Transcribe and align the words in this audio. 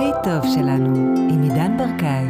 הכי 0.00 0.12
טוב 0.24 0.54
שלנו, 0.54 1.14
עם 1.30 1.42
עידן 1.42 1.76
ברקאי. 1.76 2.26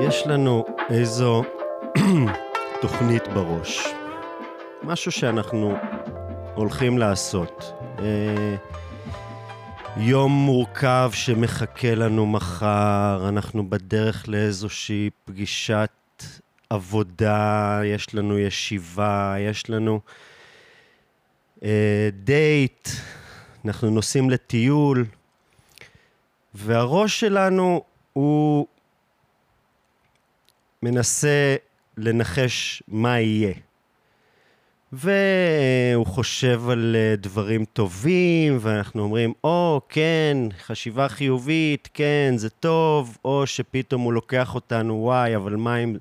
יש 0.00 0.26
לנו 0.26 0.64
איזו 0.90 1.42
תוכנית 2.82 3.28
בראש. 3.28 3.88
משהו 4.82 5.12
שאנחנו 5.12 5.74
הולכים 6.54 6.98
לעשות. 6.98 7.72
אה, 7.98 8.56
יום 9.96 10.32
מורכב 10.32 11.10
שמחכה 11.14 11.94
לנו 11.94 12.26
מחר, 12.26 13.24
אנחנו 13.28 13.70
בדרך 13.70 14.28
לאיזושהי 14.28 15.10
פגישת 15.24 15.90
עבודה, 16.70 17.80
יש 17.84 18.14
לנו 18.14 18.38
ישיבה, 18.38 19.34
יש 19.38 19.70
לנו 19.70 20.00
דייט, 22.12 22.88
אנחנו 23.64 23.90
נוסעים 23.90 24.30
לטיול, 24.30 25.04
והראש 26.54 27.20
שלנו 27.20 27.82
הוא 28.12 28.66
מנסה 30.82 31.56
לנחש 31.96 32.82
מה 32.88 33.20
יהיה. 33.20 33.54
והוא 34.92 36.06
חושב 36.06 36.62
על 36.68 36.96
אה, 36.98 37.16
דברים 37.16 37.64
טובים, 37.64 38.58
ואנחנו 38.60 39.02
אומרים, 39.02 39.32
או, 39.44 39.80
כן, 39.88 40.36
חשיבה 40.66 41.08
חיובית, 41.08 41.88
כן, 41.94 42.34
זה 42.36 42.50
טוב, 42.50 43.18
או 43.24 43.46
שפתאום 43.46 44.02
הוא 44.02 44.12
לוקח 44.12 44.54
אותנו, 44.54 44.94
וואי, 44.94 45.36
אבל 45.36 45.56
מה 45.56 45.76
אם 45.76 45.96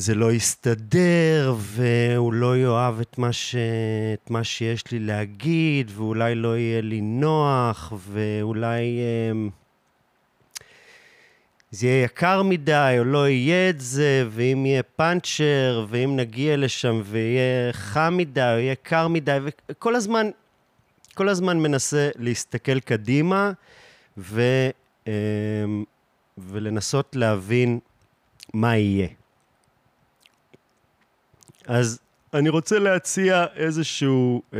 זה 0.00 0.14
לא 0.14 0.32
יסתדר, 0.32 1.54
והוא 1.58 2.32
לא 2.32 2.56
יאהב 2.56 3.00
את 3.00 3.18
מה, 3.18 3.32
ש... 3.32 3.56
את 4.14 4.30
מה 4.30 4.44
שיש 4.44 4.92
לי 4.92 4.98
להגיד, 4.98 5.90
ואולי 5.94 6.34
לא 6.34 6.58
יהיה 6.58 6.80
לי 6.80 7.00
נוח, 7.00 7.92
ואולי... 8.08 8.98
אה, 8.98 9.48
זה 11.70 11.86
יהיה 11.86 12.04
יקר 12.04 12.42
מדי, 12.42 12.96
או 12.98 13.04
לא 13.04 13.28
יהיה 13.28 13.70
את 13.70 13.80
זה, 13.80 14.26
ואם 14.30 14.66
יהיה 14.66 14.82
פאנצ'ר, 14.82 15.86
ואם 15.88 16.16
נגיע 16.16 16.56
לשם 16.56 17.02
ויהיה 17.04 17.72
חם 17.72 18.14
מדי, 18.16 18.40
או 18.40 18.58
יהיה 18.58 18.74
קר 18.74 19.08
מדי, 19.08 19.38
וכל 19.42 19.94
הזמן, 19.94 20.30
כל 21.14 21.28
הזמן 21.28 21.58
מנסה 21.58 22.10
להסתכל 22.16 22.80
קדימה, 22.80 23.52
ו, 24.18 24.42
אמ, 25.06 25.12
ולנסות 26.38 27.16
להבין 27.16 27.78
מה 28.54 28.76
יהיה. 28.76 29.08
אז 31.68 32.00
אני 32.34 32.48
רוצה 32.48 32.78
להציע 32.78 33.46
איזשהו 33.54 34.42
אה, 34.54 34.58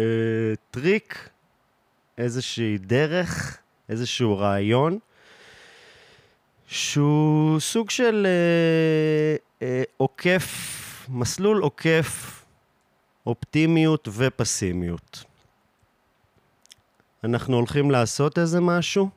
טריק, 0.70 1.28
איזושהי 2.18 2.78
דרך, 2.78 3.58
איזשהו 3.88 4.38
רעיון, 4.38 4.98
שהוא 6.66 7.60
סוג 7.60 7.90
של 7.90 8.26
אה, 8.26 9.36
אה, 9.66 9.82
עוקף, 9.96 10.46
מסלול 11.08 11.62
עוקף 11.62 12.44
אופטימיות 13.26 14.08
ופסימיות. 14.12 15.24
אנחנו 17.24 17.56
הולכים 17.56 17.90
לעשות 17.90 18.38
איזה 18.38 18.60
משהו? 18.60 19.10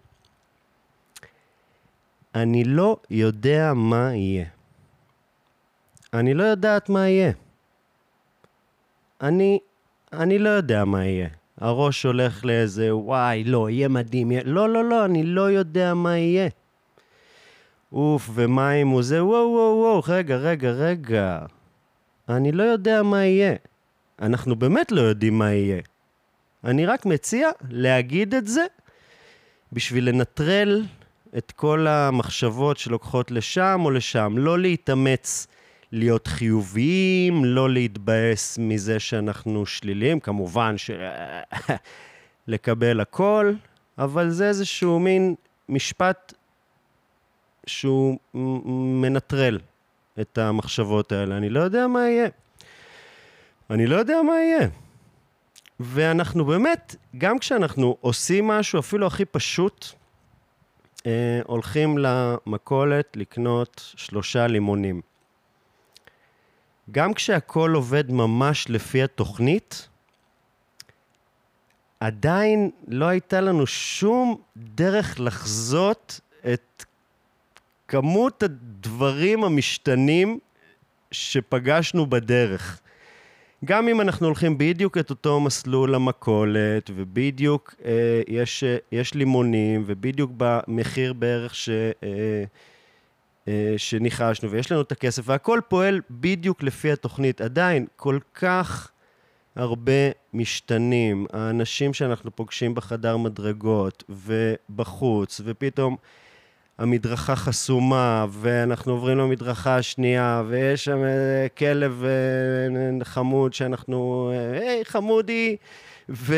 אני 2.36 2.64
לא 2.64 2.98
יודע 3.10 3.74
מה 3.76 4.16
יהיה. 4.16 4.46
אני 6.14 6.34
לא 6.34 6.44
יודעת 6.44 6.90
מה 6.90 7.08
יהיה. 7.08 7.32
אני, 9.22 9.60
אני 10.14 10.40
לא 10.40 10.50
יודע 10.50 10.86
מה 10.86 11.06
יהיה. 11.06 11.28
הראש 11.58 12.04
הולך 12.04 12.46
לאיזה, 12.46 12.96
וואי, 12.96 13.44
לא, 13.44 13.70
יהיה 13.70 13.88
מדהים. 13.88 14.32
יהיה... 14.32 14.44
לא, 14.46 14.70
לא, 14.70 14.84
לא, 14.84 15.06
אני 15.06 15.24
לא 15.24 15.52
יודע 15.52 15.94
מה 15.94 16.18
יהיה. 16.18 16.50
אוף, 17.94 18.30
ומים 18.34 18.88
הוא 18.88 19.04
זה, 19.04 19.26
וואו, 19.26 19.52
וואו, 19.52 19.78
וואו, 19.78 20.02
רגע, 20.08 20.36
רגע, 20.36 20.72
רגע. 20.72 21.40
אני 22.30 22.52
לא 22.52 22.64
יודע 22.64 23.04
מה 23.04 23.26
יהיה. 23.26 23.56
אנחנו 24.22 24.56
באמת 24.56 24.92
לא 24.92 25.02
יודעים 25.02 25.38
מה 25.38 25.52
יהיה. 25.52 25.82
אני 26.64 26.86
רק 26.86 27.06
מציע 27.06 27.50
להגיד 27.70 28.36
את 28.36 28.48
זה 28.48 28.66
בשביל 29.74 30.10
לנטרל 30.10 30.84
את 31.38 31.52
כל 31.52 31.88
המחשבות 31.88 32.78
שלוקחות 32.78 33.32
לשם 33.32 33.82
או 33.86 33.92
לשם. 33.92 34.34
לא 34.38 34.60
להתאמץ 34.60 35.48
להיות 35.92 36.28
חיוביים, 36.28 37.46
לא 37.46 37.70
להתבאס 37.70 38.58
מזה 38.58 39.00
שאנחנו 39.00 39.66
שליליים, 39.66 40.20
כמובן 40.20 40.78
ש... 40.78 40.92
לקבל 42.48 43.00
הכל, 43.00 43.54
אבל 43.98 44.30
זה 44.30 44.48
איזשהו 44.48 45.00
מין 45.00 45.36
משפט 45.70 46.34
שהוא 47.66 48.18
מנטרל 49.02 49.60
את 50.22 50.38
המחשבות 50.38 51.12
האלה. 51.12 51.38
אני 51.38 51.50
לא 51.50 51.60
יודע 51.60 51.88
מה 51.88 52.10
יהיה. 52.10 52.30
אני 53.70 53.88
לא 53.88 53.96
יודע 53.96 54.22
מה 54.22 54.34
יהיה. 54.34 54.68
ואנחנו 55.80 56.46
באמת, 56.46 56.96
גם 57.18 57.40
כשאנחנו 57.40 57.98
עושים 58.02 58.48
משהו, 58.48 58.80
אפילו 58.80 59.08
הכי 59.08 59.26
פשוט, 59.26 59.86
אה, 61.06 61.42
הולכים 61.46 61.98
למכולת 61.98 63.18
לקנות 63.18 63.94
שלושה 63.96 64.48
לימונים. 64.48 65.02
גם 66.92 67.14
כשהכול 67.14 67.76
עובד 67.76 68.12
ממש 68.12 68.70
לפי 68.70 69.04
התוכנית, 69.04 69.88
עדיין 72.00 72.70
לא 72.88 73.06
הייתה 73.06 73.42
לנו 73.42 73.68
שום 73.68 74.42
דרך 74.58 75.20
לחזות 75.20 76.20
את 76.54 76.86
כמות 77.88 78.44
הדברים 78.44 79.44
המשתנים 79.44 80.40
שפגשנו 81.12 82.06
בדרך. 82.06 82.82
גם 83.66 83.88
אם 83.88 84.02
אנחנו 84.02 84.28
הולכים 84.28 84.58
בדיוק 84.58 84.98
את 84.98 85.10
אותו 85.10 85.40
מסלול 85.40 85.96
למכולת, 85.96 86.90
ובדיוק 86.96 87.76
אה, 87.86 88.22
יש, 88.28 88.64
אה, 88.64 88.78
יש 88.92 89.14
לימונים, 89.14 89.84
ובדיוק 89.86 90.32
במחיר 90.38 91.14
בערך 91.14 91.56
ש, 91.56 91.70
אה, 92.04 92.44
שניחשנו, 93.78 94.52
ויש 94.52 94.72
לנו 94.72 94.82
את 94.82 94.92
הכסף, 94.92 95.24
והכל 95.26 95.60
פועל 95.68 96.02
בדיוק 96.10 96.64
לפי 96.64 96.92
התוכנית. 96.92 97.42
עדיין, 97.42 97.86
כל 97.96 98.20
כך 98.34 98.92
הרבה 99.56 99.92
משתנים. 100.34 101.26
האנשים 101.34 101.94
שאנחנו 101.94 102.36
פוגשים 102.36 102.76
בחדר 102.76 103.18
מדרגות, 103.18 104.04
ובחוץ, 104.10 105.42
ופתאום... 105.44 105.96
המדרכה 106.78 107.36
חסומה, 107.36 108.26
ואנחנו 108.30 108.92
עוברים 108.92 109.18
למדרכה 109.18 109.76
השנייה, 109.76 110.44
ויש 110.48 110.86
שם 110.86 111.00
כלב 111.58 112.04
אה, 112.04 113.06
חמוד 113.06 113.54
שאנחנו, 113.54 114.32
היי, 114.54 114.86
חמודי, 114.86 115.56
ו... 116.10 116.36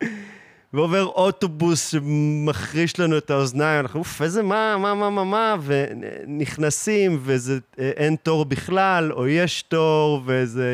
ועובר 0.72 1.04
אוטובוס 1.04 1.90
שמחריש 1.90 3.00
לנו 3.00 3.18
את 3.18 3.30
האוזניים, 3.30 3.80
אנחנו, 3.80 4.00
אוף, 4.00 4.22
איזה 4.22 4.42
מה, 4.42 4.76
מה, 4.78 4.94
מה, 4.94 5.10
מה, 5.10 5.24
מה, 5.24 5.56
ונכנסים, 5.62 7.18
וזה, 7.22 7.58
אה, 7.78 7.90
אין 7.96 8.16
תור 8.16 8.44
בכלל, 8.44 9.12
או 9.12 9.28
יש 9.28 9.62
תור, 9.62 10.22
ואיזה 10.24 10.64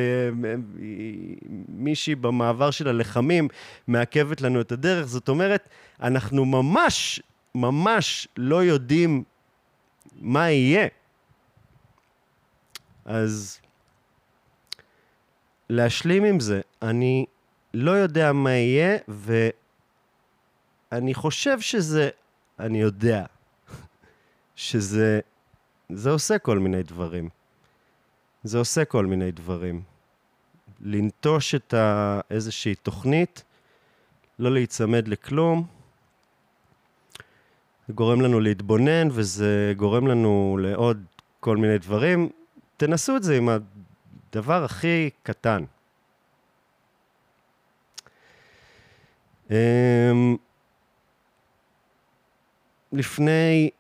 אה, 0.44 0.54
מישהי 1.68 2.14
במעבר 2.14 2.70
של 2.70 2.88
הלחמים 2.88 3.48
מעכבת 3.86 4.40
לנו 4.40 4.60
את 4.60 4.72
הדרך. 4.72 5.06
זאת 5.06 5.28
אומרת, 5.28 5.68
אנחנו 6.00 6.44
ממש 6.44 7.22
ממש 7.54 8.28
לא 8.36 8.64
יודעים 8.64 9.24
מה 10.20 10.50
יהיה. 10.50 10.86
אז 13.04 13.60
להשלים 15.70 16.24
עם 16.24 16.40
זה, 16.40 16.60
אני 16.82 17.26
לא 17.74 17.90
יודע 17.90 18.32
מה 18.32 18.50
יהיה, 18.50 18.98
ואני 20.92 21.14
חושב 21.14 21.60
שזה, 21.60 22.10
אני 22.58 22.80
יודע, 22.80 23.24
שזה, 24.56 25.20
זה 25.88 26.10
עושה 26.10 26.38
כל 26.38 26.58
מיני 26.58 26.82
דברים. 26.82 27.28
זה 28.44 28.58
עושה 28.58 28.84
כל 28.84 29.06
מיני 29.06 29.30
דברים. 29.30 29.82
לנטוש 30.80 31.54
את 31.54 31.74
ה... 31.74 32.20
איזושהי 32.30 32.74
תוכנית, 32.74 33.44
לא 34.38 34.52
להיצמד 34.52 35.08
לכלום, 35.08 35.66
זה 37.88 37.92
גורם 37.94 38.20
לנו 38.20 38.40
להתבונן, 38.40 39.08
וזה 39.12 39.72
גורם 39.76 40.06
לנו 40.06 40.58
לעוד 40.60 41.04
כל 41.40 41.56
מיני 41.56 41.78
דברים. 41.78 42.28
תנסו 42.76 43.16
את 43.16 43.22
זה 43.22 43.36
עם 43.36 43.48
הדבר 43.48 44.64
הכי 44.64 45.10
קטן. 45.22 45.64
אמ, 49.50 50.36
לפני, 52.92 53.70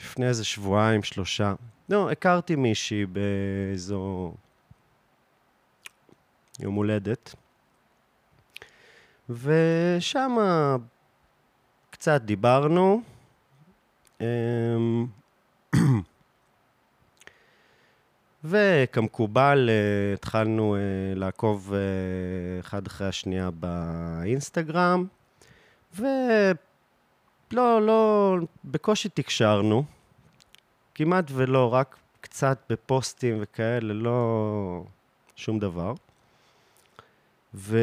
לפני 0.00 0.26
איזה 0.26 0.44
שבועיים, 0.44 1.02
שלושה, 1.02 1.54
לא, 1.88 2.10
הכרתי 2.10 2.56
מישהי 2.56 3.06
באיזו 3.06 4.34
יום 6.60 6.74
הולדת. 6.74 7.34
ושם 9.28 10.36
קצת 11.90 12.22
דיברנו. 12.22 13.02
אמ, 14.20 15.06
וכמקובל, 18.44 19.70
אה, 19.70 20.14
התחלנו 20.14 20.76
אה, 20.76 20.80
לעקוב 21.14 21.74
אה, 21.74 21.80
אחד 22.60 22.86
אחרי 22.86 23.08
השנייה 23.08 23.50
באינסטגרם, 23.50 25.06
ולא, 25.94 26.52
לא, 27.52 28.36
בקושי 28.64 29.08
תקשרנו, 29.08 29.84
כמעט 30.94 31.24
ולא, 31.34 31.74
רק 31.74 31.96
קצת 32.20 32.58
בפוסטים 32.70 33.38
וכאלה, 33.40 33.94
לא 33.94 34.84
שום 35.36 35.58
דבר. 35.58 35.92
ויום 37.54 37.74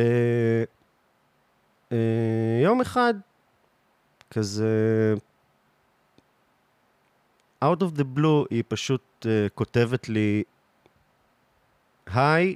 אחד, 2.81 3.13
כזה, 4.31 5.13
out 7.63 7.81
of 7.81 7.97
the 7.97 8.17
blue, 8.17 8.45
היא 8.49 8.63
פשוט 8.67 9.01
uh, 9.21 9.25
כותבת 9.55 10.09
לי, 10.09 10.43
היי, 12.05 12.55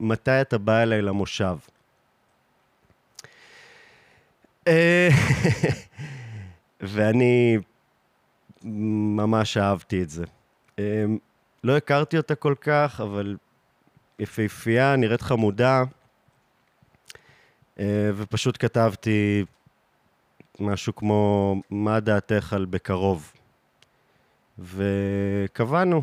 מתי 0.00 0.40
אתה 0.40 0.58
בא 0.58 0.82
אליי 0.82 1.02
למושב? 1.02 1.56
אה, 6.82 6.86
ואני 6.88 7.58
ממש 8.64 9.56
אהבתי 9.56 10.02
את 10.02 10.10
זה. 10.10 10.24
אה, 10.78 11.04
לא 11.64 11.76
הכרתי 11.76 12.16
אותה 12.16 12.34
כל 12.34 12.54
כך, 12.60 13.00
אבל 13.02 13.36
יפהפייה, 14.18 14.96
נראית 14.96 15.22
חמודה, 15.22 15.82
ופשוט 18.16 18.56
כתבתי 18.60 19.44
משהו 20.60 20.94
כמו, 20.94 21.54
מה 21.70 22.00
דעתך 22.00 22.52
על 22.52 22.64
בקרוב? 22.64 23.32
וקבענו 24.58 26.02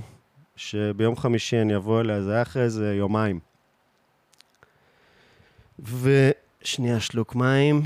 שביום 0.56 1.16
חמישי 1.16 1.62
אני 1.62 1.76
אבוא 1.76 2.02
אליה, 2.02 2.22
זה 2.22 2.34
היה 2.34 2.42
אחרי 2.42 2.64
איזה 2.64 2.96
יומיים. 2.96 3.40
ושנייה, 5.80 7.00
שלוק 7.00 7.36
מים. 7.36 7.82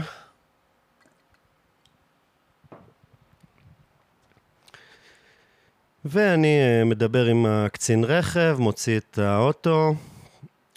ואני 6.11 6.59
אה, 6.61 6.85
מדבר 6.85 7.25
עם 7.25 7.45
הקצין 7.45 8.03
רכב, 8.03 8.57
מוציא 8.59 8.97
את 8.97 9.17
האוטו, 9.17 9.95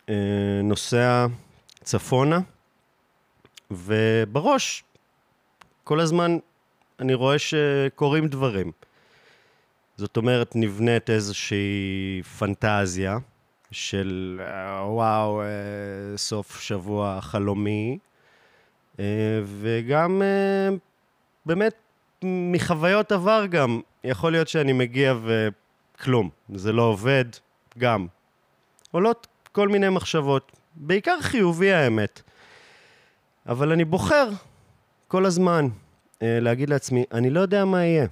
אה, 0.09 0.15
נוסע 0.65 1.27
צפונה, 1.83 2.41
ובראש, 3.71 4.85
כל 5.85 6.01
הזמן 6.01 6.39
אני 7.01 7.15
רואה 7.15 7.37
שקורים 7.39 8.29
דברים. 8.29 8.73
זאת 9.97 10.17
אומרת, 10.17 10.53
נבנית 10.55 11.11
איזושהי 11.11 12.23
פנטזיה 12.39 13.19
של 13.71 14.41
אה, 14.45 14.87
וואו, 14.89 15.43
סוף 16.17 16.61
שבוע 16.61 17.21
חלומי, 17.21 17.99
וגם 19.45 20.23
באמת 21.47 21.75
מחוויות 22.25 23.13
עבר 23.13 23.47
גם, 23.47 23.81
יכול 24.05 24.33
להיות 24.33 24.49
שאני 24.49 24.73
מגיע 24.73 25.15
וכלום, 25.25 26.31
זה 26.55 26.73
לא 26.73 26.83
עובד, 26.83 27.25
גם. 27.79 28.07
עולות 28.91 29.27
כל 29.53 29.69
מיני 29.69 29.89
מחשבות, 29.89 30.53
בעיקר 30.75 31.21
חיובי 31.21 31.73
האמת. 31.73 32.23
אבל 33.49 33.73
אני 33.73 33.85
בוחר 33.85 34.29
כל 35.09 35.27
הזמן 35.27 35.69
להגיד 36.21 36.71
לעצמי, 36.71 37.05
אני 37.13 37.31
לא 37.31 37.41
יודע 37.41 37.65
מה 37.65 37.85
יהיה. 37.85 38.07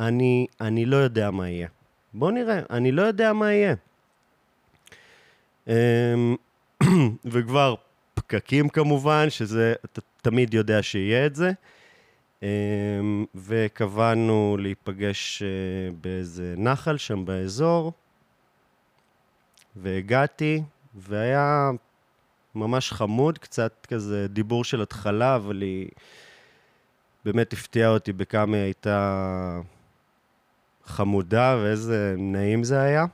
אני, 0.00 0.46
אני 0.60 0.84
לא 0.84 0.96
יודע 0.96 1.30
מה 1.30 1.48
יהיה. 1.48 1.68
בואו 2.14 2.30
נראה, 2.30 2.60
אני 2.70 2.92
לא 2.92 3.02
יודע 3.02 3.32
מה 3.32 3.52
יהיה. 3.52 3.74
אמ, 5.68 6.36
וכבר 7.32 7.74
פקקים 8.14 8.68
כמובן, 8.68 9.30
שזה, 9.30 9.74
אתה 9.84 10.00
תמיד 10.22 10.54
יודע 10.54 10.82
שיהיה 10.82 11.26
את 11.26 11.34
זה. 11.34 11.52
אמ, 12.42 13.24
וקבענו 13.34 14.56
להיפגש 14.60 15.42
אה, 15.42 15.48
באיזה 16.00 16.54
נחל 16.58 16.96
שם 16.96 17.24
באזור, 17.24 17.92
והגעתי, 19.76 20.62
והיה 20.94 21.70
ממש 22.54 22.92
חמוד, 22.92 23.38
קצת 23.38 23.86
כזה 23.88 24.26
דיבור 24.28 24.64
של 24.64 24.82
התחלה, 24.82 25.36
אבל 25.36 25.62
היא 25.62 25.88
באמת 27.24 27.52
הפתיעה 27.52 27.90
אותי 27.90 28.12
בכמה 28.12 28.56
היא 28.56 28.64
הייתה 28.64 29.60
חמודה 30.84 31.56
ואיזה 31.62 32.14
נעים 32.18 32.64
זה 32.64 32.80
היה. 32.80 33.04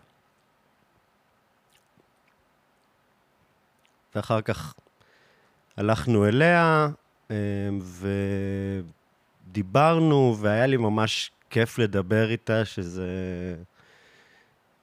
ואחר 4.14 4.40
כך 4.40 4.74
הלכנו 5.76 6.26
אליה 6.26 6.88
אמ, 7.30 7.34
ודיברנו, 9.48 10.36
והיה 10.40 10.66
לי 10.66 10.76
ממש 10.76 11.30
כיף 11.50 11.78
לדבר 11.78 12.30
איתה, 12.30 12.64
שזה 12.64 13.06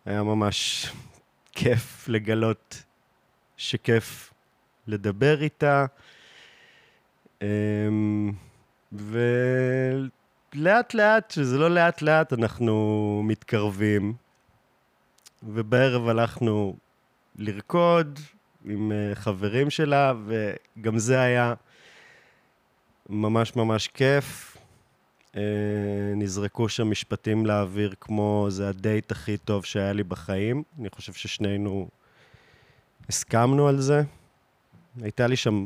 היה 0.05 0.23
ממש 0.23 0.91
כיף 1.51 2.09
לגלות 2.09 2.83
שכיף 3.57 4.33
לדבר 4.87 5.41
איתה. 5.41 5.85
אמ, 7.41 8.31
ו... 8.93 9.19
לאט 10.53 10.93
לאט, 10.93 11.31
שזה 11.31 11.57
לא 11.57 11.69
לאט 11.69 12.01
לאט, 12.01 12.33
אנחנו 12.33 13.21
מתקרבים. 13.25 14.13
ובערב 15.43 16.07
הלכנו 16.07 16.75
לרקוד 17.35 18.19
עם 18.65 18.91
אה, 18.91 19.15
חברים 19.15 19.69
שלה, 19.69 20.13
וגם 20.25 20.97
זה 20.97 21.19
היה 21.21 21.53
ממש 23.09 23.55
ממש 23.55 23.87
כיף. 23.87 24.54
אה, 25.35 25.41
נזרקו 26.15 26.69
שם 26.69 26.91
משפטים 26.91 27.45
לאוויר 27.45 27.93
כמו 28.01 28.47
זה 28.49 28.69
הדייט 28.69 29.11
הכי 29.11 29.37
טוב 29.37 29.65
שהיה 29.65 29.93
לי 29.93 30.03
בחיים. 30.03 30.63
אני 30.79 30.89
חושב 30.89 31.13
ששנינו 31.13 31.87
הסכמנו 33.09 33.67
על 33.67 33.81
זה. 33.81 34.01
הייתה 35.01 35.27
לי 35.27 35.35
שם, 35.35 35.65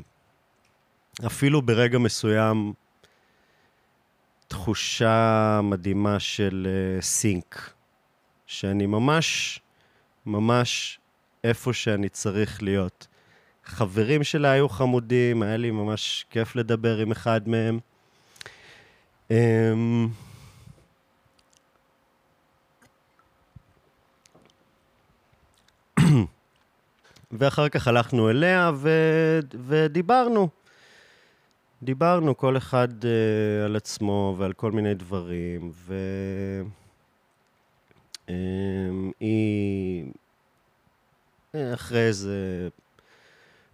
אפילו 1.25 1.61
ברגע 1.61 1.97
מסוים, 1.97 2.73
תחושה 4.47 5.59
מדהימה 5.63 6.19
של 6.19 6.67
uh, 6.67 7.03
סינק, 7.03 7.73
שאני 8.45 8.85
ממש, 8.85 9.59
ממש 10.25 10.99
איפה 11.43 11.73
שאני 11.73 12.09
צריך 12.09 12.63
להיות. 12.63 13.07
חברים 13.65 14.23
שלה 14.23 14.51
היו 14.51 14.69
חמודים, 14.69 15.41
היה 15.41 15.57
לי 15.57 15.71
ממש 15.71 16.25
כיף 16.29 16.55
לדבר 16.55 16.97
עם 16.97 17.11
אחד 17.11 17.49
מהם. 17.49 17.79
Um, 19.29 19.33
ואחר 27.31 27.69
כך 27.69 27.87
הלכנו 27.87 28.29
אליה 28.29 28.71
ו... 28.75 28.89
ודיברנו. 29.67 30.49
דיברנו 31.83 32.37
כל 32.37 32.57
אחד 32.57 32.87
uh, 33.03 33.65
על 33.65 33.75
עצמו 33.75 34.35
ועל 34.37 34.53
כל 34.53 34.71
מיני 34.71 34.93
דברים, 34.93 35.71
והיא 38.27 40.05
um, 41.55 41.57
אחרי 41.73 42.07
איזה 42.07 42.67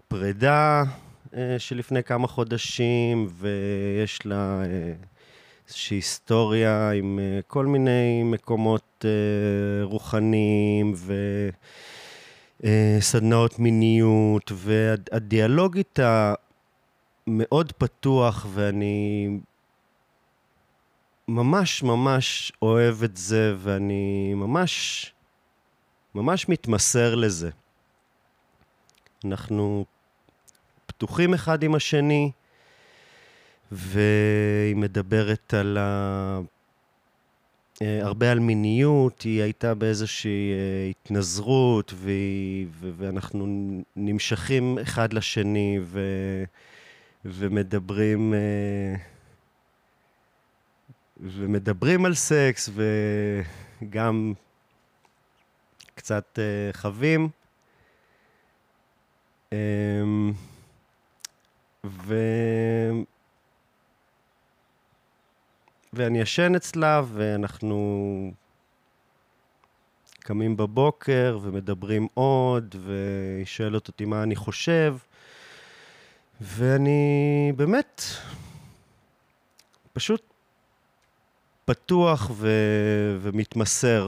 פרידה 0.08 0.84
uh, 1.32 1.36
שלפני 1.58 2.04
כמה 2.04 2.28
חודשים, 2.28 3.28
ויש 3.32 4.26
לה 4.26 4.64
uh, 4.64 4.68
איזושהי 5.68 5.98
היסטוריה 5.98 6.92
עם 6.92 7.20
uh, 7.20 7.44
כל 7.48 7.66
מיני 7.66 8.24
מקומות 8.24 9.06
uh, 9.06 9.84
רוחניים 9.84 10.94
וסדנאות 12.60 13.54
uh, 13.54 13.62
מיניות, 13.62 14.52
והדיאלוג 14.56 15.78
איתה 15.78 16.34
מאוד 17.28 17.72
פתוח, 17.72 18.46
ואני 18.54 19.30
ממש 21.28 21.84
ממש 21.84 22.52
אוהב 22.62 23.04
את 23.04 23.18
זה, 23.18 23.56
ואני 23.58 24.34
ממש, 24.34 25.14
ממש 26.16 26.50
מתמסר 26.50 27.16
לזה. 27.16 27.50
אנחנו 29.26 29.86
פתוחים 30.86 31.34
אחד 31.34 31.64
עם 31.64 31.76
השני, 31.76 32.32
והיא 33.72 34.76
מדברת 34.76 35.54
על 35.54 35.78
אה, 37.82 38.00
הרבה 38.04 38.32
על 38.32 38.40
מיניות, 38.40 39.22
היא 39.22 39.42
הייתה 39.42 39.74
באיזושהי 39.74 40.52
אה, 40.54 40.90
התנזרות, 40.90 41.94
והיא, 41.96 42.68
ו- 42.72 42.90
ואנחנו 42.98 43.48
נמשכים 43.96 44.78
אחד 44.80 45.14
לשני, 45.14 45.80
ו- 45.84 46.44
ומדברים... 47.26 48.34
אה, 48.34 48.96
ומדברים 51.20 52.06
על 52.06 52.14
סקס, 52.14 52.70
וגם 53.82 54.34
קצת 55.96 56.40
חווים. 56.74 57.30
אמ, 59.52 60.34
ו... 61.86 62.16
ואני 65.96 66.22
ישן 66.22 66.56
אצלה, 66.56 67.02
ואנחנו 67.14 68.32
קמים 70.20 70.58
בבוקר 70.58 71.40
ומדברים 71.42 72.08
עוד, 72.14 72.76
והיא 72.80 73.46
שואלת 73.46 73.88
אותי 73.88 74.06
מה 74.06 74.24
אני 74.24 74.36
חושב, 74.36 74.96
ואני 76.42 77.52
באמת 77.56 78.02
פשוט 79.94 80.22
פתוח 81.66 82.32
ו... 82.34 82.50
ומתמסר. 83.22 84.08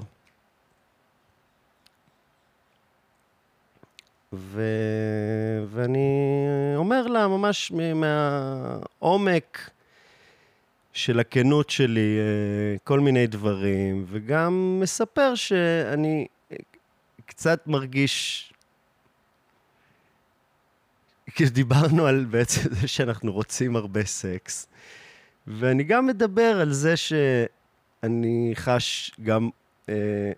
ו... 4.34 4.62
ואני 5.67 6.10
אומר 6.75 7.08
לה 7.08 7.27
ממש 7.27 7.72
מהעומק 7.96 9.70
של 10.98 11.20
הכנות 11.20 11.70
שלי 11.70 12.18
אה, 12.20 12.77
כל 12.84 13.00
מיני 13.00 13.27
דברים, 13.27 14.06
וגם 14.08 14.80
מספר 14.82 15.36
שאני 15.36 16.27
קצת 17.25 17.68
מרגיש... 17.68 18.44
דיברנו 21.42 22.06
על 22.06 22.25
בעצם 22.25 22.62
זה 22.74 22.88
שאנחנו 22.88 23.34
רוצים 23.34 23.75
הרבה 23.75 24.06
סקס, 24.06 24.68
ואני 25.48 25.84
גם 25.84 26.08
מדבר 26.08 26.62
על 26.62 26.74
זה 26.74 26.94
שאני 26.98 28.51
חש 28.56 29.12
גם 29.24 29.50
אה, 29.89 30.32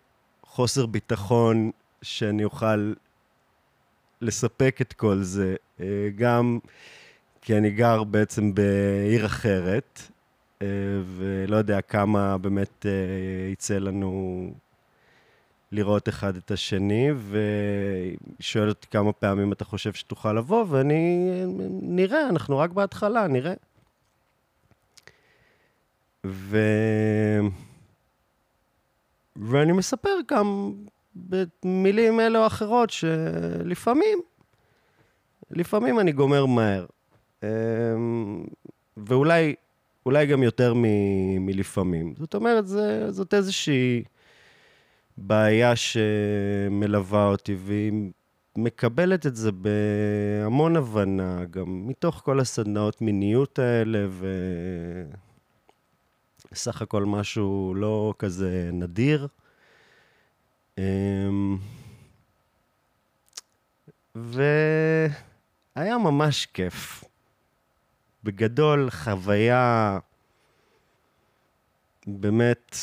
חוסר 0.43 0.85
ביטחון 0.85 1.71
שאני 2.01 2.43
אוכל 2.43 2.93
לספק 4.21 4.77
את 4.81 4.93
כל 4.93 5.17
זה, 5.21 5.55
אה, 5.79 5.85
גם 6.15 6.59
כי 7.41 7.57
אני 7.57 7.71
גר 7.71 8.03
בעצם 8.03 8.53
בעיר 8.53 9.25
אחרת, 9.25 10.01
אה, 10.01 10.08
ולא 10.63 11.57
יודע 11.57 11.81
כמה 11.81 12.37
באמת 12.37 12.85
אה, 12.85 13.51
יצא 13.51 13.77
לנו 13.77 14.53
לראות 15.71 16.09
אחד 16.09 16.35
את 16.35 16.51
השני, 16.51 17.09
והיא 17.15 18.17
שואלת 18.39 18.69
אותי 18.75 18.87
כמה 18.87 19.13
פעמים 19.13 19.53
אתה 19.53 19.65
חושב 19.65 19.93
שתוכל 19.93 20.33
לבוא, 20.33 20.65
ואני, 20.69 21.29
נראה, 21.81 22.29
אנחנו 22.29 22.57
רק 22.57 22.71
בהתחלה, 22.71 23.27
נראה. 23.27 23.53
ו... 26.25 26.57
ואני 29.35 29.71
מספר 29.71 30.09
גם 30.27 30.73
במילים 31.15 32.19
אלה 32.19 32.39
או 32.39 32.47
אחרות 32.47 32.89
שלפעמים, 32.89 34.19
לפעמים 35.51 35.99
אני 35.99 36.11
גומר 36.11 36.45
מהר. 36.45 36.85
אמ, 37.43 38.43
ואולי 38.97 39.55
אולי 40.05 40.25
גם 40.25 40.43
יותר 40.43 40.73
מ- 40.73 41.45
מלפעמים. 41.45 42.13
זאת 42.17 42.35
אומרת, 42.35 42.67
זה, 42.67 43.11
זאת 43.11 43.33
איזושהי 43.33 44.03
בעיה 45.17 45.73
שמלווה 45.75 47.25
אותי, 47.25 47.55
והיא 47.59 47.91
מקבלת 48.57 49.25
את 49.25 49.35
זה 49.35 49.51
בהמון 49.51 50.75
הבנה, 50.75 51.45
גם 51.45 51.87
מתוך 51.87 52.21
כל 52.25 52.39
הסדנאות 52.39 53.01
מיניות 53.01 53.59
האלה, 53.59 54.07
וסך 56.51 56.81
הכל 56.81 57.05
משהו 57.05 57.73
לא 57.75 58.13
כזה 58.19 58.69
נדיר. 58.73 59.27
אמ, 60.77 61.57
והיה 64.15 65.97
ממש 65.97 66.45
כיף. 66.45 67.03
בגדול, 68.23 68.89
חוויה 68.89 69.99
באמת 72.07 72.77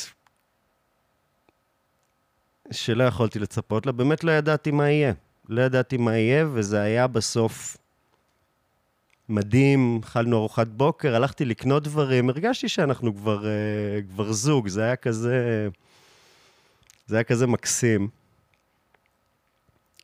שלא 2.71 3.03
יכולתי 3.03 3.39
לצפות 3.39 3.85
לה, 3.85 3.91
באמת 3.91 4.23
לא 4.23 4.31
ידעתי 4.31 4.71
מה 4.71 4.89
יהיה. 4.89 5.13
לא 5.49 5.61
ידעתי 5.61 5.97
מה 5.97 6.17
יהיה, 6.17 6.45
וזה 6.53 6.81
היה 6.81 7.07
בסוף 7.07 7.77
מדהים, 9.29 10.01
אכלנו 10.03 10.37
ארוחת 10.37 10.67
בוקר, 10.67 11.15
הלכתי 11.15 11.45
לקנות 11.45 11.83
דברים, 11.83 12.29
הרגשתי 12.29 12.69
שאנחנו 12.69 13.15
כבר, 13.15 13.41
uh, 13.43 14.13
כבר 14.13 14.31
זוג, 14.31 14.67
זה 14.67 14.83
היה 14.83 14.95
כזה... 14.95 15.69
זה 17.07 17.15
היה 17.15 17.23
כזה 17.23 17.47
מקסים. 17.47 18.07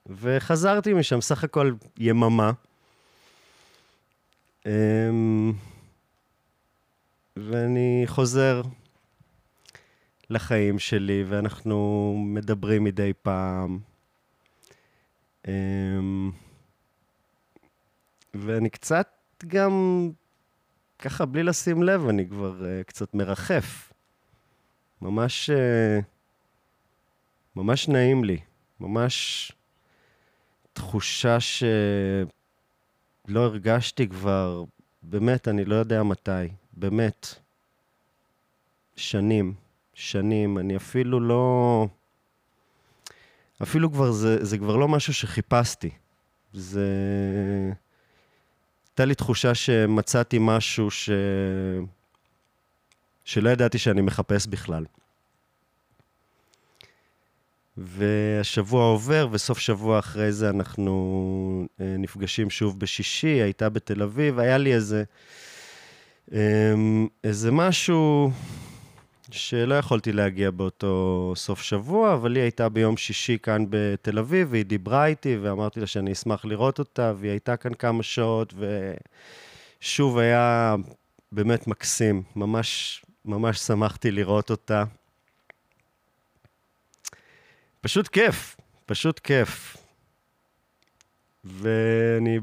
וחזרתי 0.06 0.94
משם, 0.94 1.22
סך 1.22 1.44
הכל 1.44 1.74
יממה. 1.98 2.52
אמ, 4.66 5.54
ואני 7.36 8.04
חוזר 8.06 8.62
לחיים 10.30 10.80
שלי, 10.80 11.24
ואנחנו 11.28 12.16
מדברים 12.28 12.84
מדי 12.84 13.12
פעם. 13.22 13.80
אמ, 15.48 16.32
ואני 18.34 18.70
קצת 18.70 19.08
גם, 19.48 20.10
ככה 21.00 21.26
בלי 21.26 21.44
לשים 21.44 21.84
לב, 21.84 22.08
אני 22.08 22.30
כבר 22.30 22.62
uh, 22.62 22.84
קצת 22.84 23.14
מרחף. 23.14 23.94
ממש, 25.02 25.50
uh, 25.50 26.04
ממש 27.56 27.88
נעים 27.88 28.24
לי. 28.24 28.38
ממש 28.80 29.52
תחושה 30.74 31.40
ש... 31.40 31.64
לא 33.28 33.40
הרגשתי 33.40 34.08
כבר, 34.08 34.64
באמת, 35.04 35.48
אני 35.48 35.66
לא 35.66 35.76
יודע 35.76 36.04
מתי, 36.04 36.32
באמת. 36.74 37.36
שנים, 38.96 39.54
שנים, 39.94 40.58
אני 40.58 40.78
אפילו 40.78 41.20
לא... 41.20 41.88
אפילו 43.64 43.92
כבר, 43.92 44.12
זה, 44.12 44.46
זה 44.46 44.58
כבר 44.58 44.76
לא 44.76 44.88
משהו 44.88 45.14
שחיפשתי. 45.14 45.90
זה... 46.54 46.88
הייתה 48.90 49.06
לי 49.06 49.16
תחושה 49.16 49.56
שמצאתי 49.56 50.38
משהו 50.42 50.92
ש... 50.92 51.10
שלא 53.26 53.50
ידעתי 53.50 53.78
שאני 53.78 54.02
מחפש 54.02 54.48
בכלל. 54.48 54.86
והשבוע 57.78 58.86
עובר, 58.86 59.28
וסוף 59.32 59.60
שבוע 59.60 60.00
אחרי 60.00 60.32
זה 60.32 60.50
אנחנו 60.50 61.66
אה, 61.82 61.96
נפגשים 62.00 62.50
שוב 62.50 62.80
בשישי, 62.80 63.28
הייתה 63.28 63.70
בתל 63.70 64.04
אביב, 64.04 64.40
היה 64.40 64.58
לי 64.58 64.74
איזה, 64.74 65.04
אה, 66.34 66.74
איזה 67.24 67.52
משהו 67.52 68.32
שלא 69.32 69.76
יכולתי 69.76 70.12
להגיע 70.12 70.52
באותו 70.52 71.34
סוף 71.36 71.62
שבוע, 71.62 72.14
אבל 72.14 72.36
היא 72.36 72.42
הייתה 72.42 72.70
ביום 72.70 72.98
שישי 72.98 73.38
כאן 73.44 73.66
בתל 73.70 74.20
אביב, 74.20 74.48
והיא 74.52 74.66
דיברה 74.66 75.06
איתי, 75.06 75.38
ואמרתי 75.38 75.80
לה 75.80 75.88
שאני 75.88 76.12
אשמח 76.12 76.46
לראות 76.46 76.80
אותה, 76.80 77.14
והיא 77.18 77.32
הייתה 77.32 77.58
כאן 77.58 77.74
כמה 77.74 78.04
שעות, 78.04 78.54
ושוב 79.80 80.18
היה 80.18 80.76
באמת 81.32 81.68
מקסים, 81.68 82.24
ממש, 82.36 83.02
ממש 83.26 83.60
שמחתי 83.60 84.12
לראות 84.12 84.52
אותה. 84.52 84.84
פשוט 87.84 88.08
כיף, 88.08 88.58
פשוט 88.86 89.20
כיף. 89.20 89.78
ואני 91.44 92.40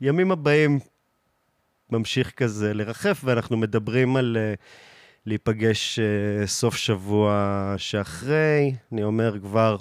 בימים 0.00 0.32
הבאים 0.32 0.78
ממשיך 1.90 2.30
כזה 2.30 2.74
לרחף, 2.74 3.20
ואנחנו 3.24 3.56
מדברים 3.56 4.16
על 4.16 4.36
uh, 4.36 4.60
להיפגש 5.26 5.98
uh, 5.98 6.46
סוף 6.46 6.76
שבוע 6.76 7.74
שאחרי. 7.76 8.74
אני 8.92 9.02
אומר 9.02 9.38
כבר, 9.40 9.76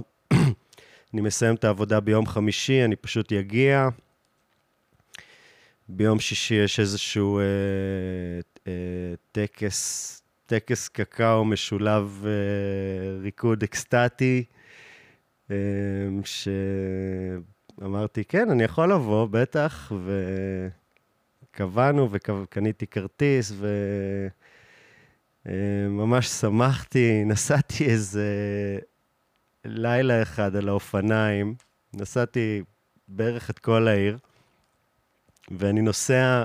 אני 1.14 1.22
מסיים 1.22 1.56
את 1.56 1.64
העבודה 1.64 2.00
ביום 2.00 2.26
חמישי, 2.26 2.86
אני 2.86 2.96
פשוט 2.96 3.34
אגיע. 3.34 3.90
ביום 5.90 6.20
שישי 6.20 6.56
יש 6.56 6.80
איזשהו 6.80 7.40
uh, 7.40 8.58
uh, 8.58 8.68
טקס 9.32 10.19
טקס 10.50 10.88
קקאו 10.88 11.46
משולב 11.46 12.24
uh, 12.24 12.28
ריקוד 13.22 13.64
אקסטטי, 13.64 14.44
uh, 15.48 15.52
שאמרתי, 17.80 18.24
כן, 18.24 18.50
אני 18.50 18.64
יכול 18.64 18.94
לבוא, 18.94 19.28
בטח, 19.32 19.92
וקבענו 21.52 22.10
וקניתי 22.12 22.88
כרטיס, 22.88 23.52
אה, 23.62 24.28
ממש 25.90 26.28
שמחתי, 26.28 27.24
נסעתי 27.26 27.86
איזה 27.86 28.28
לילה 29.66 30.22
אחד 30.22 30.56
על 30.56 30.70
האופניים, 30.70 31.56
נסעתי 31.94 32.64
בערך 33.08 33.50
את 33.50 33.60
כל 33.60 33.88
העיר, 33.88 34.18
ואני 35.52 35.82
נוסע 35.82 36.44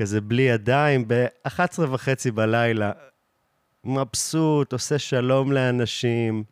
כזה 0.00 0.20
בלי 0.20 0.42
ידיים 0.42 1.04
ב-11 1.06 1.80
וחצי 1.90 2.30
בלילה, 2.30 2.92
מבסוט, 3.84 4.72
עושה 4.72 4.98
שלום 4.98 5.52
לאנשים. 5.52 6.44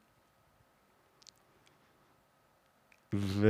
ו... 3.14 3.48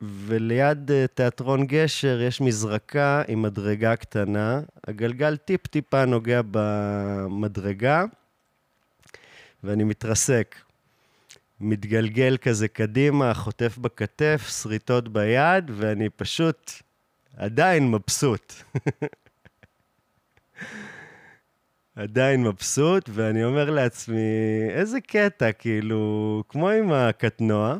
וליד 0.00 0.90
אה, 0.90 1.06
תיאטרון 1.14 1.66
גשר 1.66 2.20
יש 2.20 2.40
מזרקה 2.40 3.22
עם 3.28 3.42
מדרגה 3.42 3.96
קטנה. 3.96 4.60
הגלגל 4.86 5.36
טיפ-טיפה 5.36 6.04
נוגע 6.04 6.40
במדרגה, 6.50 8.04
ואני 9.64 9.84
מתרסק. 9.84 10.56
מתגלגל 11.60 12.36
כזה 12.36 12.68
קדימה, 12.68 13.34
חוטף 13.34 13.78
בכתף, 13.78 14.48
שריטות 14.62 15.08
ביד, 15.08 15.70
ואני 15.74 16.08
פשוט 16.10 16.70
עדיין 17.40 17.90
מבסוט. 17.90 18.52
עדיין 21.96 22.42
מבסוט, 22.42 23.10
ואני 23.12 23.44
אומר 23.44 23.70
לעצמי, 23.70 24.16
איזה 24.70 25.00
קטע, 25.00 25.52
כאילו, 25.52 26.42
כמו 26.48 26.68
עם 26.68 26.92
הקטנוע, 26.92 27.76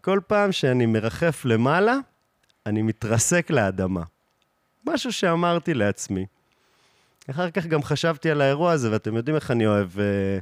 כל 0.00 0.20
פעם 0.26 0.52
שאני 0.52 0.86
מרחף 0.86 1.44
למעלה, 1.44 1.96
אני 2.66 2.82
מתרסק 2.82 3.50
לאדמה. 3.50 4.02
משהו 4.86 5.12
שאמרתי 5.12 5.74
לעצמי. 5.74 6.26
אחר 7.30 7.50
כך 7.50 7.66
גם 7.66 7.82
חשבתי 7.82 8.30
על 8.30 8.40
האירוע 8.40 8.72
הזה, 8.72 8.90
ואתם 8.90 9.16
יודעים 9.16 9.36
איך 9.36 9.50
אני 9.50 9.66
אוהב, 9.66 10.00
אה, 10.00 10.38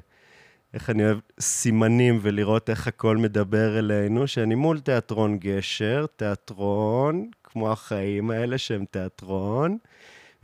איך 0.75 0.91
אני 0.91 1.05
אוהב 1.05 1.19
סימנים 1.41 2.19
ולראות 2.23 2.71
איך 2.71 2.87
הכל 2.87 3.17
מדבר 3.17 3.79
אלינו, 3.79 4.27
שאני 4.27 4.55
מול 4.55 4.81
תיאטרון 4.81 5.39
גשר, 5.39 6.07
תיאטרון, 6.17 7.31
כמו 7.53 7.73
החיים 7.73 8.31
האלה 8.31 8.59
שהם 8.59 8.85
תיאטרון, 8.91 9.79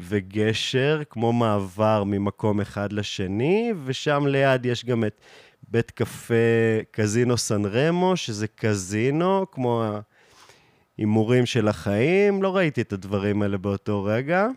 וגשר, 0.01 1.03
כמו 1.11 1.33
מעבר 1.33 2.05
ממקום 2.05 2.61
אחד 2.61 2.93
לשני, 2.93 3.73
ושם 3.85 4.27
ליד 4.27 4.67
יש 4.67 4.85
גם 4.85 5.05
את 5.05 5.21
בית 5.71 5.91
קפה 5.91 6.35
קזינו 6.91 7.37
סן 7.37 7.65
רמו, 7.65 8.17
שזה 8.17 8.47
קזינו, 8.49 9.47
כמו 9.53 9.85
ההימורים 10.99 11.47
של 11.47 11.69
החיים. 11.69 12.43
לא 12.43 12.57
ראיתי 12.57 12.81
את 12.81 12.93
הדברים 12.93 13.43
האלה 13.43 13.59
באותו 13.59 14.05
רגע. 14.05 14.49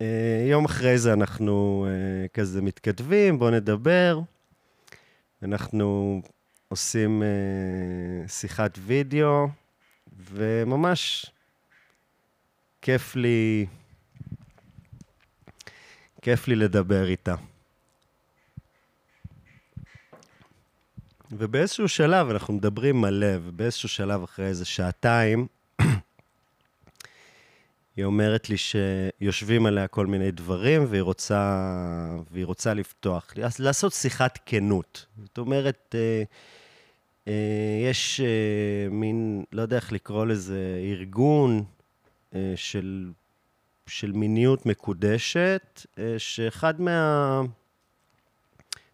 ויום 0.00 0.64
אחרי 0.64 0.98
זה 0.98 1.12
אנחנו 1.12 1.86
אה, 1.88 2.28
כזה 2.28 2.62
מתכתבים, 2.62 3.38
בואו 3.38 3.50
נדבר. 3.50 4.20
אנחנו 5.42 6.22
עושים 6.72 7.22
אה, 7.22 8.28
שיחת 8.28 8.78
וידאו, 8.86 9.48
וממש 10.32 11.26
כיף 12.82 13.16
לי, 13.16 13.66
כיף 16.22 16.48
לי 16.48 16.56
לדבר 16.56 17.06
איתה. 17.06 17.34
ובאיזשהו 21.32 21.88
שלב, 21.88 22.30
אנחנו 22.30 22.54
מדברים 22.54 23.00
מלא, 23.00 23.36
ובאיזשהו 23.42 23.88
שלב 23.88 24.22
אחרי 24.22 24.46
איזה 24.46 24.64
שעתיים, 24.64 25.46
היא 27.96 28.04
אומרת 28.04 28.50
לי 28.50 28.56
שיושבים 28.56 29.66
עליה 29.66 29.88
כל 29.88 30.06
מיני 30.06 30.30
דברים, 30.30 30.86
והיא 30.88 31.02
רוצה, 31.02 31.66
והיא 32.30 32.46
רוצה 32.46 32.74
לפתוח, 32.74 33.34
לעשות 33.58 33.92
שיחת 33.92 34.38
כנות. 34.46 35.06
זאת 35.22 35.38
אומרת, 35.38 35.94
אה, 35.98 36.22
יש 37.90 38.20
אה, 38.20 38.88
מין, 38.90 39.44
לא 39.52 39.62
יודע 39.62 39.76
איך 39.76 39.92
לקרוא 39.92 40.26
לזה, 40.26 40.80
ארגון 40.84 41.64
של, 42.56 43.10
של 43.86 44.12
מיניות 44.12 44.66
מקודשת, 44.66 45.86
שאחד 46.18 46.80
מה... 46.80 47.40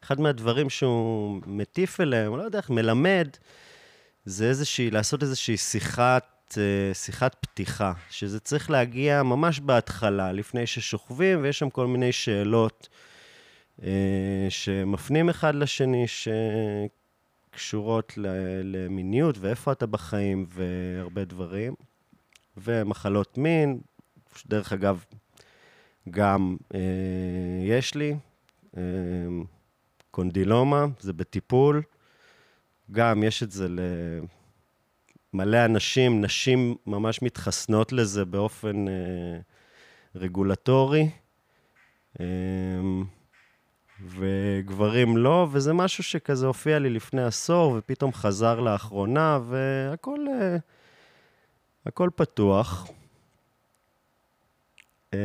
אחד 0.08 0.20
מהדברים 0.20 0.70
שהוא 0.70 1.40
מטיף 1.46 2.00
אליהם, 2.00 2.36
לא 2.36 2.42
יודע 2.42 2.58
איך, 2.58 2.70
מלמד, 2.70 3.28
זה 4.24 4.48
איזושהי, 4.48 4.90
לעשות 4.90 5.22
איזושהי 5.22 5.56
שיחת 5.56 6.58
אה, 6.58 6.94
שיחת 6.94 7.36
פתיחה, 7.40 7.92
שזה 8.10 8.40
צריך 8.40 8.70
להגיע 8.70 9.22
ממש 9.22 9.60
בהתחלה, 9.60 10.32
לפני 10.32 10.66
ששוכבים, 10.66 11.42
ויש 11.42 11.58
שם 11.58 11.70
כל 11.70 11.86
מיני 11.86 12.12
שאלות 12.12 12.88
אה, 13.82 14.46
שמפנים 14.48 15.28
אחד 15.28 15.54
לשני, 15.54 16.04
שקשורות 17.52 18.12
למיניות, 18.64 19.38
ואיפה 19.38 19.72
אתה 19.72 19.86
בחיים, 19.86 20.46
והרבה 20.48 21.24
דברים. 21.24 21.74
ומחלות 22.56 23.38
מין, 23.38 23.80
שדרך 24.36 24.72
אגב, 24.72 25.04
גם 26.10 26.56
אה, 26.74 26.80
יש 27.62 27.94
לי, 27.94 28.14
אה, 28.76 28.82
קונדילומה, 30.10 30.86
זה 31.00 31.12
בטיפול. 31.12 31.82
גם 32.90 33.22
יש 33.22 33.42
את 33.42 33.50
זה 33.50 33.68
ל... 33.68 33.80
מלא 35.32 35.64
אנשים, 35.64 36.20
נשים 36.20 36.76
ממש 36.86 37.22
מתחסנות 37.22 37.92
לזה 37.92 38.24
באופן 38.24 38.88
אה, 38.88 39.38
רגולטורי, 40.14 41.10
אה, 42.20 42.26
וגברים 44.06 45.16
לא, 45.16 45.48
וזה 45.50 45.72
משהו 45.72 46.04
שכזה 46.04 46.46
הופיע 46.46 46.78
לי 46.78 46.90
לפני 46.90 47.22
עשור, 47.22 47.74
ופתאום 47.78 48.12
חזר 48.12 48.60
לאחרונה, 48.60 49.38
והכל 49.48 50.26
אה, 50.28 50.56
הכל 51.86 52.10
פתוח. 52.16 52.88
אה, 55.14 55.18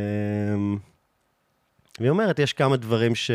והיא 1.99 2.09
אומרת, 2.09 2.39
יש 2.39 2.53
כמה 2.53 2.77
דברים 2.77 3.15
ש... 3.15 3.31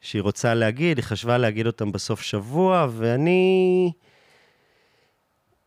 שהיא 0.00 0.22
רוצה 0.22 0.54
להגיד, 0.54 0.96
היא 0.96 1.04
חשבה 1.04 1.38
להגיד 1.38 1.66
אותם 1.66 1.92
בסוף 1.92 2.22
שבוע, 2.22 2.86
ואני... 2.90 3.92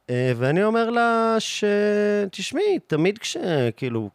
אה, 0.09 0.31
ואני 0.35 0.63
אומר 0.63 0.89
לה 0.89 1.35
שתשמעי, 1.39 2.79
תמיד 2.87 3.17
כשכאילו 3.17 4.09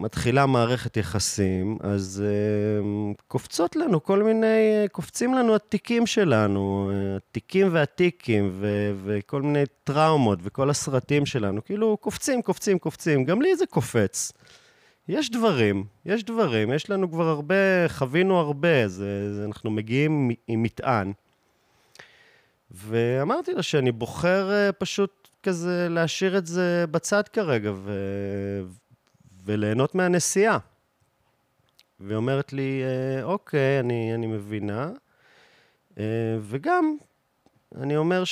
מתחילה 0.00 0.46
מערכת 0.46 0.96
יחסים, 0.96 1.78
אז 1.80 2.24
uh, 2.24 3.22
קופצות 3.28 3.76
לנו 3.76 4.02
כל 4.02 4.22
מיני, 4.22 4.86
קופצים 4.92 5.34
לנו 5.34 5.54
התיקים 5.54 6.06
שלנו, 6.06 6.90
התיקים 7.16 7.68
והתיקים, 7.72 8.50
ו- 8.52 8.92
וכל 9.04 9.42
מיני 9.42 9.62
טראומות, 9.84 10.38
וכל 10.42 10.70
הסרטים 10.70 11.26
שלנו, 11.26 11.64
כאילו 11.64 11.96
קופצים, 11.96 12.42
קופצים, 12.42 12.78
קופצים, 12.78 13.24
גם 13.24 13.42
לי 13.42 13.56
זה 13.56 13.66
קופץ. 13.66 14.32
יש 15.08 15.30
דברים, 15.30 15.84
יש 16.06 16.24
דברים, 16.24 16.72
יש 16.72 16.90
לנו 16.90 17.10
כבר 17.10 17.28
הרבה, 17.28 17.88
חווינו 17.88 18.38
הרבה, 18.38 18.88
זה, 18.88 19.34
זה, 19.34 19.44
אנחנו 19.44 19.70
מגיעים 19.70 20.30
עם 20.48 20.62
מטען. 20.62 21.12
ואמרתי 22.70 23.52
לה 23.54 23.62
שאני 23.62 23.92
בוחר 23.92 24.50
אה, 24.52 24.72
פשוט 24.72 25.28
כזה 25.42 25.86
להשאיר 25.90 26.38
את 26.38 26.46
זה 26.46 26.84
בצד 26.90 27.28
כרגע 27.28 27.72
ו... 27.74 27.92
וליהנות 29.50 29.94
מהנסיעה. 29.94 30.58
והיא 32.00 32.16
אומרת 32.16 32.52
לי, 32.52 32.82
אה, 32.84 33.22
אוקיי, 33.24 33.80
אני, 33.80 34.14
אני 34.14 34.26
מבינה. 34.26 34.90
אה, 35.98 36.04
וגם, 36.42 36.96
אני 37.76 37.96
אומר 37.96 38.22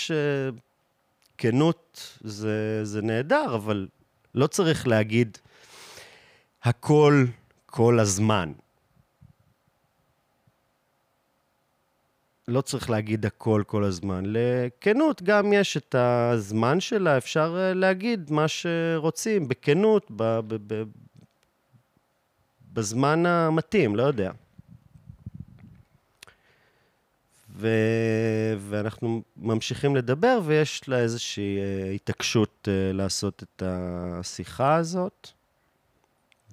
שכנות 1.37 2.19
זה, 2.21 2.85
זה 2.85 3.03
נהדר, 3.03 3.55
אבל 3.55 3.89
לא 4.35 4.47
צריך 4.47 4.89
להגיד 4.89 5.39
הכל 6.63 7.25
כל 7.67 7.99
הזמן. 8.01 8.53
לא 12.49 12.61
צריך 12.61 12.91
להגיד 12.91 13.27
הכל 13.27 13.63
כל 13.67 13.85
הזמן. 13.85 14.25
לכנות 14.27 15.23
גם 15.23 15.53
יש 15.53 15.77
את 15.77 15.95
הזמן 15.95 16.81
שלה, 16.81 17.17
אפשר 17.17 17.57
אה, 17.59 17.75
להגיד 17.75 18.31
מה 18.33 18.49
שרוצים, 18.49 19.49
בכנות, 19.49 20.07
ב- 20.11 20.41
ב- 20.41 20.75
ב- 20.75 20.83
בזמן 22.79 23.27
המתאים, 23.27 23.97
לא 23.97 24.03
יודע. 24.03 24.33
ו... 27.51 27.69
ואנחנו 28.59 29.23
ממשיכים 29.37 29.97
לדבר, 29.97 30.41
ויש 30.45 30.89
לה 30.89 30.99
איזושהי 30.99 31.59
אה, 31.59 31.91
התעקשות 31.91 32.69
אה, 32.69 32.93
לעשות 32.93 33.43
את 33.43 33.63
השיחה 33.67 34.75
הזאת. 34.75 35.29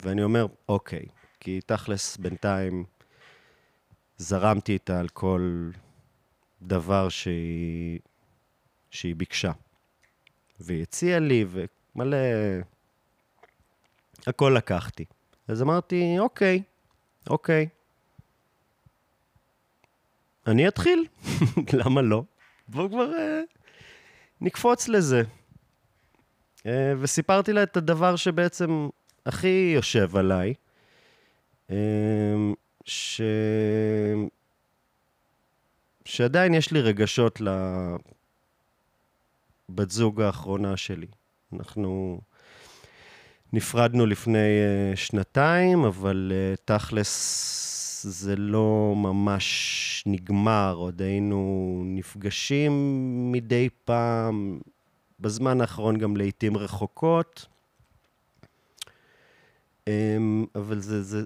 ואני 0.04 0.24
אומר, 0.24 0.46
אוקיי, 0.70 1.06
כי 1.40 1.62
תכלס 1.66 2.18
בינתיים 2.18 2.84
זרמתי 4.18 4.74
איתה 4.74 5.00
על 5.00 5.08
כל 5.08 5.70
דבר 6.62 7.10
שהיא, 7.10 8.00
שהיא 8.92 9.16
ביקשה. 9.16 9.52
והיא 10.60 10.82
הציעה 10.82 11.20
לי, 11.20 11.46
ומלא... 11.50 12.18
הכל 14.28 14.54
לקחתי. 14.58 15.06
אז 15.48 15.62
אמרתי, 15.62 16.20
אוקיי, 16.20 16.64
אוקיי. 17.30 17.68
אני 20.48 20.68
אתחיל, 20.68 21.06
למה 21.80 22.02
לא? 22.02 22.24
בואו 22.68 22.90
כבר 22.90 23.12
uh, 23.12 23.58
נקפוץ 24.42 24.88
לזה. 24.88 25.24
Uh, 26.58 26.68
וסיפרתי 27.00 27.54
לה 27.54 27.64
את 27.64 27.78
הדבר 27.78 28.16
שבעצם 28.16 28.90
הכי 29.26 29.72
יושב 29.76 30.16
עליי, 30.16 30.54
uh, 31.70 31.74
ש... 32.86 33.22
שעדיין 36.06 36.54
יש 36.54 36.72
לי 36.72 36.82
רגשות 36.82 37.42
לבת 39.70 39.92
זוג 39.92 40.22
האחרונה 40.22 40.78
שלי. 40.78 41.08
אנחנו 41.54 42.22
נפרדנו 43.56 44.06
לפני 44.06 44.38
uh, 44.38 44.98
שנתיים, 44.98 45.84
אבל 45.84 46.32
uh, 46.32 46.62
תכלס 46.66 48.06
זה 48.10 48.36
לא 48.36 48.94
ממש 48.98 50.04
נגמר, 50.06 50.74
עוד 50.78 51.02
היינו 51.02 51.82
נפגשים 51.86 52.72
מדי 53.32 53.70
פעם, 53.86 54.60
בזמן 55.20 55.62
האחרון 55.62 55.98
גם 55.98 56.18
לעיתים 56.18 56.58
רחוקות. 56.58 57.46
Um, 59.90 59.92
אבל 60.56 60.80
זה, 60.80 61.04
זה, 61.04 61.24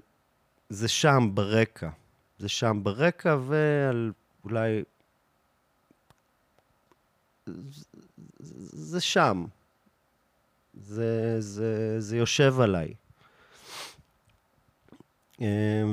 זה 0.68 0.88
שם 0.88 1.30
ברקע. 1.34 1.90
זה 2.38 2.48
שם 2.48 2.80
ברקע, 2.82 3.36
ועל 3.46 4.12
אולי... 4.44 4.82
זה 8.36 9.00
שם. 9.00 9.44
זה, 10.82 11.40
זה, 11.40 12.00
זה 12.00 12.16
יושב 12.16 12.60
עליי. 12.60 12.94
אמ, 15.40 15.46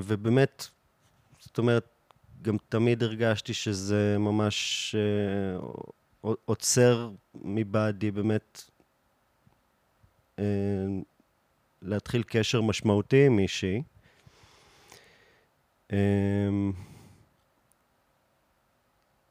ובאמת, 0.03 0.67
זאת 1.39 1.57
אומרת, 1.57 1.87
גם 2.41 2.57
תמיד 2.69 3.03
הרגשתי 3.03 3.53
שזה 3.53 4.15
ממש 4.19 4.95
אה, 4.95 6.31
עוצר 6.45 7.11
מבעדי 7.35 8.11
באמת 8.11 8.61
אה, 10.39 10.45
להתחיל 11.81 12.23
קשר 12.23 12.61
משמעותי 12.61 13.25
עם 13.25 13.35
מישהי. 13.35 13.81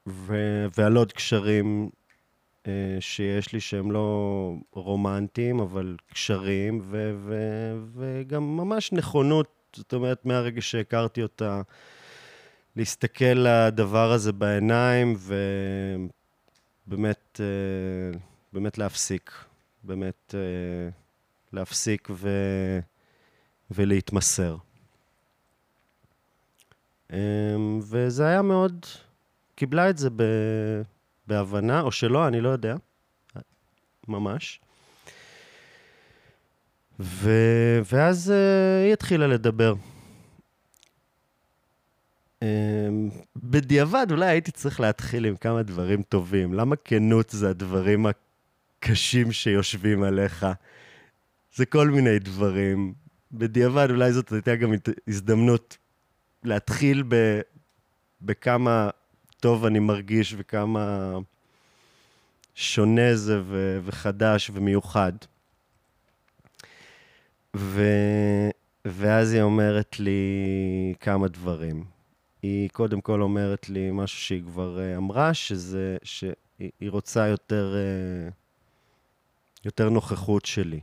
ו- 0.07 0.67
ועל 0.77 0.97
עוד 0.97 1.13
קשרים 1.13 1.91
שיש 3.01 3.53
לי 3.53 3.61
שהם 3.61 3.93
לא 3.93 4.53
רומנטיים, 4.73 5.61
אבל 5.61 5.97
קשרים, 6.13 6.81
ו- 6.83 7.15
ו- 7.25 7.77
וגם 7.95 8.57
ממש 8.57 8.93
נכונות, 8.93 9.49
זאת 9.77 9.93
אומרת, 9.93 10.27
מהרגע 10.27 10.61
שהכרתי 10.61 11.23
אותה, 11.23 11.63
להסתכל 12.77 13.35
לדבר 13.35 14.13
הזה 14.13 14.33
בעיניים, 14.33 15.17
ובאמת, 16.87 17.41
אה, 17.41 18.19
באמת 18.53 18.79
להפסיק. 18.79 19.31
באמת 19.83 20.35
אה, 20.35 20.89
להפסיק 21.53 22.09
ו... 22.11 22.29
ולהתמסר. 23.71 24.57
וזה 27.81 28.27
היה 28.27 28.43
מאוד 28.43 28.87
קיבלה 29.55 29.91
את 29.91 29.99
זה 29.99 30.11
ב... 30.11 30.23
בהבנה, 31.27 31.81
או 31.81 31.93
שלא, 31.93 32.29
אני 32.29 32.41
לא 32.41 32.49
יודע. 32.49 32.77
ממש. 34.09 34.61
ו... 37.01 37.31
ואז 37.93 38.33
uh, 38.33 38.85
היא 38.85 38.93
התחילה 38.93 39.27
לדבר. 39.27 39.75
Um, 42.41 42.47
בדיעבד, 43.37 44.07
אולי 44.11 44.27
הייתי 44.27 44.51
צריך 44.51 44.81
להתחיל 44.81 45.27
עם 45.27 45.37
כמה 45.37 45.63
דברים 45.63 46.03
טובים. 46.03 46.55
למה 46.55 46.77
כנות 46.77 47.31
זה 47.31 47.51
הדברים 47.51 48.07
הקשים 48.07 49.33
שיושבים 49.33 50.03
עליך? 50.03 50.47
זה 51.55 51.67
כל 51.67 51.91
מיני 51.91 52.19
דברים. 52.19 52.95
בדיעבד, 53.33 53.91
אולי 53.91 54.13
זאת 54.13 54.33
הייתה 54.33 54.57
גם 54.57 54.73
הזדמנות 55.09 55.77
להתחיל 56.45 57.03
ב... 57.09 57.41
בכמה 58.23 58.91
טוב 59.41 59.65
אני 59.65 59.79
מרגיש 59.79 60.35
וכמה 60.39 61.19
שונה 62.55 63.15
זה 63.15 63.41
ו- 63.45 63.79
וחדש 63.83 64.51
ומיוחד. 64.55 65.13
ו... 67.57 67.83
ואז 68.85 69.33
היא 69.33 69.43
אומרת 69.43 70.01
לי 70.01 70.21
כמה 71.01 71.29
דברים. 71.29 71.85
היא 72.43 72.69
קודם 72.71 73.01
כל 73.01 73.23
אומרת 73.23 73.69
לי 73.69 73.91
משהו 73.93 74.21
שהיא 74.21 74.43
כבר 74.43 74.79
uh, 74.79 74.97
אמרה, 74.97 75.35
שזה, 75.35 75.97
שהיא 76.03 76.91
רוצה 76.91 77.27
יותר, 77.27 77.75
uh, 78.29 78.33
יותר 79.65 79.89
נוכחות 79.89 80.47
שלי. 80.47 80.81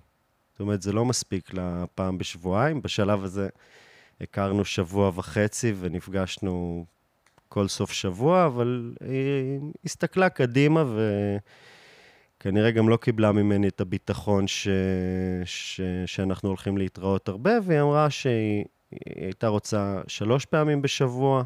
זאת 0.52 0.60
אומרת, 0.60 0.82
זה 0.82 0.92
לא 0.92 1.06
מספיק 1.06 1.54
לה 1.54 1.86
פעם 1.96 2.18
בשבועיים. 2.18 2.82
בשלב 2.82 3.24
הזה 3.24 3.50
הכרנו 4.22 4.66
שבוע 4.66 5.12
וחצי 5.16 5.74
ונפגשנו 5.80 6.86
כל 7.54 7.68
סוף 7.68 7.92
שבוע, 7.92 8.46
אבל 8.46 8.94
היא 9.02 9.60
הסתכלה 9.86 10.30
קדימה 10.30 10.84
וכנראה 12.40 12.72
גם 12.72 12.90
לא 12.90 12.98
קיבלה 12.98 13.32
ממני 13.32 13.68
את 13.68 13.82
הביטחון 13.82 14.48
ש... 14.48 14.68
ש... 15.46 15.82
שאנחנו 16.06 16.50
הולכים 16.50 16.78
להתראות 16.78 17.30
הרבה, 17.30 17.52
והיא 17.64 17.82
אמרה 17.82 18.10
שהיא 18.10 18.66
הייתה 19.16 19.48
רוצה 19.48 20.02
שלוש 20.08 20.46
פעמים 20.46 20.82
בשבוע 20.82 21.44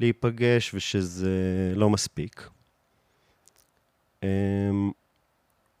להיפגש 0.00 0.74
ושזה 0.74 1.72
לא 1.76 1.90
מספיק. 1.90 2.48
אמ, 4.22 4.90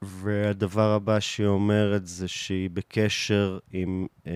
והדבר 0.02 0.90
הבא 0.90 1.20
שהיא 1.20 1.46
אומרת 1.46 2.06
זה 2.06 2.28
שהיא 2.28 2.70
בקשר 2.72 3.58
עם 3.72 4.06
אה, 4.26 4.32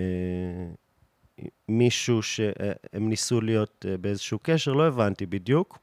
מישהו 1.69 2.23
שהם 2.23 3.09
ניסו 3.09 3.41
להיות 3.41 3.87
אה, 3.89 3.97
באיזשהו 3.97 4.39
קשר, 4.43 4.73
לא 4.73 4.87
הבנתי 4.87 5.27
בדיוק. 5.27 5.79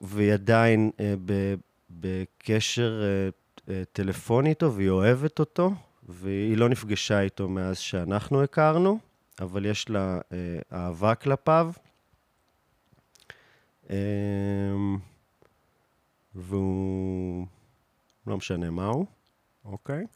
והיא 0.00 0.32
עדיין 0.32 0.90
אה, 1.00 1.14
בקשר 1.90 3.02
אה, 3.68 3.82
טלפוני 3.92 4.50
איתו, 4.50 4.74
והיא 4.74 4.90
אוהבת 4.90 5.38
אותו, 5.38 5.74
והיא 6.08 6.56
לא 6.56 6.68
נפגשה 6.68 7.20
איתו 7.20 7.48
מאז 7.48 7.78
שאנחנו 7.78 8.42
הכרנו, 8.42 8.98
אבל 9.40 9.66
יש 9.66 9.90
לה 9.90 10.20
אהבה 10.72 11.14
כלפיו. 11.14 11.72
והוא... 16.34 17.46
לא 18.26 18.36
משנה 18.36 18.70
מהו, 18.70 19.06
אוקיי? 19.64 20.06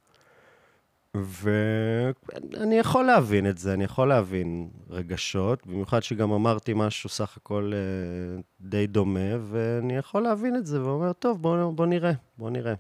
ואני 1.17 2.79
יכול 2.79 3.05
להבין 3.05 3.51
את 3.51 3.59
זה, 3.59 3.75
אני 3.75 3.85
יכול 3.85 4.09
להבין 4.09 4.69
רגשות, 4.91 5.67
במיוחד 5.67 6.03
שגם 6.03 6.33
אמרתי 6.33 6.73
משהו 6.77 7.09
סך 7.09 7.37
הכל 7.37 7.73
אה, 7.75 8.41
די 8.61 8.87
דומה, 8.87 9.37
ואני 9.51 9.97
יכול 9.97 10.23
להבין 10.23 10.57
את 10.57 10.67
זה, 10.67 10.85
ואומר, 10.85 11.13
טוב, 11.13 11.43
בוא, 11.43 11.73
בוא 11.73 11.87
נראה, 11.87 12.13
בוא 12.39 12.51
נראה. 12.51 12.75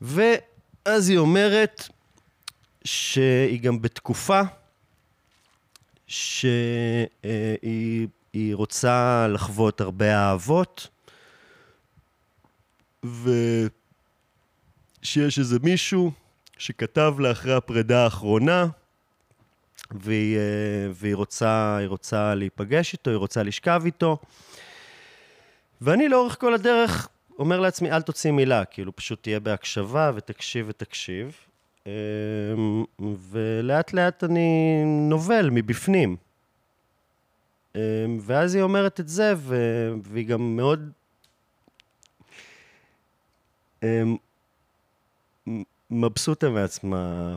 ואז 0.00 1.08
היא 1.08 1.18
אומרת 1.18 1.88
שהיא 2.84 3.60
גם 3.60 3.82
בתקופה 3.82 4.40
שהיא 6.06 8.08
רוצה 8.52 9.26
לחוות 9.28 9.80
הרבה 9.80 10.14
אהבות, 10.14 10.88
ו... 13.04 13.30
שיש 15.06 15.38
איזה 15.38 15.58
מישהו 15.62 16.12
שכתב 16.58 17.14
לה 17.18 17.30
אחרי 17.30 17.54
הפרידה 17.54 18.04
האחרונה, 18.04 18.66
והיא, 19.90 20.36
אה, 20.36 20.42
והיא 20.94 21.14
רוצה, 21.14 21.78
רוצה 21.86 22.34
להיפגש 22.34 22.92
איתו, 22.92 23.10
היא 23.10 23.16
רוצה 23.16 23.42
לשכב 23.42 23.82
איתו. 23.84 24.18
ואני 25.80 26.08
לאורך 26.08 26.40
כל 26.40 26.54
הדרך 26.54 27.08
אומר 27.38 27.60
לעצמי, 27.60 27.90
אל 27.92 28.02
תוציא 28.02 28.30
מילה, 28.30 28.64
כאילו 28.64 28.96
פשוט 28.96 29.22
תהיה 29.22 29.40
בהקשבה 29.40 30.12
ותקשיב 30.14 30.66
ותקשיב. 30.68 31.36
אמ, 31.86 32.84
ולאט 33.30 33.92
לאט 33.92 34.24
אני 34.24 34.82
נובל 34.84 35.50
מבפנים. 35.50 36.16
אמ, 37.74 37.80
ואז 38.20 38.54
היא 38.54 38.62
אומרת 38.62 39.00
את 39.00 39.08
זה, 39.08 39.34
והיא 40.02 40.26
גם 40.26 40.56
מאוד... 40.56 40.90
מבסוטה 45.90 46.48
מעצמה 46.48 47.36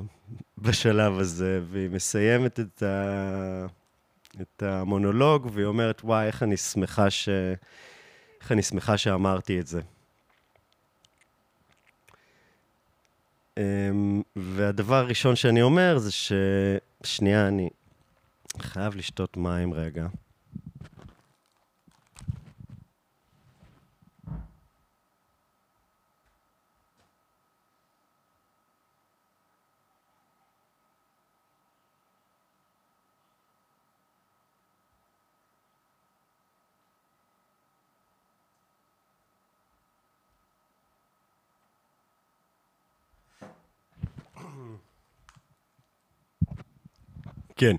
בשלב 0.58 1.20
הזה, 1.20 1.62
והיא 1.70 1.90
מסיימת 1.90 2.60
את, 2.60 2.84
ה... 2.84 3.66
את 4.42 4.64
המונולוג, 4.64 5.50
והיא 5.54 5.66
אומרת, 5.66 6.02
וואי, 6.04 6.28
איך 6.28 6.44
אני 6.44 6.58
שמחה 6.58 7.10
ש... 7.10 7.30
איך 8.42 8.52
אני 8.52 8.62
שמחה 8.62 8.98
שאמרתי 8.98 9.60
את 9.60 9.68
זה. 9.68 9.82
אמ, 13.58 14.22
והדבר 14.36 14.96
הראשון 14.96 15.36
שאני 15.36 15.62
אומר 15.62 15.98
זה 15.98 16.12
ש... 16.12 16.32
שנייה, 17.04 17.48
אני 17.48 17.70
חייב 18.60 18.96
לשתות 18.96 19.38
מים 19.38 19.74
רגע. 19.74 20.08
כן. 47.60 47.76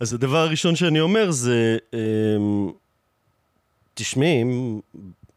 אז 0.00 0.14
הדבר 0.14 0.38
הראשון 0.38 0.76
שאני 0.76 1.00
אומר 1.00 1.30
זה, 1.30 1.78
אמ, 1.92 2.72
תשמעי, 3.94 4.42
אם 4.42 4.80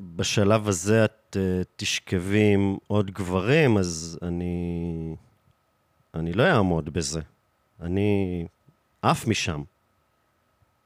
בשלב 0.02 0.68
הזה 0.68 1.06
את 1.06 1.38
אה, 1.40 1.62
תשכבי 1.76 2.54
עם 2.54 2.78
עוד 2.88 3.12
גברים, 3.12 3.78
אז 3.78 4.20
אני... 4.22 5.16
אני 6.14 6.34
לא 6.34 6.44
אעמוד 6.44 6.90
בזה. 6.94 7.22
אני 7.82 8.46
עף 9.02 9.28
משם. 9.28 9.64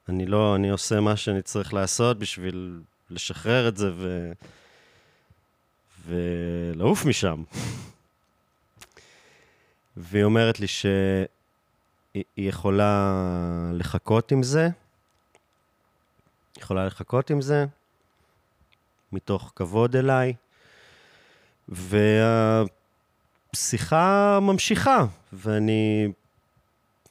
אני 0.09 0.25
לא, 0.25 0.55
אני 0.55 0.69
עושה 0.69 0.99
מה 0.99 1.15
שאני 1.15 1.41
צריך 1.41 1.73
לעשות 1.73 2.19
בשביל 2.19 2.81
לשחרר 3.09 3.67
את 3.67 3.77
זה 3.77 3.91
ו... 3.93 4.31
ולעוף 6.07 7.05
משם. 7.05 7.43
והיא 9.97 10.23
אומרת 10.23 10.59
לי 10.59 10.67
שהיא 10.67 11.33
יכולה 12.37 13.71
לחכות 13.73 14.31
עם 14.31 14.43
זה, 14.43 14.67
יכולה 16.57 16.85
לחכות 16.85 17.29
עם 17.29 17.41
זה, 17.41 17.65
מתוך 19.11 19.51
כבוד 19.55 19.95
אליי, 19.95 20.33
והשיחה 23.53 24.39
ממשיכה, 24.41 25.05
ואני 25.33 26.11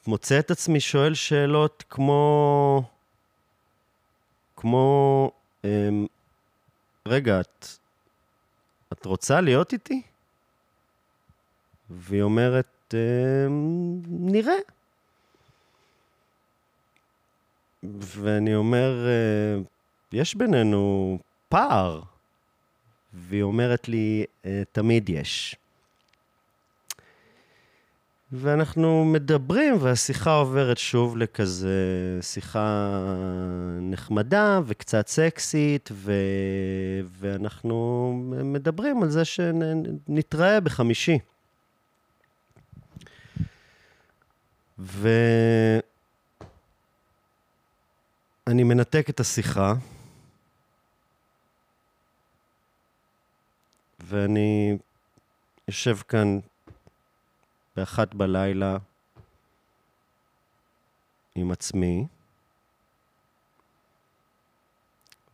מוצא 0.07 0.39
את 0.39 0.51
עצמי 0.51 0.79
שואל 0.79 1.13
שאלות 1.13 1.83
כמו... 1.89 2.83
כמו... 4.55 5.31
אמ, 5.63 6.07
רגע, 7.05 7.41
את, 7.41 7.65
את 8.93 9.05
רוצה 9.05 9.41
להיות 9.41 9.73
איתי? 9.73 10.01
והיא 11.97 12.21
אומרת, 12.21 12.93
אמ, 12.93 14.01
נראה. 14.07 14.57
ואני 17.83 18.55
אומר, 18.55 19.07
אה, 19.07 19.61
יש 20.11 20.35
בינינו 20.35 21.17
פער. 21.49 22.01
והיא 23.13 23.43
אומרת 23.43 23.89
לי, 23.89 24.25
אה, 24.45 24.63
תמיד 24.71 25.09
יש. 25.09 25.55
ואנחנו 28.31 29.05
מדברים, 29.05 29.77
והשיחה 29.79 30.35
עוברת 30.35 30.77
שוב 30.77 31.17
לכזה 31.17 31.79
שיחה 32.21 32.99
נחמדה 33.81 34.59
וקצת 34.65 35.07
סקסית, 35.07 35.89
ו... 35.91 36.13
ואנחנו 37.19 38.13
מדברים 38.43 39.03
על 39.03 39.09
זה 39.09 39.25
שנתראה 39.25 40.59
בחמישי. 40.59 41.19
ואני 44.83 45.81
מנתק 48.47 49.09
את 49.09 49.19
השיחה, 49.19 49.73
ואני 53.99 54.77
יושב 55.67 55.97
כאן 56.07 56.39
באחת 57.75 58.13
בלילה 58.13 58.77
עם 61.35 61.51
עצמי, 61.51 62.05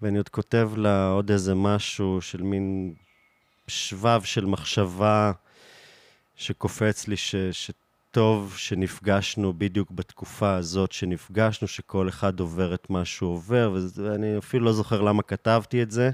ואני 0.02 0.18
עוד 0.18 0.30
כותב 0.30 0.72
לה 0.78 1.10
עוד 1.10 1.32
איזה 1.32 1.56
משהו 1.56 2.22
של 2.22 2.42
מין 2.42 2.94
שבב 3.68 4.22
של 4.24 4.46
מחשבה 4.46 5.32
שקופץ 6.36 7.08
לי 7.08 7.18
ש, 7.18 7.36
שטוב 8.18 8.54
שנפגשנו 8.58 9.54
בדיוק 9.58 9.92
בתקופה 9.92 10.56
הזאת 10.56 10.92
שנפגשנו, 10.92 11.68
שכל 11.68 12.10
אחד 12.10 12.40
עובר 12.40 12.74
את 12.74 12.90
מה 12.90 13.06
שהוא 13.06 13.34
עובר, 13.34 13.76
ואני 13.96 14.38
אפילו 14.38 14.66
לא 14.66 14.74
זוכר 14.74 15.02
למה 15.02 15.24
כתבתי 15.24 15.84
את 15.84 15.92
זה. 15.92 16.12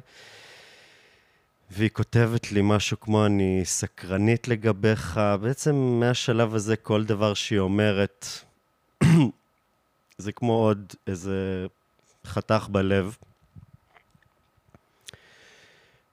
והיא 1.71 1.89
כותבת 1.89 2.51
לי 2.51 2.61
משהו 2.63 2.99
כמו, 2.99 3.25
אני 3.25 3.61
סקרנית 3.65 4.47
לגביך. 4.47 5.19
בעצם 5.41 5.75
מהשלב 5.75 6.55
הזה, 6.55 6.75
כל 6.75 7.03
דבר 7.03 7.33
שהיא 7.33 7.59
אומרת, 7.59 8.27
זה 10.17 10.31
כמו 10.31 10.53
עוד 10.53 10.93
איזה 11.07 11.67
חתך 12.25 12.67
בלב. 12.71 13.17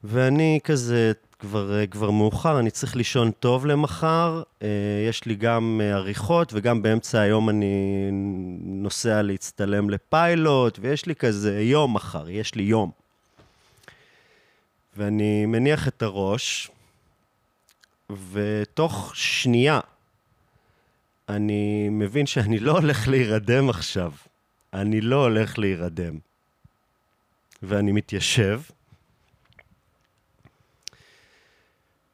ואני 0.04 0.60
כזה, 0.64 1.12
כבר, 1.40 1.86
כבר 1.90 2.10
מאוחר, 2.10 2.58
אני 2.58 2.70
צריך 2.70 2.96
לישון 2.96 3.30
טוב 3.30 3.66
למחר. 3.66 4.42
אה, 4.62 4.68
יש 5.08 5.24
לי 5.24 5.34
גם 5.34 5.80
אה, 5.84 5.94
עריכות, 5.94 6.52
וגם 6.54 6.82
באמצע 6.82 7.20
היום 7.20 7.48
אני 7.48 8.08
נוסע 8.62 9.22
להצטלם 9.22 9.90
לפיילוט, 9.90 10.78
ויש 10.82 11.06
לי 11.06 11.14
כזה 11.14 11.60
יום 11.60 11.94
מחר, 11.94 12.28
יש 12.28 12.54
לי 12.54 12.62
יום. 12.62 12.90
ואני 14.96 15.46
מניח 15.46 15.88
את 15.88 16.02
הראש, 16.02 16.70
ותוך 18.32 19.12
שנייה 19.14 19.80
אני 21.28 21.88
מבין 21.88 22.26
שאני 22.26 22.58
לא 22.58 22.72
הולך 22.72 23.08
להירדם 23.08 23.70
עכשיו. 23.70 24.12
אני 24.74 25.00
לא 25.00 25.24
הולך 25.24 25.58
להירדם. 25.58 26.18
ואני 27.62 27.92
מתיישב, 27.92 28.60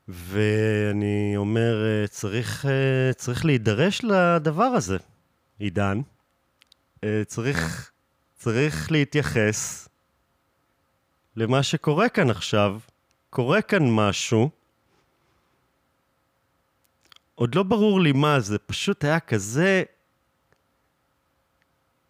ואני 0.08 1.32
אומר, 1.36 2.04
צריך, 2.06 2.66
צריך 3.16 3.44
להידרש 3.44 4.04
לדבר 4.04 4.64
הזה, 4.64 4.96
עידן. 5.58 6.00
צריך, 7.26 7.90
צריך 8.36 8.92
להתייחס 8.92 9.88
למה 11.36 11.62
שקורה 11.62 12.08
כאן 12.08 12.30
עכשיו. 12.30 12.80
קורה 13.30 13.62
כאן 13.62 13.82
משהו. 13.90 14.50
עוד 17.34 17.54
לא 17.54 17.62
ברור 17.62 18.00
לי 18.00 18.12
מה 18.12 18.40
זה, 18.40 18.58
פשוט 18.58 19.04
היה 19.04 19.20
כזה... 19.20 19.82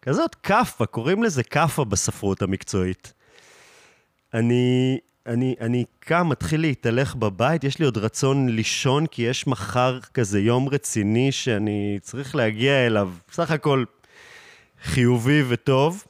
כזאת 0.01 0.35
כאפה, 0.35 0.85
קוראים 0.85 1.23
לזה 1.23 1.43
כאפה 1.43 1.85
בספרות 1.85 2.41
המקצועית. 2.41 3.13
אני, 4.33 4.97
אני, 5.27 5.55
אני 5.59 5.85
קם, 5.99 6.29
מתחיל 6.29 6.61
להתהלך 6.61 7.15
בבית, 7.15 7.63
יש 7.63 7.79
לי 7.79 7.85
עוד 7.85 7.97
רצון 7.97 8.49
לישון, 8.49 9.07
כי 9.07 9.21
יש 9.21 9.47
מחר 9.47 9.99
כזה 10.13 10.39
יום 10.39 10.69
רציני 10.69 11.31
שאני 11.31 11.99
צריך 12.01 12.35
להגיע 12.35 12.85
אליו, 12.85 13.11
בסך 13.31 13.51
הכל 13.51 13.83
חיובי 14.83 15.43
וטוב. 15.47 16.05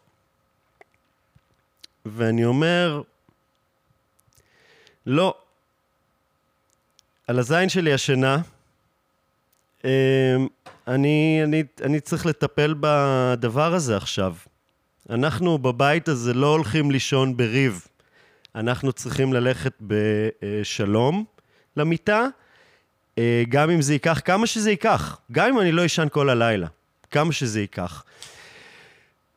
ואני 2.05 2.45
אומר, 2.45 3.01
לא. 5.05 5.35
על 7.27 7.39
הזין 7.39 7.69
שלי 7.69 7.93
השינה. 7.93 8.41
אמ, 9.83 9.89
אני, 10.87 11.41
אני, 11.43 11.63
אני 11.81 11.99
צריך 11.99 12.25
לטפל 12.25 12.75
בדבר 12.79 13.73
הזה 13.73 13.97
עכשיו. 13.97 14.35
אנחנו 15.09 15.57
בבית 15.57 16.07
הזה 16.07 16.33
לא 16.33 16.47
הולכים 16.47 16.91
לישון 16.91 17.37
בריב. 17.37 17.87
אנחנו 18.57 18.93
צריכים 18.93 19.33
ללכת 19.33 19.73
בשלום 19.81 21.25
למיטה, 21.75 22.27
אה, 23.17 23.43
גם 23.49 23.69
אם 23.69 23.81
זה 23.81 23.93
ייקח, 23.93 24.21
כמה 24.25 24.47
שזה 24.47 24.69
ייקח. 24.69 25.19
גם 25.31 25.49
אם 25.49 25.59
אני 25.59 25.71
לא 25.71 25.85
אשן 25.85 26.07
כל 26.11 26.29
הלילה. 26.29 26.67
כמה 27.11 27.31
שזה 27.31 27.61
ייקח. 27.61 28.03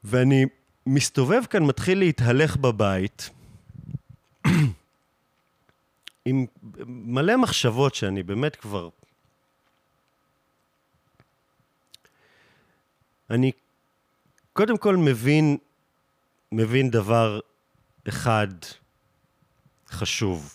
ואני 0.05 0.45
מסתובב 0.87 1.43
כאן, 1.51 1.63
מתחיל 1.63 1.99
להתהלך 1.99 2.57
בבית, 2.57 3.31
עם 6.25 6.47
מלא 6.87 7.37
מחשבות 7.37 7.95
שאני 7.95 8.23
באמת 8.23 8.57
כבר... 8.57 8.89
אני 13.31 13.53
קודם 14.53 14.79
כל 14.79 14.97
מבין, 14.97 15.57
מבין 16.53 16.91
דבר 16.91 17.41
אחד 18.09 18.49
חשוב. 19.91 20.55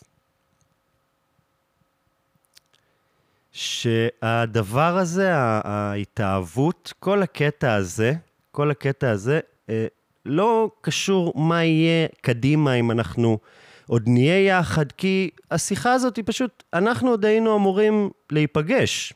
שהדבר 3.52 4.98
הזה, 4.98 5.32
ההתאהבות, 5.36 6.94
כל 7.00 7.22
הקטע 7.22 7.74
הזה, 7.74 8.14
כל 8.52 8.72
הקטע 8.72 9.10
הזה, 9.10 9.40
אה, 9.70 9.88
לא 10.26 10.72
קשור 10.82 11.34
מה 11.36 11.64
יהיה 11.64 12.08
קדימה 12.22 12.74
אם 12.74 12.92
אנחנו 12.92 13.40
עוד 13.88 14.04
נהיה 14.08 14.46
יחד, 14.46 14.92
כי 14.92 15.30
השיחה 15.52 15.94
הזאת 15.94 16.16
היא 16.16 16.24
פשוט, 16.28 16.64
אנחנו 16.74 17.10
עוד 17.10 17.26
היינו 17.26 17.56
אמורים 17.56 18.10
להיפגש. 18.32 19.14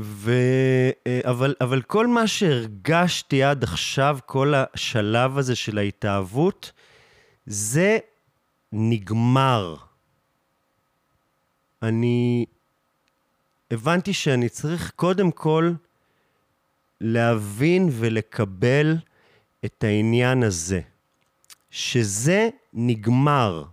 ו... 0.00 0.32
אה, 1.06 1.20
אבל, 1.24 1.54
אבל 1.60 1.82
כל 1.82 2.06
מה 2.06 2.26
שהרגשתי 2.26 3.42
עד 3.42 3.64
עכשיו, 3.64 4.18
כל 4.26 4.52
השלב 4.56 5.38
הזה 5.38 5.56
של 5.56 5.78
ההתאהבות, 5.78 6.72
זה 7.48 7.98
נגמר. 8.72 9.76
אני 11.82 12.46
הבנתי 13.70 14.12
שאני 14.12 14.48
צריך 14.48 14.90
קודם 14.96 15.30
כל 15.30 15.72
להבין 17.00 17.88
ולקבל 17.92 18.96
את 19.64 19.84
העניין 19.84 20.42
הזה, 20.42 20.80
שזה 21.70 22.48
נגמר. 22.72 23.64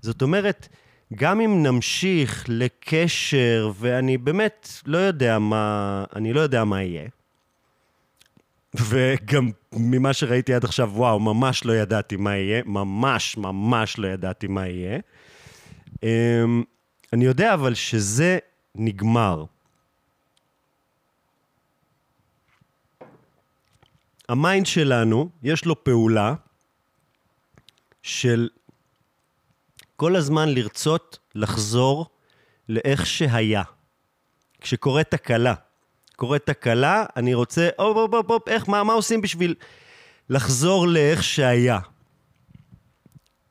זאת 0.00 0.22
אומרת, 0.22 0.68
גם 1.14 1.40
אם 1.40 1.62
נמשיך 1.62 2.44
לקשר, 2.48 3.72
ואני 3.76 4.18
באמת 4.18 4.68
לא 4.86 4.98
יודע 4.98 5.38
מה, 5.38 6.04
אני 6.16 6.32
לא 6.32 6.40
יודע 6.40 6.64
מה 6.64 6.82
יהיה, 6.82 7.08
וגם 8.74 9.50
ממה 9.72 10.12
שראיתי 10.12 10.54
עד 10.54 10.64
עכשיו, 10.64 10.90
וואו, 10.94 11.20
ממש 11.20 11.64
לא 11.64 11.72
ידעתי 11.72 12.16
מה 12.16 12.36
יהיה, 12.36 12.62
ממש 12.66 13.36
ממש 13.36 13.98
לא 13.98 14.08
ידעתי 14.08 14.46
מה 14.46 14.68
יהיה. 14.68 14.98
אמ, 16.02 16.62
אני 17.12 17.24
יודע 17.24 17.54
אבל 17.54 17.74
שזה 17.74 18.38
נגמר. 18.74 19.44
ה 24.28 24.36
mind 24.36 24.66
שלנו, 24.66 25.30
יש 25.42 25.64
לו 25.64 25.84
פעולה 25.84 26.34
של 28.02 28.48
כל 29.96 30.16
הזמן 30.16 30.48
לרצות 30.48 31.18
לחזור 31.34 32.06
לאיך 32.68 33.06
שהיה. 33.06 33.62
כשקורית 34.60 35.10
תקלה. 35.10 35.54
קורית 36.16 36.46
תקלה, 36.46 37.04
אני 37.16 37.34
רוצה, 37.34 37.68
הופ, 37.78 37.96
הופ, 37.96 38.14
הופ, 38.14 38.30
הופ, 38.30 38.48
איך, 38.48 38.68
מה, 38.68 38.84
מה 38.84 38.92
עושים 38.92 39.20
בשביל 39.20 39.54
לחזור 40.30 40.88
לאיך 40.88 41.22
שהיה? 41.22 41.78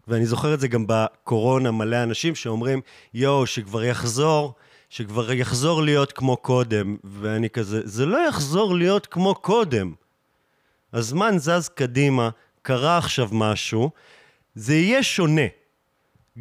ואני 0.08 0.26
זוכר 0.26 0.54
את 0.54 0.60
זה 0.60 0.67
גם 0.67 0.86
בקורונה, 0.88 1.71
מלא 1.71 2.04
אנשים 2.04 2.36
שאומרים, 2.36 2.82
יואו, 3.13 3.47
שכבר 3.47 3.84
יחזור, 3.84 4.54
שכבר 4.89 5.32
יחזור 5.32 5.84
להיות 5.84 6.12
כמו 6.12 6.38
קודם. 6.38 6.97
ואני 7.04 7.49
כזה, 7.49 7.82
זה 7.84 8.06
לא 8.06 8.28
יחזור 8.28 8.76
להיות 8.76 9.06
כמו 9.06 9.36
קודם. 9.36 9.93
הזמן 10.93 11.38
זז 11.38 11.69
קדימה, 11.69 12.30
קרה 12.62 12.97
עכשיו 12.97 13.30
משהו, 13.32 13.91
זה 14.56 14.76
יהיה 14.76 15.04
שונה. 15.04 15.47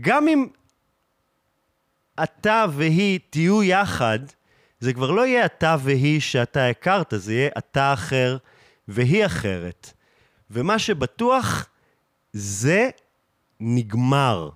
גם 0.00 0.28
אם 0.28 0.46
אתה 2.22 2.64
והיא 2.70 3.20
תהיו 3.30 3.62
יחד, 3.62 4.18
זה 4.82 4.92
כבר 4.92 5.10
לא 5.10 5.26
יהיה 5.26 5.46
אתה 5.46 5.76
והיא 5.80 6.20
שאתה 6.20 6.66
הכרת, 6.66 7.14
זה 7.16 7.32
יהיה 7.34 7.50
אתה 7.58 7.92
אחר 7.92 8.36
והיא 8.88 9.26
אחרת. 9.26 9.92
ומה 10.50 10.78
שבטוח, 10.78 11.68
זה 12.32 12.90
נגמר. 13.60 14.50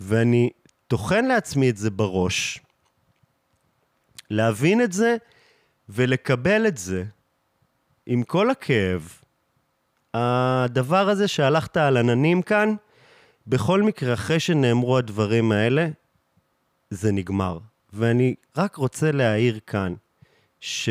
ואני 0.00 0.50
טוחן 0.88 1.24
לעצמי 1.24 1.70
את 1.70 1.76
זה 1.76 1.90
בראש, 1.90 2.60
להבין 4.30 4.82
את 4.82 4.92
זה 4.92 5.16
ולקבל 5.88 6.66
את 6.66 6.78
זה 6.78 7.04
עם 8.06 8.22
כל 8.22 8.50
הכאב. 8.50 9.20
הדבר 10.14 11.08
הזה 11.08 11.28
שהלכת 11.28 11.76
על 11.76 11.96
עננים 11.96 12.42
כאן, 12.42 12.74
בכל 13.46 13.82
מקרה, 13.82 14.14
אחרי 14.14 14.40
שנאמרו 14.40 14.98
הדברים 14.98 15.52
האלה, 15.52 15.88
זה 16.90 17.12
נגמר. 17.12 17.58
ואני 17.92 18.34
רק 18.56 18.76
רוצה 18.76 19.12
להעיר 19.12 19.60
כאן, 19.66 19.94
ש... 20.60 20.88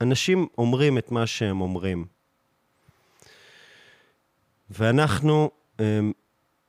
אנשים 0.00 0.46
אומרים 0.58 0.98
את 0.98 1.10
מה 1.10 1.26
שהם 1.26 1.60
אומרים. 1.60 2.06
ואנחנו 4.70 5.50
הם, 5.78 6.12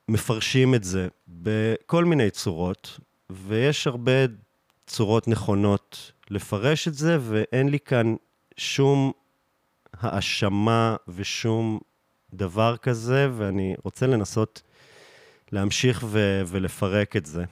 מפרשים 0.10 0.76
את 0.76 0.84
זה 0.84 1.08
בכל 1.28 2.06
מיני 2.06 2.32
צורות, 2.32 3.00
ויש 3.30 3.88
הרבה 3.88 4.12
צורות 4.88 5.28
נכונות 5.28 6.12
לפרש 6.30 6.88
את 6.88 6.94
זה, 6.94 7.18
ואין 7.22 7.70
לי 7.70 7.80
כאן 7.80 8.16
שום 8.58 9.12
האשמה 9.94 10.96
ושום 11.08 11.80
דבר 12.34 12.78
כזה, 12.78 13.30
ואני 13.38 13.76
רוצה 13.84 14.08
לנסות 14.08 14.62
להמשיך 15.52 16.04
ו- 16.10 16.42
ולפרק 16.48 17.16
את 17.16 17.26
זה. 17.26 17.44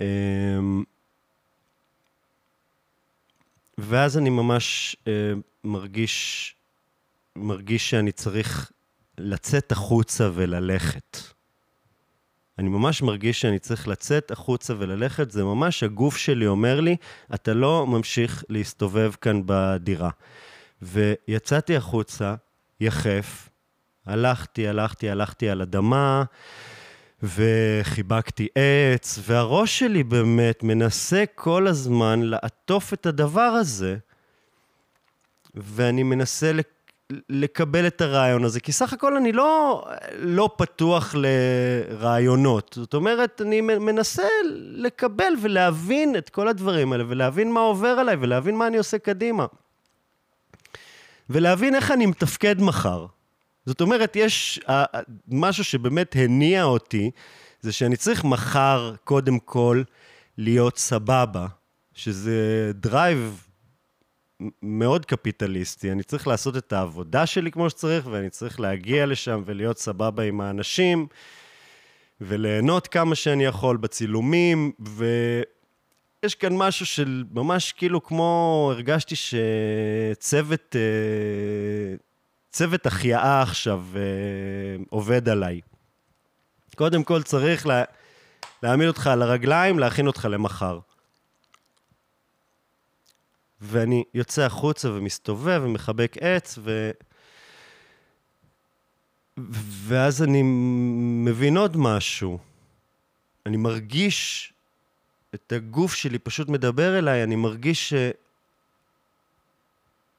אמ, 0.00 0.84
ואז 3.78 4.18
אני 4.18 4.30
ממש 4.30 4.96
אה, 5.08 5.32
מרגיש, 5.64 6.54
מרגיש 7.36 7.90
שאני 7.90 8.12
צריך 8.12 8.72
לצאת 9.18 9.72
החוצה 9.72 10.30
וללכת. 10.34 11.18
אני 12.58 12.68
ממש 12.68 13.02
מרגיש 13.02 13.40
שאני 13.40 13.58
צריך 13.58 13.88
לצאת 13.88 14.30
החוצה 14.30 14.74
וללכת, 14.78 15.30
זה 15.30 15.44
ממש 15.44 15.82
הגוף 15.82 16.16
שלי 16.16 16.46
אומר 16.46 16.80
לי, 16.80 16.96
אתה 17.34 17.54
לא 17.54 17.86
ממשיך 17.86 18.44
להסתובב 18.48 19.12
כאן 19.20 19.42
בדירה. 19.46 20.10
ויצאתי 20.82 21.76
החוצה, 21.76 22.34
יחף, 22.80 23.48
הלכתי, 24.08 24.68
הלכתי, 24.68 25.10
הלכתי 25.10 25.50
על 25.50 25.62
אדמה, 25.62 26.24
וחיבקתי 27.22 28.48
עץ, 28.54 29.18
והראש 29.22 29.78
שלי 29.78 30.02
באמת 30.02 30.62
מנסה 30.62 31.24
כל 31.34 31.66
הזמן 31.66 32.20
לעטוף 32.22 32.92
את 32.92 33.06
הדבר 33.06 33.40
הזה, 33.40 33.96
ואני 35.54 36.02
מנסה 36.02 36.52
לקבל 37.28 37.86
את 37.86 38.00
הרעיון 38.00 38.44
הזה, 38.44 38.60
כי 38.60 38.72
סך 38.72 38.92
הכל 38.92 39.16
אני 39.16 39.32
לא, 39.32 39.84
לא 40.18 40.50
פתוח 40.56 41.14
לרעיונות. 41.18 42.72
זאת 42.80 42.94
אומרת, 42.94 43.40
אני 43.40 43.60
מנסה 43.60 44.26
לקבל 44.60 45.32
ולהבין 45.42 46.16
את 46.16 46.28
כל 46.28 46.48
הדברים 46.48 46.92
האלה, 46.92 47.04
ולהבין 47.08 47.52
מה 47.52 47.60
עובר 47.60 47.88
עליי, 47.88 48.16
ולהבין 48.20 48.56
מה 48.56 48.66
אני 48.66 48.78
עושה 48.78 48.98
קדימה. 48.98 49.46
ולהבין 51.30 51.74
איך 51.74 51.90
אני 51.90 52.06
מתפקד 52.06 52.60
מחר. 52.60 53.06
זאת 53.68 53.80
אומרת, 53.80 54.16
יש 54.16 54.60
משהו 55.28 55.64
שבאמת 55.64 56.16
הניע 56.18 56.64
אותי, 56.64 57.10
זה 57.60 57.72
שאני 57.72 57.96
צריך 57.96 58.24
מחר, 58.24 58.94
קודם 59.04 59.38
כל, 59.38 59.82
להיות 60.38 60.78
סבבה, 60.78 61.46
שזה 61.94 62.70
drive 62.74 63.46
מאוד 64.62 65.06
קפיטליסטי. 65.06 65.92
אני 65.92 66.02
צריך 66.02 66.26
לעשות 66.26 66.56
את 66.56 66.72
העבודה 66.72 67.26
שלי 67.26 67.50
כמו 67.50 67.70
שצריך, 67.70 68.06
ואני 68.10 68.30
צריך 68.30 68.60
להגיע 68.60 69.06
לשם 69.06 69.42
ולהיות 69.46 69.78
סבבה 69.78 70.22
עם 70.22 70.40
האנשים, 70.40 71.06
וליהנות 72.20 72.86
כמה 72.86 73.14
שאני 73.14 73.44
יכול 73.44 73.76
בצילומים, 73.76 74.72
ויש 74.80 76.34
כאן 76.34 76.56
משהו 76.56 76.86
של 76.86 77.24
ממש 77.30 77.72
כאילו 77.72 78.02
כמו, 78.02 78.70
הרגשתי 78.72 79.14
שצוות, 79.16 80.76
אה, 80.76 81.96
צוות 82.58 82.86
החייאה 82.86 83.42
עכשיו 83.42 83.84
אה, 83.96 84.00
עובד 84.90 85.28
עליי. 85.28 85.60
קודם 86.76 87.04
כל 87.04 87.22
צריך 87.22 87.66
לה, 87.66 87.84
להעמיד 88.62 88.88
אותך 88.88 89.06
על 89.06 89.22
הרגליים, 89.22 89.78
להכין 89.78 90.06
אותך 90.06 90.28
למחר. 90.30 90.78
ואני 93.60 94.04
יוצא 94.14 94.42
החוצה 94.42 94.90
ומסתובב 94.90 95.60
ומחבק 95.64 96.16
עץ, 96.20 96.58
ו... 96.62 96.90
ואז 99.86 100.22
אני 100.22 100.42
מבין 101.24 101.56
עוד 101.56 101.76
משהו. 101.76 102.38
אני 103.46 103.56
מרגיש 103.56 104.52
את 105.34 105.52
הגוף 105.52 105.94
שלי 105.94 106.18
פשוט 106.18 106.48
מדבר 106.48 106.98
אליי, 106.98 107.22
אני 107.22 107.36
מרגיש. 107.36 107.94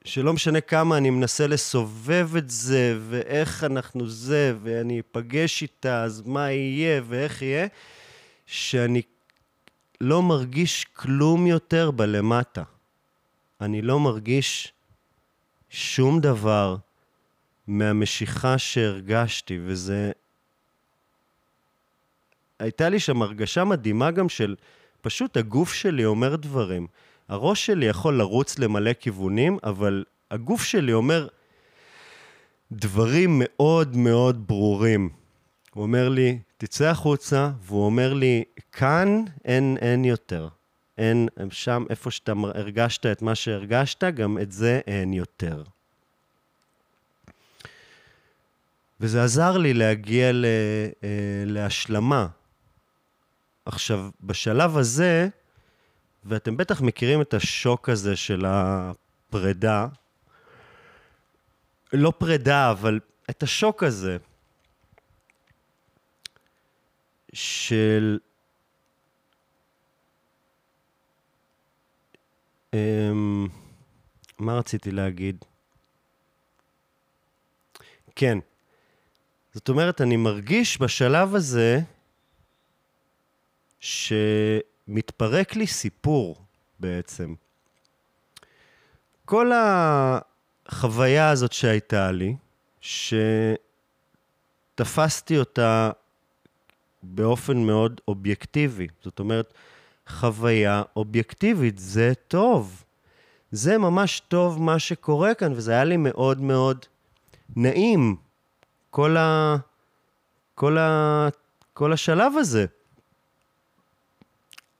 שלא 0.05 0.33
משנה 0.33 0.61
כמה 0.61 0.97
אני 0.97 1.09
מנסה 1.09 1.47
לסובב 1.47 2.35
את 2.37 2.49
זה, 2.49 2.97
ואיך 3.09 3.63
אנחנו 3.63 4.09
זה, 4.09 4.53
ואני 4.63 4.99
אפגש 4.99 5.61
איתה, 5.61 6.03
אז 6.03 6.21
מה 6.25 6.51
יהיה 6.51 7.01
ואיך 7.07 7.41
יהיה, 7.41 7.67
שאני 8.45 9.01
לא 10.01 10.23
מרגיש 10.23 10.85
כלום 10.93 11.47
יותר 11.47 11.91
בלמטה. 11.91 12.63
אני 13.61 13.81
לא 13.81 13.99
מרגיש 13.99 14.73
שום 15.69 16.19
דבר 16.19 16.75
מהמשיכה 17.67 18.57
שהרגשתי, 18.57 19.59
וזה... 19.65 20.11
הייתה 22.59 22.89
לי 22.89 22.99
שם 22.99 23.21
הרגשה 23.21 23.63
מדהימה 23.63 24.11
גם 24.11 24.29
של 24.29 24.55
פשוט 25.01 25.37
הגוף 25.37 25.73
שלי 25.73 26.05
אומר 26.05 26.35
דברים. 26.35 26.87
הראש 27.29 27.65
שלי 27.65 27.85
יכול 27.85 28.17
לרוץ 28.17 28.59
למלא 28.59 28.93
כיוונים, 28.93 29.57
אבל 29.63 30.03
הגוף 30.31 30.63
שלי 30.63 30.93
אומר 30.93 31.27
דברים 32.71 33.41
מאוד 33.43 33.95
מאוד 33.95 34.47
ברורים. 34.47 35.09
הוא 35.73 35.83
אומר 35.83 36.09
לי, 36.09 36.39
תצא 36.57 36.85
החוצה, 36.89 37.51
והוא 37.61 37.85
אומר 37.85 38.13
לי, 38.13 38.43
כאן 38.71 39.23
אין, 39.45 39.77
אין 39.81 40.05
יותר. 40.05 40.47
אין, 40.97 41.27
שם, 41.51 41.85
איפה 41.89 42.11
שאתה 42.11 42.33
הרגשת 42.55 43.05
את 43.05 43.21
מה 43.21 43.35
שהרגשת, 43.35 44.03
גם 44.03 44.37
את 44.41 44.51
זה 44.51 44.81
אין 44.87 45.13
יותר. 45.13 45.63
וזה 48.99 49.23
עזר 49.23 49.57
לי 49.57 49.73
להגיע 49.73 50.31
ל, 50.31 50.45
אה, 51.03 51.09
להשלמה. 51.45 52.27
עכשיו, 53.65 54.09
בשלב 54.21 54.77
הזה, 54.77 55.29
ואתם 56.23 56.57
בטח 56.57 56.81
מכירים 56.81 57.21
את 57.21 57.33
השוק 57.33 57.89
הזה 57.89 58.15
של 58.15 58.45
הפרידה, 58.47 59.87
לא 61.93 62.13
פרידה, 62.17 62.71
אבל 62.71 62.99
את 63.29 63.43
השוק 63.43 63.83
הזה 63.83 64.17
של... 67.33 68.19
אמ, 72.73 73.47
מה 74.39 74.57
רציתי 74.57 74.91
להגיד? 74.91 75.45
כן. 78.15 78.37
זאת 79.53 79.69
אומרת, 79.69 80.01
אני 80.01 80.17
מרגיש 80.17 80.81
בשלב 80.81 81.35
הזה 81.35 81.79
שמתפרק 84.89 85.55
לי 85.55 85.67
סיפור 85.67 86.35
בעצם. 86.79 87.33
כל 89.25 89.51
החוויה 89.55 91.29
הזאת 91.29 91.53
שהייתה 91.53 92.11
לי, 92.11 92.35
שתפסתי 94.75 95.37
אותה 95.37 95.91
באופן 97.03 97.57
מאוד 97.57 98.01
אובייקטיבי. 98.07 98.87
זאת 99.03 99.19
אומרת, 99.19 99.53
חוויה 100.07 100.83
אובייקטיבית, 100.95 101.77
זה 101.77 102.13
טוב. 102.27 102.83
זה 103.51 103.77
ממש 103.77 104.19
טוב 104.19 104.61
מה 104.61 104.79
שקורה 104.79 105.33
כאן, 105.33 105.53
וזה 105.53 105.71
היה 105.71 105.83
לי 105.83 105.97
מאוד 105.97 106.41
מאוד 106.41 106.85
נעים, 107.55 108.15
כל, 108.89 109.17
ה... 109.17 109.55
כל, 110.55 110.77
ה... 110.77 111.27
כל 111.73 111.93
השלב 111.93 112.33
הזה. 112.37 112.65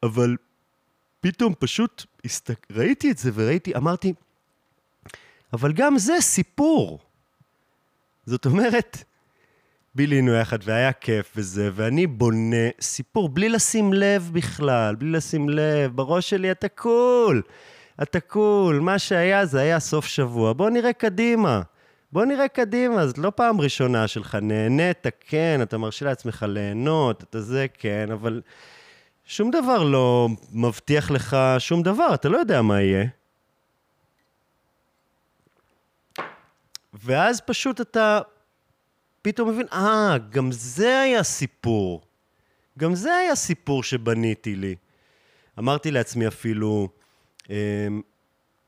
אבל 0.04 0.36
פתאום 1.20 1.54
פשוט 1.60 2.06
הסתק... 2.26 2.68
ראיתי 2.72 3.12
את 3.12 3.18
זה 3.18 3.32
וראיתי, 3.34 3.76
אמרתי, 3.76 4.14
אבל 5.54 5.74
גם 5.74 5.98
זה 5.98 6.14
סיפור. 6.20 7.00
זאת 8.26 8.46
אומרת, 8.46 9.04
בילינו 9.96 10.34
יחד 10.34 10.58
והיה 10.64 10.94
כיף 10.94 11.34
וזה, 11.36 11.70
ואני 11.74 12.08
בונה 12.08 12.70
סיפור 12.82 13.30
בלי 13.30 13.50
לשים 13.50 13.94
לב 13.94 14.30
בכלל, 14.34 14.96
בלי 14.96 15.12
לשים 15.12 15.50
לב, 15.50 15.96
בראש 15.96 16.30
שלי 16.30 16.52
אתה 16.52 16.68
קול, 16.68 17.42
אתה 18.02 18.20
קול, 18.20 18.80
מה 18.80 19.00
שהיה 19.00 19.46
זה 19.46 19.60
היה 19.60 19.80
סוף 19.80 20.06
שבוע, 20.06 20.54
בוא 20.54 20.70
נראה 20.70 20.94
קדימה. 20.94 21.62
בוא 22.12 22.26
נראה 22.26 22.48
קדימה, 22.48 23.08
זאת 23.08 23.18
לא 23.18 23.32
פעם 23.36 23.62
ראשונה 23.62 24.08
שלך, 24.08 24.38
נהנית, 24.42 25.08
כן, 25.20 25.60
אתה 25.62 25.78
מרשה 25.78 26.06
לעצמך 26.06 26.46
ליהנות, 26.50 27.24
אתה 27.24 27.42
זה, 27.42 27.66
כן, 27.74 28.10
אבל 28.12 28.42
שום 29.30 29.52
דבר 29.52 29.84
לא 29.84 30.28
מבטיח 30.52 31.12
לך 31.12 31.38
שום 31.60 31.84
דבר, 31.84 32.14
אתה 32.14 32.30
לא 32.30 32.38
יודע 32.38 32.62
מה 32.62 32.82
יהיה. 32.82 33.06
ואז 36.94 37.42
פשוט 37.42 37.82
אתה 37.82 38.20
פתאום 39.22 39.50
מבין, 39.50 39.68
אה, 39.74 40.18
גם 40.30 40.52
זה 40.52 41.00
היה 41.00 41.24
סיפור. 41.24 42.02
גם 42.80 42.96
זה 42.96 43.16
היה 43.16 43.36
סיפור 43.36 43.84
שבניתי 43.84 44.56
לי. 44.56 44.76
אמרתי 45.60 45.92
לעצמי 45.92 46.28
אפילו, 46.28 46.90
אה, 47.50 47.88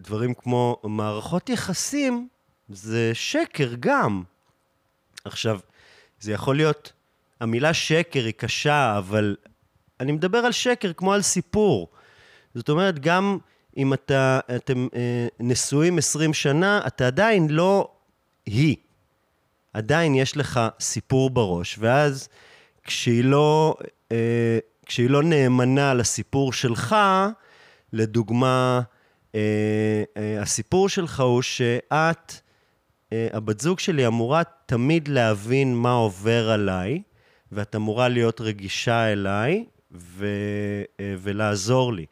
דברים 0.02 0.34
כמו 0.34 0.82
מערכות 0.84 1.50
יחסים 1.50 2.28
זה 2.70 3.12
שקר 3.14 3.74
גם. 3.80 4.24
עכשיו, 5.26 5.60
זה 6.20 6.32
יכול 6.32 6.56
להיות, 6.56 6.94
המילה 7.40 7.74
שקר 7.74 8.26
היא 8.26 8.34
קשה, 8.34 8.98
אבל 8.98 9.36
אני 10.02 10.12
מדבר 10.12 10.38
על 10.38 10.52
שקר 10.52 10.94
כמו 10.94 11.14
על 11.14 11.22
סיפור. 11.22 11.88
זאת 12.56 12.70
אומרת, 12.70 13.00
גם 13.00 13.38
אם 13.78 13.94
אתה, 13.94 14.40
אתם 14.56 14.88
אה, 14.96 15.28
נשואים 15.40 15.98
20 15.98 16.34
שנה, 16.34 16.82
אתה 16.88 17.08
עדיין 17.08 17.50
לא 17.50 17.92
היא. 18.46 18.76
עדיין 19.74 20.16
יש 20.16 20.38
לך 20.38 20.60
סיפור 20.80 21.30
בראש, 21.30 21.76
ואז 21.80 22.30
כשהיא 22.84 23.24
לא, 23.24 23.76
אה, 24.12 24.60
כשהיא 24.86 25.10
לא 25.10 25.24
נאמנה 25.24 25.94
לסיפור 25.94 26.54
שלך, 26.54 26.96
לדוגמה, 27.94 28.82
אה, 29.36 30.04
אה, 30.18 30.42
הסיפור 30.42 30.90
שלך 30.90 31.20
הוא 31.20 31.42
שאת, 31.42 32.34
אה, 33.14 33.28
הבת 33.34 33.60
זוג 33.60 33.80
שלי 33.80 34.08
אמורה 34.08 34.42
תמיד 34.66 35.08
להבין 35.08 35.76
מה 35.76 35.92
עובר 35.92 36.50
עליי, 36.50 37.02
ואת 37.52 37.76
אמורה 37.76 38.08
להיות 38.08 38.42
רגישה 38.42 39.12
אליי 39.12 39.66
ו, 39.94 40.26
אה, 41.00 41.16
ולעזור 41.20 41.94
לי. 41.94 42.06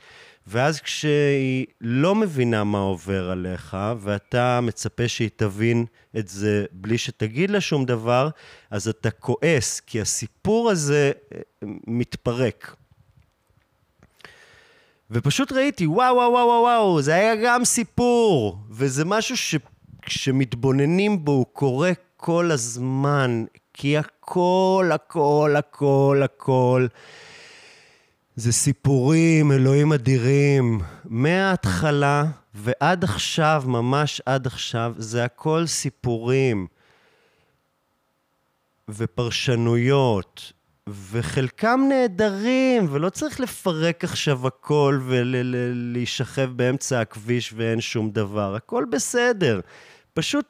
ואז 0.47 0.81
כשהיא 0.81 1.65
לא 1.81 2.15
מבינה 2.15 2.63
מה 2.63 2.79
עובר 2.79 3.29
עליך, 3.31 3.77
ואתה 3.99 4.59
מצפה 4.61 5.07
שהיא 5.07 5.29
תבין 5.35 5.85
את 6.17 6.27
זה 6.27 6.65
בלי 6.71 6.97
שתגיד 6.97 7.49
לה 7.49 7.61
שום 7.61 7.85
דבר, 7.85 8.29
אז 8.71 8.87
אתה 8.87 9.11
כועס, 9.11 9.79
כי 9.79 10.01
הסיפור 10.01 10.69
הזה 10.69 11.11
אה, 11.35 11.39
מתפרק. 11.87 12.75
ופשוט 15.11 15.51
ראיתי, 15.51 15.87
וואו, 15.87 16.15
וואו, 16.15 16.31
וואו, 16.31 16.61
וואו, 16.61 17.01
זה 17.01 17.15
היה 17.15 17.35
גם 17.35 17.65
סיפור, 17.65 18.57
וזה 18.69 19.05
משהו 19.05 19.35
שכשמתבוננים 19.37 21.25
בו 21.25 21.31
הוא 21.31 21.45
קורה 21.53 21.91
כל 22.17 22.51
הזמן, 22.51 23.45
כי 23.73 23.97
הכל, 23.97 24.89
הכל, 24.93 25.55
הכל, 25.57 26.21
הכל. 26.23 26.87
זה 28.39 28.51
סיפורים, 28.51 29.51
אלוהים 29.51 29.93
אדירים. 29.93 30.81
מההתחלה 31.05 32.25
ועד 32.53 33.03
עכשיו, 33.03 33.63
ממש 33.65 34.21
עד 34.25 34.47
עכשיו, 34.47 34.93
זה 34.97 35.23
הכל 35.23 35.67
סיפורים 35.67 36.67
ופרשנויות, 38.89 40.53
וחלקם 40.87 41.79
נהדרים, 41.89 42.87
ולא 42.91 43.09
צריך 43.09 43.39
לפרק 43.39 44.03
עכשיו 44.03 44.47
הכל 44.47 44.99
ולהישכב 45.05 46.49
באמצע 46.55 47.01
הכביש 47.01 47.53
ואין 47.55 47.81
שום 47.81 48.09
דבר. 48.09 48.55
הכל 48.55 48.85
בסדר. 48.91 49.59
פשוט 50.13 50.45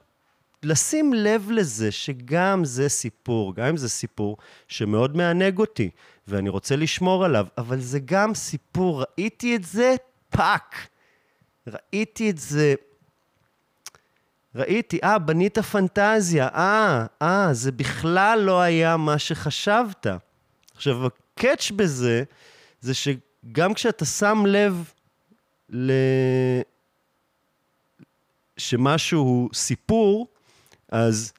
לשים 0.63 1.13
לב 1.13 1.51
לזה 1.51 1.91
שגם 1.91 2.65
זה 2.65 2.89
סיפור, 2.89 3.55
גם 3.55 3.65
אם 3.65 3.77
זה 3.77 3.89
סיפור 3.89 4.37
שמאוד 4.67 5.17
מענג 5.17 5.59
אותי, 5.59 5.89
ואני 6.29 6.49
רוצה 6.49 6.75
לשמור 6.75 7.25
עליו, 7.25 7.47
אבל 7.57 7.79
זה 7.79 7.99
גם 8.05 8.35
סיפור, 8.35 9.03
ראיתי 9.03 9.55
את 9.55 9.63
זה 9.63 9.95
fuck. 10.29 10.87
ראיתי 11.67 12.29
את 12.29 12.37
זה, 12.37 12.73
ראיתי, 14.55 14.99
אה, 15.03 15.19
בנית 15.19 15.59
פנטזיה, 15.59 16.47
אה, 16.47 17.05
אה, 17.21 17.53
זה 17.53 17.71
בכלל 17.71 18.39
לא 18.39 18.61
היה 18.61 18.97
מה 18.97 19.19
שחשבת. 19.19 20.07
עכשיו, 20.75 21.05
ה 21.05 21.16
catch 21.16 21.71
בזה, 21.71 22.23
זה 22.81 22.93
שגם 22.93 23.73
כשאתה 23.73 24.05
שם 24.05 24.43
לב 24.47 24.91
ל... 25.69 25.91
שמשהו 28.57 29.21
הוא 29.21 29.49
סיפור, 29.53 30.27
אז 30.89 31.33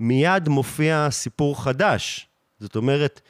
מיד 0.00 0.48
מופיע 0.48 1.08
סיפור 1.10 1.64
חדש. 1.64 2.28
זאת 2.60 2.76
אומרת, 2.76 3.20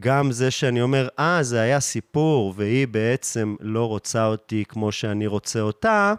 גם 0.00 0.32
זה 0.32 0.50
שאני 0.50 0.82
אומר, 0.82 1.08
אה, 1.18 1.42
זה 1.42 1.60
היה 1.60 1.80
סיפור, 1.80 2.54
והיא 2.56 2.88
בעצם 2.88 3.56
לא 3.60 3.88
רוצה 3.88 4.26
אותי 4.26 4.64
כמו 4.68 4.92
שאני 4.92 5.26
רוצה 5.26 5.60
אותה, 5.60 6.14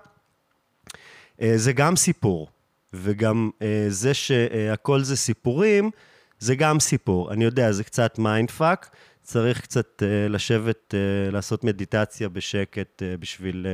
אה, 1.41 1.53
זה 1.55 1.73
גם 1.73 1.95
סיפור, 1.95 2.47
וגם 2.93 3.49
אה, 3.61 3.85
זה 3.89 4.13
שהכל 4.13 5.03
זה 5.03 5.15
סיפורים, 5.15 5.91
זה 6.39 6.55
גם 6.55 6.79
סיפור. 6.79 7.33
אני 7.33 7.43
יודע, 7.43 7.71
זה 7.71 7.83
קצת 7.83 8.19
mind 8.19 8.51
fuck, 8.51 8.95
צריך 9.23 9.61
קצת 9.61 10.03
אה, 10.03 10.27
לשבת, 10.27 10.93
לעשות 11.31 11.63
מדיטציה 11.63 12.29
בשקט 12.29 13.03
בשביל 13.19 13.67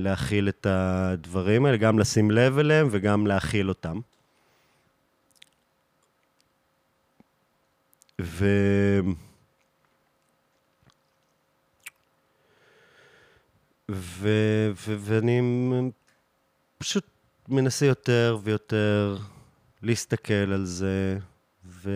להכיל 0.00 0.48
את 0.48 0.66
הדברים 0.70 1.66
האלה, 1.66 1.76
גם 1.76 1.98
לשים 1.98 2.30
לב 2.30 2.58
אליהם 2.58 2.88
וגם 2.90 3.26
להכיל 3.26 3.68
אותם. 3.68 4.00
ו... 8.20 8.46
ו... 13.90 14.28
ו... 14.74 14.96
ואני 14.98 15.40
פשוט 16.78 17.04
מנסה 17.48 17.86
יותר 17.86 18.38
ויותר 18.42 19.16
להסתכל 19.82 20.52
על 20.52 20.64
זה 20.64 21.18
ו... 21.64 21.90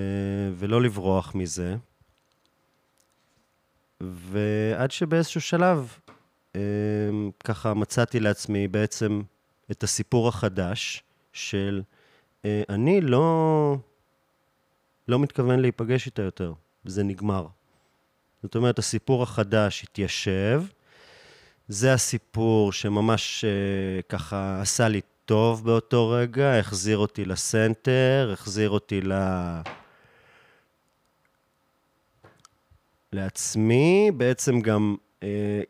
ולא 0.57 0.83
לברוח 0.83 1.35
מזה. 1.35 1.77
ועד 4.01 4.91
שבאיזשהו 4.91 5.41
שלב, 5.41 5.99
אה, 6.57 6.61
ככה 7.45 7.75
מצאתי 7.75 8.21
לעצמי 8.21 8.69
בעצם 8.69 9.23
את 9.71 9.83
הסיפור 9.83 10.29
החדש 10.29 11.03
של 11.33 11.83
אה, 12.45 12.63
אני 12.69 13.01
לא, 13.01 13.77
לא 15.09 15.19
מתכוון 15.19 15.61
להיפגש 15.61 16.07
איתה 16.07 16.23
יותר, 16.23 16.53
וזה 16.85 17.03
נגמר. 17.03 17.47
זאת 18.43 18.57
אומרת, 18.57 18.79
הסיפור 18.79 19.23
החדש 19.23 19.83
התיישב, 19.83 20.63
זה 21.69 21.93
הסיפור 21.93 22.73
שממש 22.73 23.45
אה, 23.45 24.03
ככה 24.09 24.61
עשה 24.61 24.89
לי 24.89 25.01
טוב 25.25 25.65
באותו 25.65 26.09
רגע, 26.09 26.59
החזיר 26.59 26.99
אותי 26.99 27.25
לסנטר, 27.25 28.31
החזיר 28.33 28.71
אותי 28.71 29.01
ל... 29.01 29.13
לעצמי, 33.13 34.11
בעצם 34.17 34.61
גם 34.61 34.97
אה, 35.23 35.63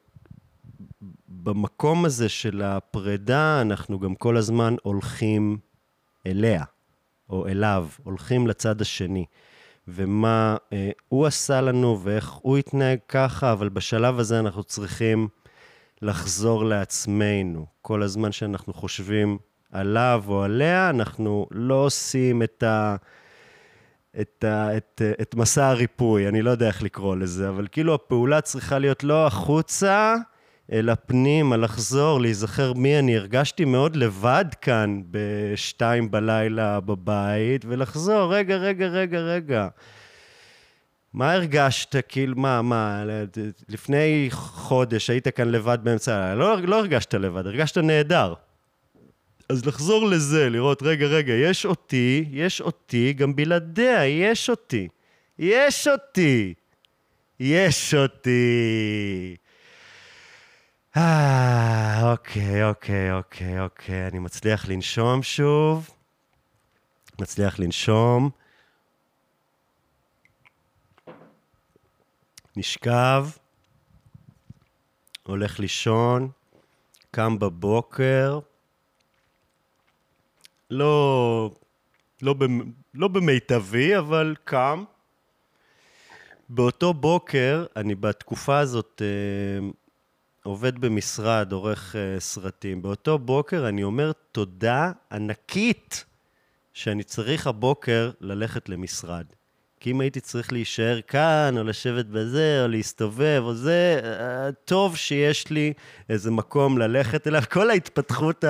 במקום 1.29 2.05
הזה 2.05 2.29
של 2.29 2.63
הפרידה, 2.63 3.61
אנחנו 3.61 3.99
גם 4.01 4.15
כל 4.15 4.37
הזמן 4.37 4.75
הולכים 4.83 5.59
אליה, 6.27 6.65
או 7.33 7.49
אליו, 7.49 7.89
הולכים 8.03 8.47
לצד 8.47 8.81
השני. 8.81 9.25
ומה 9.89 10.57
אה, 10.73 10.91
הוא 11.09 11.27
עשה 11.27 11.61
לנו 11.61 12.01
ואיך 12.03 12.31
הוא 12.31 12.57
התנהג 12.59 12.99
ככה, 13.09 13.53
אבל 13.53 13.69
בשלב 13.69 14.19
הזה 14.19 14.39
אנחנו 14.39 14.65
צריכים 14.65 15.29
לחזור 16.03 16.65
לעצמנו. 16.65 17.67
כל 17.83 18.03
הזמן 18.03 18.33
שאנחנו 18.33 18.73
חושבים 18.73 19.39
עליו 19.73 20.25
או 20.29 20.43
עליה, 20.43 20.91
אנחנו 20.91 21.47
לא 21.51 21.75
עושים 21.75 22.43
את, 22.43 22.63
ה, 22.63 22.97
את, 24.21 24.45
ה, 24.45 24.77
את, 24.77 25.03
את 25.23 25.35
מסע 25.35 25.67
הריפוי, 25.67 26.29
אני 26.29 26.43
לא 26.43 26.51
יודע 26.51 26.67
איך 26.67 26.83
לקרוא 26.83 27.17
לזה, 27.17 27.49
אבל 27.49 27.67
כאילו 27.73 27.95
הפעולה 27.95 28.41
צריכה 28.41 28.79
להיות 28.79 29.05
לא 29.05 29.27
החוצה, 29.27 30.15
אלא 30.73 30.95
פנימה, 31.07 31.57
לחזור, 31.57 32.21
להיזכר 32.21 32.73
מי 32.73 32.99
אני. 32.99 33.17
הרגשתי 33.17 33.65
מאוד 33.65 33.97
לבד 33.97 34.45
כאן 34.61 35.03
בשתיים 35.11 36.11
בלילה 36.11 36.81
בבית, 36.81 37.65
ולחזור, 37.69 38.35
רגע, 38.35 38.57
רגע, 38.57 38.87
רגע, 38.87 39.19
רגע. 39.19 39.69
מה 41.13 41.33
הרגשת, 41.33 41.97
כאילו, 42.09 42.37
מה, 42.37 42.63
מה, 42.63 43.05
לפני 43.69 44.29
חודש 44.31 45.11
היית 45.11 45.29
כאן 45.29 45.49
לבד 45.49 45.79
באמצע 45.83 46.17
הלילה, 46.17 46.35
לא, 46.35 46.61
לא 46.61 46.79
הרגשת 46.79 47.15
לבד, 47.15 47.47
הרגשת 47.47 47.79
נהדר. 47.79 48.35
אז 49.49 49.67
לחזור 49.67 50.07
לזה, 50.07 50.51
לראות, 50.51 50.83
רגע, 50.83 51.07
רגע, 51.07 51.33
יש 51.33 51.67
אותי, 51.67 52.25
יש 52.31 52.61
אותי, 52.61 53.13
גם 53.13 53.37
בלעדיה, 53.37 54.07
יש 54.07 54.51
אותי. 54.51 54.89
יש 55.39 55.89
אותי. 55.89 56.55
יש 57.41 57.95
אותי. 57.95 59.37
אה, 60.97 62.13
אוקיי, 62.13 62.65
אוקיי, 62.65 63.13
אוקיי, 63.13 63.61
אוקיי. 63.61 64.07
אני 64.07 64.19
מצליח 64.19 64.69
לנשום 64.69 65.23
שוב. 65.23 65.91
מצליח 67.21 67.59
לנשום. 67.59 68.31
נשכב, 72.57 73.27
הולך 75.23 75.61
לישון, 75.61 76.31
קם 77.11 77.39
בבוקר, 77.39 78.39
לא, 80.71 81.51
לא, 82.23 82.35
לא 82.95 83.09
במיטבי, 83.09 83.99
אבל 83.99 84.35
קם. 84.45 84.85
באותו 86.49 86.95
בוקר, 86.95 87.67
אני 87.77 87.95
בתקופה 87.95 88.59
הזאת 88.59 89.03
אה, 89.05 89.69
עובד 90.43 90.79
במשרד, 90.79 91.53
עורך 91.53 91.97
אה, 91.97 92.21
סרטים. 92.21 92.83
באותו 92.83 93.19
בוקר 93.19 93.69
אני 93.69 93.83
אומר 93.83 94.13
תודה 94.33 94.93
ענקית 95.13 96.05
שאני 96.75 97.03
צריך 97.03 97.47
הבוקר 97.47 98.11
ללכת 98.21 98.69
למשרד. 98.69 99.25
כי 99.81 99.91
אם 99.91 100.01
הייתי 100.01 100.21
צריך 100.21 100.53
להישאר 100.53 101.01
כאן, 101.01 101.55
או 101.59 101.65
לשבת 101.65 102.07
בזה, 102.07 102.61
או 102.63 102.69
להסתובב, 102.69 103.41
או 103.45 103.55
זה, 103.55 104.01
אה, 104.05 104.53
טוב 104.65 104.97
שיש 104.97 105.51
לי 105.51 105.73
איזה 106.09 106.31
מקום 106.31 106.79
ללכת 106.79 107.27
אליו. 107.27 107.43
כל 107.51 107.71
ההתפתחות 107.71 108.45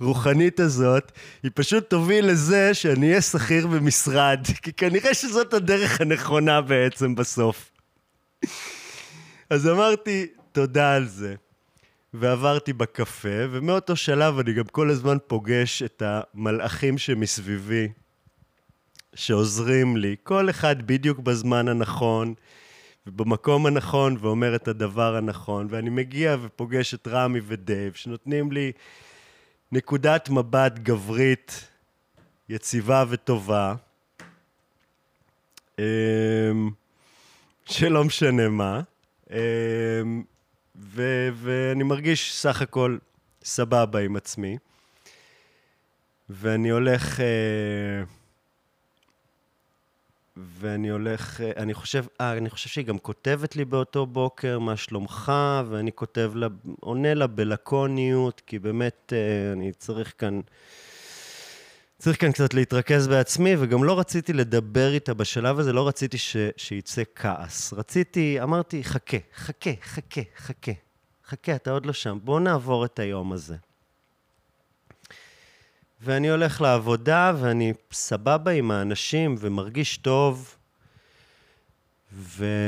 הרוחנית 0.00 0.60
הזאת, 0.60 1.12
היא 1.42 1.50
פשוט 1.54 1.90
תוביל 1.90 2.26
לזה 2.26 2.74
שאני 2.74 3.08
אהיה 3.08 3.22
שכיר 3.22 3.66
במשרד, 3.66 4.40
כי 4.62 4.72
כנראה 4.72 5.14
שזאת 5.14 5.54
הדרך 5.54 6.00
הנכונה 6.00 6.60
בעצם 6.60 7.14
בסוף. 7.14 7.70
אז 9.50 9.68
אמרתי, 9.68 10.26
תודה 10.54 10.96
על 10.96 11.06
זה. 11.06 11.34
ועברתי 12.14 12.72
בקפה, 12.72 13.38
ומאותו 13.50 13.96
שלב 13.96 14.38
אני 14.38 14.52
גם 14.52 14.64
כל 14.64 14.90
הזמן 14.90 15.16
פוגש 15.26 15.82
את 15.82 16.02
המלאכים 16.06 16.98
שמסביבי, 16.98 17.88
שעוזרים 19.14 19.96
לי, 19.96 20.16
כל 20.22 20.50
אחד 20.50 20.86
בדיוק 20.86 21.18
בזמן 21.18 21.68
הנכון, 21.68 22.34
ובמקום 23.06 23.66
הנכון, 23.66 24.16
ואומר 24.20 24.54
את 24.56 24.68
הדבר 24.68 25.16
הנכון, 25.16 25.66
ואני 25.70 25.90
מגיע 25.90 26.36
ופוגש 26.42 26.94
את 26.94 27.08
רמי 27.08 27.40
ודייב, 27.46 27.94
שנותנים 27.94 28.52
לי 28.52 28.72
נקודת 29.72 30.30
מבט 30.30 30.78
גברית, 30.78 31.68
יציבה 32.48 33.04
וטובה, 33.08 33.74
אמ, 35.78 36.70
שלא 37.64 38.04
משנה 38.04 38.48
מה, 38.48 38.80
אמ, 39.30 40.22
ו- 40.76 41.28
ואני 41.34 41.84
מרגיש 41.84 42.34
סך 42.34 42.62
הכל 42.62 42.98
סבבה 43.44 44.00
עם 44.00 44.16
עצמי, 44.16 44.58
ואני 46.30 46.70
הולך... 46.70 47.20
אה, 47.20 48.04
ואני 50.36 50.88
הולך, 50.88 51.40
אה, 51.40 51.50
אני 51.56 51.74
חושב, 51.74 52.04
אה, 52.20 52.32
אני 52.32 52.50
חושב 52.50 52.68
שהיא 52.68 52.84
גם 52.84 52.98
כותבת 52.98 53.56
לי 53.56 53.64
באותו 53.64 54.06
בוקר, 54.06 54.58
מה 54.58 54.76
שלומך, 54.76 55.32
ואני 55.68 55.92
כותב 55.92 56.32
לה, 56.34 56.46
עונה 56.80 57.14
לה 57.14 57.26
בלקוניות, 57.26 58.42
כי 58.46 58.58
באמת 58.58 59.12
אה, 59.16 59.52
אני 59.52 59.72
צריך 59.72 60.14
כאן, 60.18 60.40
צריך 62.04 62.20
כאן 62.20 62.32
קצת 62.32 62.54
להתרכז 62.54 63.08
בעצמי, 63.08 63.54
וגם 63.58 63.84
לא 63.84 63.98
רציתי 63.98 64.32
לדבר 64.32 64.92
איתה 64.92 65.14
בשלב 65.14 65.58
הזה, 65.58 65.72
לא 65.72 65.88
רציתי 65.88 66.18
ש, 66.18 66.36
שיצא 66.56 67.02
כעס. 67.14 67.72
רציתי, 67.72 68.42
אמרתי, 68.42 68.84
חכה, 68.84 69.16
חכה, 69.36 69.70
חכה, 69.82 70.20
חכה, 70.36 70.72
חכה, 71.28 71.54
אתה 71.54 71.70
עוד 71.70 71.86
לא 71.86 71.92
שם, 71.92 72.18
בוא 72.24 72.40
נעבור 72.40 72.84
את 72.84 72.98
היום 72.98 73.32
הזה. 73.32 73.56
ואני 76.00 76.30
הולך 76.30 76.60
לעבודה, 76.60 77.32
ואני 77.40 77.72
סבבה 77.92 78.50
עם 78.50 78.70
האנשים, 78.70 79.34
ומרגיש 79.38 79.96
טוב, 79.96 80.56
ואני 82.12 82.66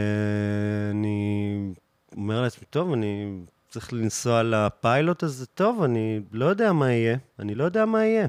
אומר 2.16 2.42
לעצמי, 2.42 2.64
טוב, 2.70 2.92
אני 2.92 3.40
צריך 3.68 3.92
לנסוע 3.92 4.42
לפיילוט 4.42 5.22
הזה, 5.22 5.46
טוב, 5.46 5.82
אני 5.82 6.20
לא 6.32 6.46
יודע 6.46 6.72
מה 6.72 6.92
יהיה, 6.92 7.16
אני 7.38 7.54
לא 7.54 7.64
יודע 7.64 7.84
מה 7.84 8.04
יהיה. 8.04 8.26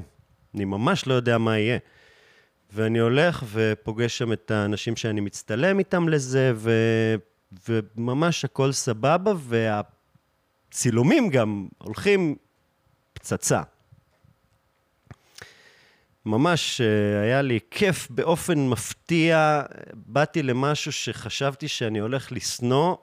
אני 0.58 0.64
ממש 0.64 1.06
לא 1.06 1.14
יודע 1.14 1.38
מה 1.38 1.58
יהיה. 1.58 1.78
ואני 2.72 2.98
הולך 2.98 3.44
ופוגש 3.52 4.18
שם 4.18 4.32
את 4.32 4.50
האנשים 4.50 4.96
שאני 4.96 5.20
מצטלם 5.20 5.78
איתם 5.78 6.08
לזה, 6.08 6.52
ו... 6.54 6.70
וממש 7.68 8.44
הכל 8.44 8.72
סבבה, 8.72 9.32
והצילומים 10.68 11.30
גם 11.30 11.68
הולכים 11.78 12.36
פצצה. 13.12 13.62
ממש 16.26 16.80
אה, 16.80 17.20
היה 17.22 17.42
לי 17.42 17.58
כיף 17.70 18.10
באופן 18.10 18.68
מפתיע. 18.68 19.62
באתי 19.94 20.42
למשהו 20.42 20.92
שחשבתי 20.92 21.68
שאני 21.68 21.98
הולך 21.98 22.32
לשנוא, 22.32 22.96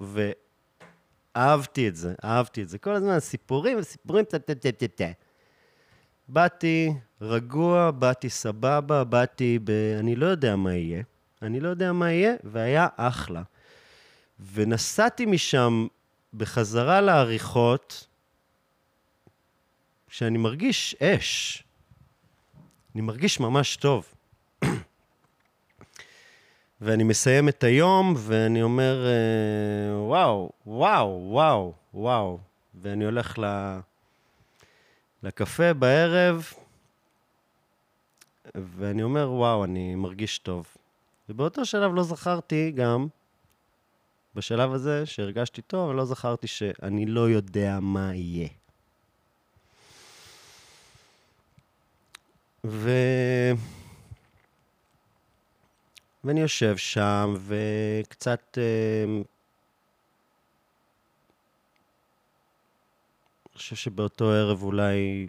אהבתי 1.37 1.87
את 1.87 1.95
זה, 1.95 2.13
אהבתי 2.23 2.61
את 2.61 2.69
זה. 2.69 2.77
כל 2.77 2.91
הזמן 2.91 3.19
סיפורים 3.19 3.77
וסיפורים, 3.79 4.25
טה 4.25 4.39
טה 4.39 4.55
טה 4.55 4.71
טה 4.71 4.87
טה. 4.87 5.11
באתי 6.27 6.93
רגוע, 7.21 7.91
באתי 7.91 8.29
סבבה, 8.29 9.03
באתי 9.03 9.59
ב... 9.63 9.71
אני 9.99 10.15
לא 10.15 10.25
יודע 10.25 10.55
מה 10.55 10.73
יהיה. 10.73 11.03
אני 11.41 11.59
לא 11.59 11.69
יודע 11.69 11.91
מה 11.91 12.11
יהיה, 12.11 12.33
והיה 12.43 12.87
אחלה. 12.97 13.43
ונסעתי 14.53 15.25
משם 15.25 15.87
בחזרה 16.33 17.01
לעריכות, 17.01 18.07
שאני 20.09 20.37
מרגיש 20.37 20.95
אש. 20.95 21.63
אני 22.95 23.01
מרגיש 23.01 23.39
ממש 23.39 23.75
טוב. 23.75 24.13
ואני 26.81 27.03
מסיים 27.03 27.49
את 27.49 27.63
היום, 27.63 28.13
ואני 28.17 28.61
אומר, 28.61 29.05
אה, 29.05 29.99
וואו, 29.99 30.51
וואו, 30.65 31.27
וואו, 31.31 31.73
וואו. 31.93 32.39
ואני 32.81 33.05
הולך 33.05 33.39
ל... 33.39 33.45
לקפה 35.23 35.73
בערב, 35.73 36.53
ואני 38.55 39.03
אומר, 39.03 39.31
וואו, 39.31 39.63
אני 39.63 39.95
מרגיש 39.95 40.39
טוב. 40.39 40.67
ובאותו 41.29 41.65
שלב 41.65 41.95
לא 41.95 42.03
זכרתי 42.03 42.71
גם, 42.71 43.07
בשלב 44.35 44.73
הזה 44.73 45.05
שהרגשתי 45.05 45.61
טוב, 45.61 45.91
לא 45.91 46.05
זכרתי 46.05 46.47
שאני 46.47 47.05
לא 47.05 47.29
יודע 47.29 47.79
מה 47.81 48.15
יהיה. 48.15 48.47
ו... 52.65 52.89
ואני 56.23 56.41
יושב 56.41 56.77
שם, 56.77 57.33
וקצת... 57.39 58.57
אה, 58.57 59.03
אני 59.05 59.23
חושב 63.57 63.75
שבאותו 63.75 64.31
ערב 64.31 64.63
אולי 64.63 65.27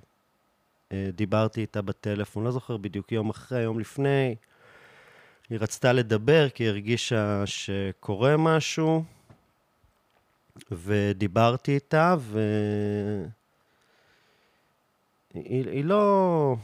דיברתי 0.93 1.61
איתה 1.61 1.83
בטלפון, 1.83 2.45
לא 2.45 2.51
זוכר 2.51 2.77
בדיוק, 2.77 3.13
יום 3.13 3.31
אחרי, 3.31 3.63
יום 3.63 3.81
לפני. 3.81 4.37
היא 5.51 5.59
רצתה 5.59 5.93
לדבר 5.93 6.49
כי 6.49 6.63
היא 6.65 6.71
הרגישה 6.71 7.43
שקורה 7.47 8.37
משהו, 8.37 9.05
ודיברתי 10.71 11.75
איתה, 11.75 12.17
והיא 12.21 12.45
היא 15.45 15.85
לא, 15.85 16.57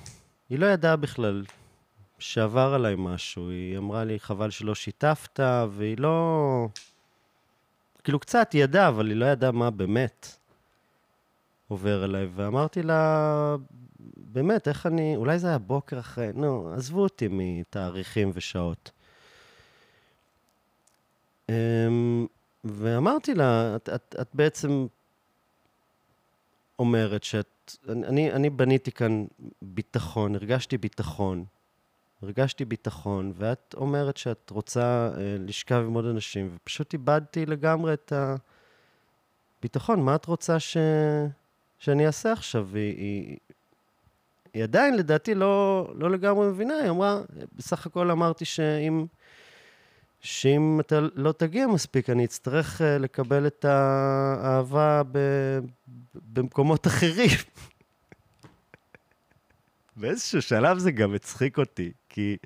היא 0.50 0.58
לא 0.58 0.66
ידעה 0.66 0.96
בכלל 0.96 1.44
שעבר 2.18 2.74
עליי 2.74 2.94
משהו. 2.98 3.50
היא 3.50 3.78
אמרה 3.78 4.04
לי, 4.04 4.20
חבל 4.20 4.50
שלא 4.50 4.74
שיתפת, 4.74 5.40
והיא 5.70 5.98
לא... 5.98 6.68
כאילו, 8.04 8.18
קצת 8.18 8.52
היא 8.52 8.64
ידעה, 8.64 8.88
אבל 8.88 9.08
היא 9.08 9.16
לא 9.16 9.26
ידעה 9.26 9.52
מה 9.52 9.70
באמת 9.70 10.36
עובר 11.68 12.02
עליי. 12.02 12.28
ואמרתי 12.34 12.82
לה, 12.82 13.56
באמת, 14.16 14.68
איך 14.68 14.86
אני... 14.86 15.16
אולי 15.16 15.38
זה 15.38 15.48
היה 15.48 15.58
בוקר 15.58 15.98
אחרי... 15.98 16.28
נו, 16.34 16.72
עזבו 16.72 17.02
אותי 17.02 17.28
מתאריכים 17.30 18.30
ושעות. 18.34 18.90
אמ, 21.48 22.26
ואמרתי 22.64 23.34
לה, 23.34 23.76
את, 23.76 23.88
את, 23.88 24.16
את 24.20 24.28
בעצם 24.34 24.86
אומרת 26.78 27.24
שאת... 27.24 27.76
אני, 27.88 28.32
אני 28.32 28.50
בניתי 28.50 28.92
כאן 28.92 29.24
ביטחון, 29.62 30.34
הרגשתי 30.34 30.78
ביטחון. 30.78 31.44
הרגשתי 32.22 32.64
ביטחון, 32.64 33.32
ואת 33.34 33.74
אומרת 33.76 34.16
שאת 34.16 34.50
רוצה 34.50 35.10
אה, 35.16 35.36
לשכב 35.38 35.84
עם 35.86 35.94
עוד 35.94 36.04
אנשים, 36.04 36.50
ופשוט 36.54 36.92
איבדתי 36.92 37.46
לגמרי 37.46 37.92
את 37.94 38.12
הביטחון. 39.58 40.00
מה 40.00 40.14
את 40.14 40.24
רוצה 40.24 40.60
ש... 40.60 40.76
שאני 41.78 42.06
אעשה 42.06 42.32
עכשיו? 42.32 42.68
היא, 42.74 42.96
היא, 42.96 43.36
היא 44.54 44.62
עדיין, 44.62 44.96
לדעתי, 44.96 45.34
לא, 45.34 45.88
לא 45.94 46.10
לגמרי 46.10 46.46
מבינה. 46.48 46.74
היא 46.74 46.90
אמרה, 46.90 47.20
בסך 47.56 47.86
הכל 47.86 48.10
אמרתי 48.10 48.44
שאם, 48.44 49.06
שאם 50.20 50.80
אתה 50.80 51.00
לא 51.14 51.32
תגיע 51.32 51.66
מספיק, 51.66 52.10
אני 52.10 52.24
אצטרך 52.24 52.80
uh, 52.80 52.84
לקבל 52.84 53.46
את 53.46 53.64
האהבה 53.64 55.02
ב, 55.12 55.18
במקומות 56.32 56.86
אחרים. 56.86 57.38
באיזשהו 59.96 60.42
שלב 60.42 60.78
זה 60.78 60.90
גם 60.90 61.14
הצחיק 61.14 61.58
אותי, 61.58 61.92
כי, 62.08 62.36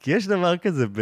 כי 0.00 0.10
יש 0.10 0.26
דבר 0.26 0.56
כזה 0.56 0.86
ב, 0.86 1.00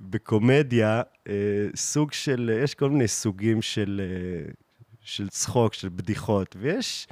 בקומדיה, 0.00 1.02
אה, 1.28 1.34
סוג 1.76 2.12
של, 2.12 2.50
יש 2.64 2.74
כל 2.74 2.90
מיני 2.90 3.08
סוגים 3.08 3.62
של, 3.62 4.00
אה, 4.04 4.52
של 5.00 5.28
צחוק, 5.28 5.74
של 5.74 5.88
בדיחות, 5.88 6.56
ויש 6.60 7.06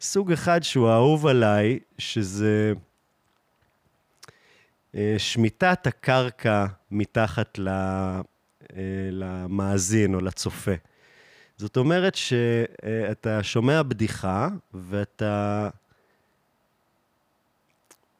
סוג 0.00 0.32
אחד 0.32 0.62
שהוא 0.62 0.90
אהוב 0.90 1.26
עליי, 1.26 1.78
שזה 1.98 2.72
אה, 4.94 5.14
שמיטת 5.18 5.86
הקרקע 5.86 6.66
מתחת 6.90 7.58
אה, 7.58 8.20
למאזין 9.10 10.14
או 10.14 10.20
לצופה. 10.20 10.72
זאת 11.56 11.76
אומרת 11.76 12.14
שאתה 12.14 13.42
שומע 13.42 13.82
בדיחה 13.82 14.48
ואתה... 14.74 15.68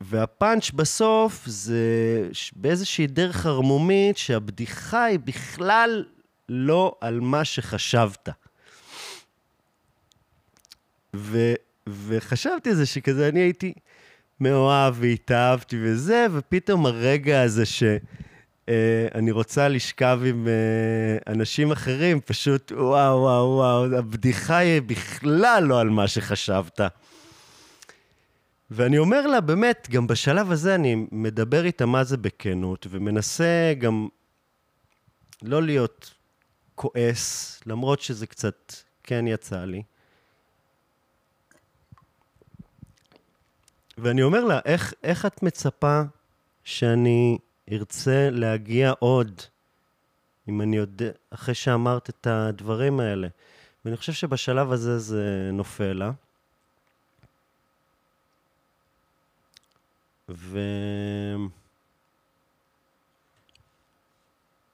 והפאנץ' 0.00 0.70
בסוף 0.70 1.42
זה 1.46 1.80
באיזושהי 2.56 3.06
דרך 3.06 3.46
ערמומית 3.46 4.16
שהבדיחה 4.16 5.04
היא 5.04 5.18
בכלל 5.18 6.04
לא 6.48 6.96
על 7.00 7.20
מה 7.20 7.44
שחשבת. 7.44 8.28
ו, 11.16 11.54
וחשבתי 11.88 12.70
על 12.70 12.76
זה 12.76 12.86
שכזה, 12.86 13.28
אני 13.28 13.40
הייתי 13.40 13.72
מאוהב 14.40 14.94
והתאהבתי 14.98 15.76
וזה, 15.82 16.26
ופתאום 16.32 16.86
הרגע 16.86 17.42
הזה 17.42 17.66
שאני 17.66 19.30
uh, 19.30 19.34
רוצה 19.34 19.68
לשכב 19.68 20.20
עם 20.26 20.46
uh, 20.46 21.32
אנשים 21.32 21.72
אחרים, 21.72 22.20
פשוט 22.20 22.72
וואו, 22.72 23.20
וואו, 23.20 23.48
וואו, 23.48 23.96
הבדיחה 23.98 24.56
היא 24.56 24.82
בכלל 24.82 25.64
לא 25.66 25.80
על 25.80 25.88
מה 25.88 26.08
שחשבת. 26.08 26.80
ואני 28.70 28.98
אומר 28.98 29.26
לה, 29.26 29.40
באמת, 29.40 29.88
גם 29.90 30.06
בשלב 30.06 30.50
הזה 30.50 30.74
אני 30.74 31.06
מדבר 31.12 31.64
איתה 31.64 31.86
מה 31.86 32.04
זה 32.04 32.16
בכנות, 32.16 32.86
ומנסה 32.90 33.74
גם 33.78 34.08
לא 35.42 35.62
להיות 35.62 36.14
כועס, 36.74 37.60
למרות 37.66 38.00
שזה 38.00 38.26
קצת 38.26 38.72
כן 39.02 39.26
יצא 39.26 39.64
לי. 39.64 39.82
ואני 43.98 44.22
אומר 44.22 44.44
לה, 44.44 44.60
איך, 44.64 44.94
איך 45.02 45.26
את 45.26 45.42
מצפה 45.42 46.02
שאני 46.64 47.38
ארצה 47.72 48.28
להגיע 48.32 48.92
עוד, 48.98 49.42
אם 50.48 50.60
אני 50.60 50.76
יודע, 50.76 51.10
אחרי 51.30 51.54
שאמרת 51.54 52.10
את 52.10 52.26
הדברים 52.26 53.00
האלה? 53.00 53.28
ואני 53.84 53.96
חושב 53.96 54.12
שבשלב 54.12 54.72
הזה 54.72 54.98
זה 54.98 55.50
נופל 55.52 55.92
לה. 55.92 56.10
ו... 60.28 60.58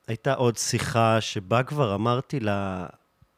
הייתה 0.07 0.35
עוד 0.35 0.57
שיחה 0.57 1.21
שבה 1.21 1.63
כבר 1.63 1.95
אמרתי 1.95 2.41
לה, 2.41 2.87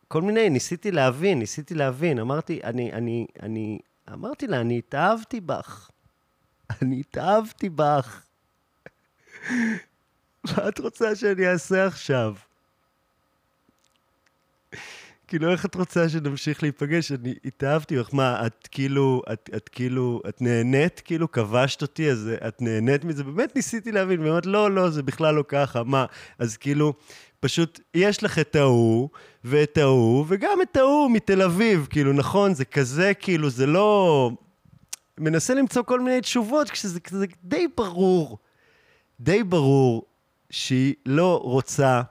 כל 0.09 0.22
מיני, 0.22 0.51
ניסיתי 0.51 0.91
להבין, 0.91 1.39
ניסיתי 1.39 1.74
להבין. 1.74 2.18
אמרתי, 2.18 2.61
אני, 2.64 2.93
אני, 2.93 3.26
אני, 3.43 3.78
אמרתי 4.13 4.47
לה, 4.47 4.61
אני 4.61 4.79
התאהבתי 4.79 5.41
בך. 5.41 5.91
אני 6.83 7.01
התאהבתי 7.01 7.69
בך. 7.69 8.25
מה 10.45 10.69
את 10.69 10.79
רוצה 10.79 11.17
שאני 11.17 11.49
אעשה 11.49 11.87
עכשיו? 11.87 12.35
כאילו, 15.29 15.53
איך 15.53 15.67
את 15.67 15.75
רוצה 15.75 16.09
שנמשיך 16.09 16.63
להיפגש? 16.63 17.13
אני 17.13 17.35
התאהבתי 17.45 17.99
בך. 17.99 18.15
מה, 18.15 18.47
את 18.47 18.69
כאילו, 18.71 19.23
את, 19.33 19.51
את 19.57 19.69
כאילו, 19.69 20.23
את 20.29 20.43
נהנית? 20.43 21.01
כאילו, 21.05 21.33
כבשת 21.33 21.83
אותי, 21.83 22.11
אז 22.11 22.31
את 22.49 22.63
נהנית 22.63 23.05
מזה? 23.05 23.25
באמת 23.25 23.57
ניסיתי 23.57 23.93
להבין, 23.93 24.21
ואומרת, 24.21 24.47
לא, 24.47 24.71
לא, 24.71 24.91
זה 24.91 25.03
בכלל 25.03 25.35
לא 25.35 25.45
ככה. 25.49 25.83
מה? 25.83 26.07
אז 26.39 26.57
כאילו, 26.57 26.95
פשוט, 27.45 27.80
יש 27.95 28.22
לך 28.22 28.38
את 28.38 28.57
ההוא, 28.57 29.09
ואת 29.45 29.78
ההוא, 29.78 30.24
וגם 30.28 30.62
את 30.62 30.76
ההוא 30.76 31.11
מתל 31.11 31.42
אביב, 31.42 31.86
כאילו, 31.90 32.12
נכון? 32.12 32.55
זה 32.55 32.64
כזה, 32.64 33.14
כאילו, 33.14 33.51
זה 33.51 33.66
לא... 33.66 34.30
מנסה 35.18 35.55
למצוא 35.55 35.82
כל 35.82 36.01
מיני 36.01 36.20
תשובות, 36.20 36.70
כשזה 36.70 37.01
כזה 37.01 37.26
די 37.42 37.66
ברור, 37.76 38.38
די 39.20 39.42
ברור 39.42 40.07
שהיא 40.51 40.95
לא 41.07 41.40
רוצה 41.45 42.03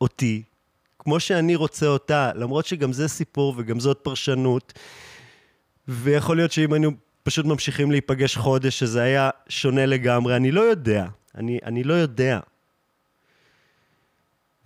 אותי, 0.00 0.42
כמו 0.98 1.20
שאני 1.20 1.56
רוצה 1.56 1.86
אותה, 1.86 2.30
למרות 2.34 2.66
שגם 2.66 2.92
זה 2.92 3.08
סיפור 3.08 3.54
וגם 3.56 3.80
זאת 3.80 3.98
פרשנות, 4.02 4.72
ויכול 5.88 6.36
להיות 6.36 6.52
שאם 6.52 6.72
היינו 6.72 6.90
פשוט 7.22 7.46
ממשיכים 7.46 7.90
להיפגש 7.90 8.36
חודש, 8.36 8.78
שזה 8.78 9.02
היה 9.02 9.30
שונה 9.48 9.86
לגמרי, 9.86 10.36
אני 10.36 10.52
לא 10.52 10.60
יודע. 10.60 11.06
אני, 11.34 11.58
אני 11.64 11.84
לא 11.84 11.94
יודע. 11.94 12.40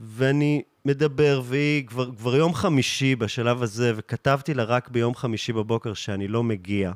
ואני 0.00 0.62
מדבר, 0.84 1.42
והיא 1.44 1.86
כבר, 1.86 2.10
כבר 2.16 2.36
יום 2.36 2.54
חמישי 2.54 3.16
בשלב 3.16 3.62
הזה, 3.62 3.92
וכתבתי 3.96 4.54
לה 4.54 4.64
רק 4.64 4.88
ביום 4.88 5.14
חמישי 5.14 5.52
בבוקר 5.52 5.94
שאני 5.94 6.28
לא 6.28 6.42
מגיע. 6.42 6.92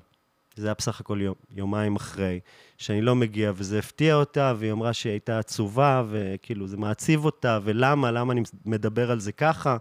זה 0.56 0.66
היה 0.66 0.74
בסך 0.78 1.00
הכל 1.00 1.18
יום, 1.20 1.34
יומיים 1.50 1.96
אחרי, 1.96 2.40
שאני 2.78 3.00
לא 3.00 3.14
מגיע, 3.14 3.52
וזה 3.56 3.78
הפתיע 3.78 4.14
אותה, 4.14 4.54
והיא 4.58 4.72
אמרה 4.72 4.92
שהיא 4.92 5.10
הייתה 5.10 5.38
עצובה, 5.38 6.02
וכאילו 6.10 6.66
זה 6.66 6.76
מעציב 6.76 7.24
אותה, 7.24 7.58
ולמה, 7.64 8.10
למה 8.10 8.32
אני 8.32 8.42
מדבר 8.66 9.10
על 9.10 9.20
זה 9.20 9.32
ככה? 9.32 9.76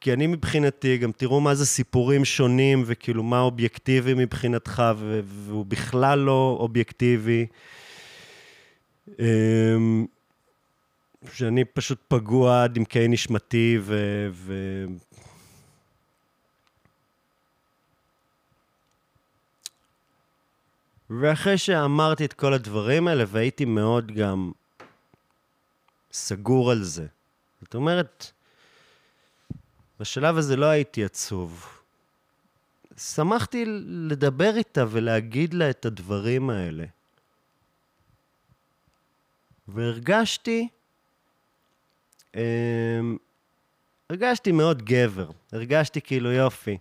כי 0.00 0.12
אני 0.12 0.26
מבחינתי, 0.26 0.98
גם 0.98 1.12
תראו 1.12 1.40
מה 1.40 1.54
זה 1.54 1.66
סיפורים 1.66 2.24
שונים, 2.24 2.82
וכאילו 2.86 3.22
מה 3.22 3.40
אובייקטיבי 3.40 4.14
מבחינתך, 4.14 4.82
והוא 5.24 5.66
בכלל 5.66 6.18
לא 6.18 6.56
אובייקטיבי. 6.60 7.46
אמ, 9.18 10.06
שאני 11.32 11.64
פשוט 11.64 11.98
פגוע 12.08 12.64
עד 12.64 12.76
עמקי 12.76 13.08
נשמתי, 13.08 13.78
ו... 13.80 13.94
ו... 14.32 14.84
ואחרי 21.10 21.58
שאמרתי 21.58 22.24
את 22.24 22.32
כל 22.32 22.54
הדברים 22.54 23.08
האלה, 23.08 23.24
והייתי 23.28 23.64
מאוד 23.64 24.12
גם 24.12 24.52
סגור 26.12 26.70
על 26.70 26.82
זה. 26.82 27.06
זאת 27.62 27.74
אומרת, 27.74 28.32
בשלב 30.00 30.36
הזה 30.36 30.56
לא 30.56 30.66
הייתי 30.66 31.04
עצוב. 31.04 31.78
שמחתי 32.96 33.64
לדבר 33.86 34.56
איתה 34.56 34.84
ולהגיד 34.90 35.54
לה 35.54 35.70
את 35.70 35.84
הדברים 35.84 36.50
האלה. 36.50 36.84
והרגשתי, 39.68 40.68
הרגשתי 44.10 44.52
מאוד 44.52 44.82
גבר. 44.82 45.30
הרגשתי 45.52 46.00
כאילו 46.00 46.32
יופי. 46.32 46.78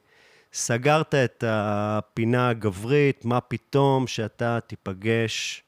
סגרת 0.54 1.16
את 1.16 1.44
הפינה 1.48 2.50
הגברית, 2.50 3.26
מה 3.26 3.42
פתאום 3.42 4.08
שאתה 4.08 4.60
תיפגש 4.68 5.64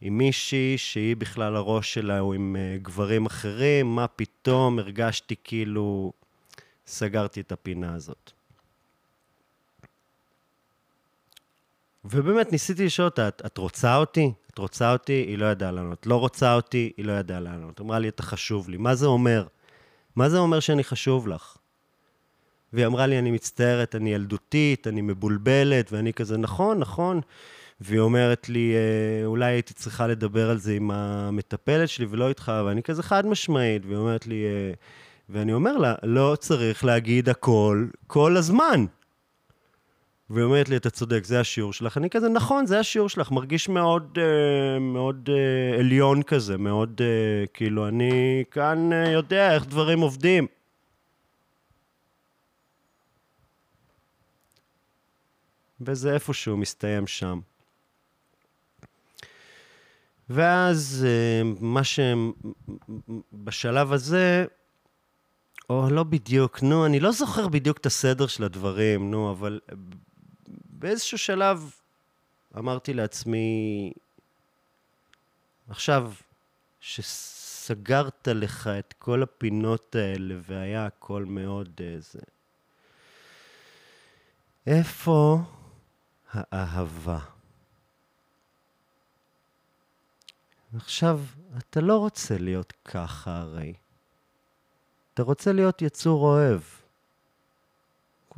עם 0.00 0.18
מישהי 0.18 0.78
שהיא 0.78 1.16
בכלל 1.16 1.56
הראש 1.56 1.94
שלה 1.94 2.18
הוא 2.18 2.34
עם 2.34 2.56
uh, 2.56 2.82
גברים 2.82 3.26
אחרים, 3.26 3.94
מה 3.94 4.06
פתאום 4.06 4.78
הרגשתי 4.78 5.34
כאילו 5.44 6.12
סגרתי 6.86 7.40
את 7.40 7.52
הפינה 7.52 7.94
הזאת. 7.94 8.32
ובאמת 12.04 12.52
ניסיתי 12.52 12.86
לשאול 12.86 13.08
אותה, 13.08 13.28
את 13.28 13.58
רוצה 13.58 13.96
אותי? 13.96 14.32
רוצה 14.58 14.92
אותי? 14.92 15.12
היא 15.12 15.38
לא 15.38 15.46
ידעה 15.46 15.70
לענות. 15.70 16.06
לא 16.06 16.16
רוצה 16.16 16.54
אותי? 16.54 16.92
היא 16.96 17.04
לא 17.04 17.12
ידעה 17.12 17.40
לענות. 17.40 17.80
אמרה 17.80 17.98
לי, 17.98 18.08
אתה 18.08 18.22
חשוב 18.22 18.68
לי. 18.68 18.76
מה 18.76 18.94
זה 18.94 19.06
אומר? 19.06 19.46
מה 20.16 20.28
זה 20.28 20.38
אומר 20.38 20.60
שאני 20.60 20.84
חשוב 20.84 21.28
לך? 21.28 21.56
והיא 22.72 22.86
אמרה 22.86 23.06
לי, 23.06 23.18
אני 23.18 23.30
מצטערת, 23.30 23.94
אני 23.94 24.14
ילדותית, 24.14 24.86
אני 24.86 25.00
מבולבלת, 25.00 25.92
ואני 25.92 26.12
כזה, 26.12 26.36
נכון, 26.36 26.78
נכון. 26.78 27.20
והיא 27.80 28.00
אומרת 28.00 28.48
לי, 28.48 28.74
אה, 28.74 29.26
אולי 29.26 29.44
הייתי 29.44 29.74
צריכה 29.74 30.06
לדבר 30.06 30.50
על 30.50 30.58
זה 30.58 30.72
עם 30.72 30.90
המטפלת 30.90 31.88
שלי 31.88 32.06
ולא 32.10 32.28
איתך, 32.28 32.52
ואני 32.66 32.82
כזה 32.82 33.02
חד 33.02 33.26
משמעית, 33.26 33.86
והיא 33.86 33.96
אומרת 33.96 34.26
לי, 34.26 34.44
אה, 34.44 34.72
ואני 35.28 35.52
אומר 35.52 35.76
לה, 35.76 35.94
לא 36.02 36.36
צריך 36.40 36.84
להגיד 36.84 37.28
הכל 37.28 37.86
כל 38.06 38.36
הזמן. 38.36 38.84
והיא 40.30 40.44
אומרת 40.44 40.68
לי, 40.68 40.76
אתה 40.76 40.90
צודק, 40.90 41.24
זה 41.24 41.40
השיעור 41.40 41.72
שלך. 41.72 41.96
אני 41.96 42.10
כזה, 42.10 42.28
נכון, 42.28 42.66
זה 42.66 42.78
השיעור 42.78 43.08
שלך. 43.08 43.30
מרגיש 43.30 43.68
מאוד, 43.68 44.18
אה, 44.18 44.78
מאוד 44.78 45.30
אה, 45.32 45.78
עליון 45.78 46.22
כזה, 46.22 46.58
מאוד, 46.58 47.00
אה, 47.00 47.46
כאילו, 47.46 47.88
אני 47.88 48.44
כאן 48.50 48.92
אה, 48.92 49.10
יודע 49.10 49.54
איך 49.54 49.66
דברים 49.66 50.00
עובדים. 50.00 50.46
וזה 55.80 56.14
איפשהו 56.14 56.56
מסתיים 56.56 57.06
שם. 57.06 57.40
ואז 60.30 61.06
אה, 61.08 61.42
מה 61.60 61.84
שהם, 61.84 62.32
בשלב 63.32 63.92
הזה, 63.92 64.44
או 65.70 65.90
לא 65.90 66.02
בדיוק, 66.02 66.62
נו, 66.62 66.86
אני 66.86 67.00
לא 67.00 67.12
זוכר 67.12 67.48
בדיוק 67.48 67.78
את 67.78 67.86
הסדר 67.86 68.26
של 68.26 68.44
הדברים, 68.44 69.10
נו, 69.10 69.30
אבל 69.30 69.60
באיזשהו 70.78 71.18
שלב 71.18 71.70
אמרתי 72.58 72.94
לעצמי, 72.94 73.92
עכשיו, 75.68 76.12
שסגרת 76.80 78.28
לך 78.28 78.66
את 78.66 78.94
כל 78.98 79.22
הפינות 79.22 79.94
האלה 79.94 80.34
והיה 80.42 80.86
הכל 80.86 81.24
מאוד 81.24 81.80
איזה... 81.80 82.18
איפה 84.66 85.38
האהבה? 86.30 87.18
עכשיו, 90.76 91.20
אתה 91.58 91.80
לא 91.80 91.96
רוצה 91.98 92.38
להיות 92.38 92.72
ככה 92.84 93.36
הרי. 93.36 93.74
אתה 95.14 95.22
רוצה 95.22 95.52
להיות 95.52 95.82
יצור 95.82 96.22
אוהב. 96.22 96.60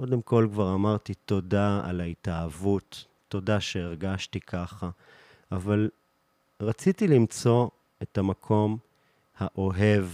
קודם 0.01 0.23
כל 0.23 0.49
כבר 0.53 0.75
אמרתי 0.75 1.15
תודה 1.15 1.81
על 1.85 2.01
ההתאהבות, 2.01 3.05
תודה 3.29 3.61
שהרגשתי 3.61 4.41
ככה, 4.41 4.91
אבל 5.53 5.91
רציתי 6.61 7.09
למצוא 7.09 7.69
את 8.03 8.19
המקום 8.19 8.79
האוהב 9.39 10.07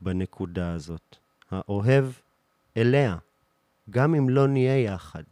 בנקודה 0.00 0.72
הזאת. 0.72 1.16
האוהב 1.50 2.04
אליה, 2.76 3.16
גם 3.90 4.14
אם 4.14 4.28
לא 4.28 4.48
נהיה 4.48 4.82
יחד. 4.82 5.22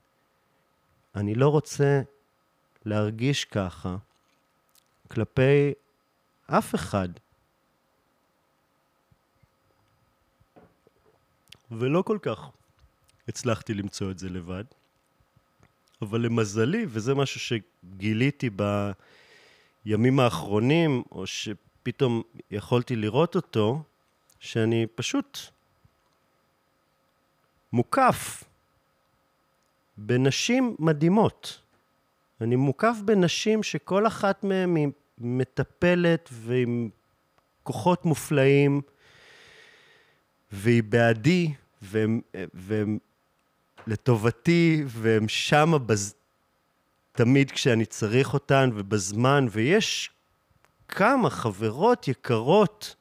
אני 1.14 1.34
לא 1.34 1.48
רוצה 1.48 2.02
להרגיש 2.84 3.44
ככה 3.44 3.96
כלפי 5.08 5.72
אף 6.46 6.74
אחד. 6.74 7.08
ולא 11.70 12.02
כל 12.02 12.18
כך 12.22 12.50
הצלחתי 13.28 13.74
למצוא 13.74 14.10
את 14.10 14.18
זה 14.18 14.28
לבד. 14.28 14.64
אבל 16.02 16.20
למזלי, 16.20 16.86
וזה 16.88 17.14
משהו 17.14 17.40
שגיליתי 17.40 18.50
בימים 19.84 20.20
האחרונים, 20.20 21.02
או 21.12 21.26
שפתאום 21.26 22.22
יכולתי 22.50 22.96
לראות 22.96 23.36
אותו, 23.36 23.82
שאני 24.40 24.86
פשוט 24.94 25.38
מוקף 27.72 28.44
בנשים 29.96 30.76
מדהימות. 30.78 31.60
אני 32.40 32.56
מוקף 32.56 32.96
בנשים 33.04 33.62
שכל 33.62 34.06
אחת 34.06 34.44
מהן 34.44 34.76
היא 34.76 34.88
מטפלת 35.18 36.28
ועם 36.32 36.90
כוחות 37.62 38.04
מופלאים, 38.04 38.80
והיא 40.52 40.82
בעדי, 40.82 41.54
והם, 41.82 42.20
והם 42.54 42.98
לטובתי, 43.86 44.84
והם 44.86 45.28
שמה 45.28 45.78
בז... 45.78 46.14
תמיד 47.12 47.50
כשאני 47.50 47.86
צריך 47.86 48.34
אותן 48.34 48.70
ובזמן, 48.74 49.46
ויש 49.50 50.10
כמה 50.88 51.30
חברות 51.30 52.08
יקרות 52.08 52.96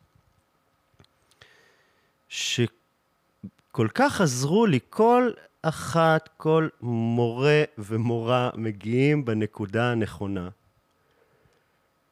שכל 2.30 3.88
כך 3.93 4.22
עזרו 4.22 4.66
לי, 4.66 4.80
כל 4.89 5.32
אחת, 5.62 6.30
כל 6.38 6.68
מורה 6.82 7.64
ומורה 7.78 8.50
מגיעים 8.56 9.26
בנקודה 9.26 9.91
הנכונה. 9.91 10.50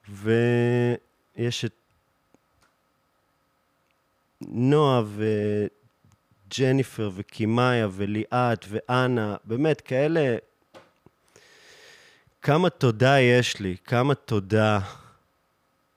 ויש 0.10 1.66
את 1.66 1.74
נועה 4.48 5.04
וג'ניפר 6.48 7.12
וקימאיה 7.16 7.88
וליאת 7.92 8.66
ואנה, 8.70 9.36
באמת 9.44 9.82
כאלה... 9.82 10.38
כמה 12.42 12.70
תודה 12.70 13.20
יש 13.20 13.60
לי, 13.60 13.76
כמה 13.86 14.16
תודה 14.16 14.80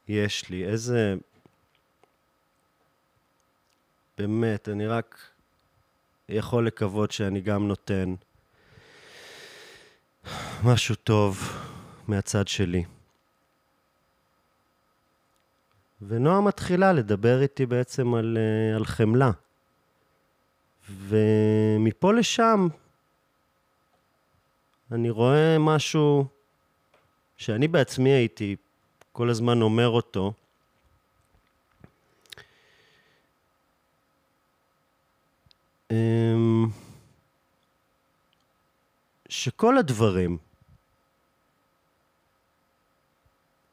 יש 0.09 0.49
לי, 0.49 0.65
איזה... 0.65 1.15
באמת, 4.19 4.69
אני 4.69 4.87
רק 4.87 5.31
יכול 6.29 6.67
לקוות 6.67 7.11
שאני 7.11 7.41
גם 7.41 7.69
נותן 7.69 8.15
משהו 10.65 10.95
טוב 10.95 11.53
מהצד 12.09 12.49
שלי. 12.49 12.85
ונועה 16.03 16.41
מתחילה 16.41 16.93
לדבר 16.93 17.43
איתי 17.43 17.67
בעצם 17.67 18.15
על, 18.15 18.39
אה, 18.41 18.77
על 18.77 18.85
חמלה. 18.85 19.31
ומפה 20.91 22.13
לשם 22.13 22.69
אני 24.93 25.11
רואה 25.11 25.57
משהו 25.59 26.27
שאני 27.37 27.69
בעצמי 27.69 28.11
הייתי 28.11 28.57
כל 29.13 29.31
הזמן 29.31 29.63
אומר 29.63 29.89
אותו, 29.89 30.33
אמ, 35.91 36.67
שכל 39.29 39.79
הדברים 39.79 40.39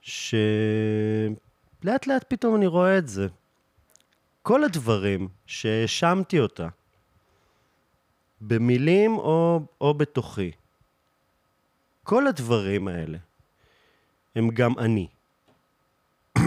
ש... 0.01 0.36
לאט 2.07 2.25
פתאום 2.27 2.55
אני 2.55 2.67
רואה 2.67 2.97
את 2.97 3.07
זה. 3.07 3.27
כל 4.41 4.63
הדברים 4.63 5.27
שהאשמתי 5.45 6.39
אותה, 6.39 6.67
במילים 8.41 9.17
או, 9.17 9.61
או 9.81 9.93
בתוכי, 9.93 10.51
כל 12.03 12.27
הדברים 12.27 12.88
האלה 12.88 13.17
הם 14.36 14.49
גם 14.49 14.79
אני. 14.79 15.07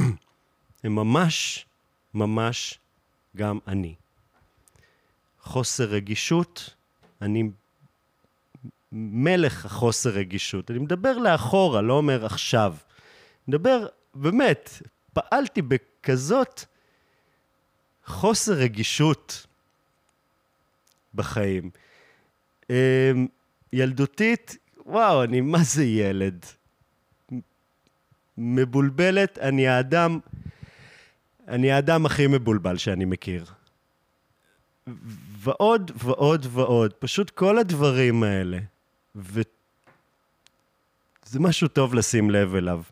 הם 0.85 0.95
ממש, 0.95 1.67
ממש 2.15 2.79
גם 3.37 3.59
אני. 3.67 3.95
חוסר 5.41 5.85
רגישות, 5.85 6.75
אני 7.23 7.51
מלך 8.93 9.67
החוסר 9.67 10.11
רגישות. 10.11 10.71
אני 10.71 10.79
מדבר 10.79 11.19
לאחורה, 11.19 11.81
לא 11.81 11.93
אומר 11.93 12.27
עכשיו. 12.27 12.77
מדבר, 13.49 13.87
באמת, 14.15 14.71
פעלתי 15.19 15.63
בכזאת 15.63 16.65
חוסר 18.05 18.53
רגישות 18.53 19.47
בחיים. 21.15 21.71
אמ, 22.71 23.27
ילדותית, 23.73 24.57
וואו, 24.87 25.25
אני 25.25 25.41
מה 25.41 25.59
זה 25.63 25.85
ילד. 25.85 26.47
מבולבלת, 28.39 29.39
אני 29.39 29.69
האדם, 29.69 30.19
אני 31.49 31.73
האדם 31.73 32.07
הכי 32.07 32.27
מבולבל 32.27 32.77
שאני 32.77 33.05
מכיר. 33.05 33.45
ועוד 35.39 35.91
ועוד 35.95 36.47
ועוד, 36.51 36.93
פשוט 36.93 37.31
כל 37.31 37.59
הדברים 37.59 38.23
האלה. 38.23 38.59
וזה 39.15 39.43
משהו 41.41 41.69
טוב 41.69 41.95
לשים 41.95 42.31
לב 42.31 42.55
אליו. 42.55 42.83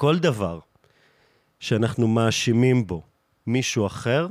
כל 0.00 0.18
דבר 0.18 0.58
שאנחנו 1.58 2.08
מאשימים 2.08 2.86
בו 2.86 3.02
מישהו 3.46 3.86
אחר, 3.86 4.26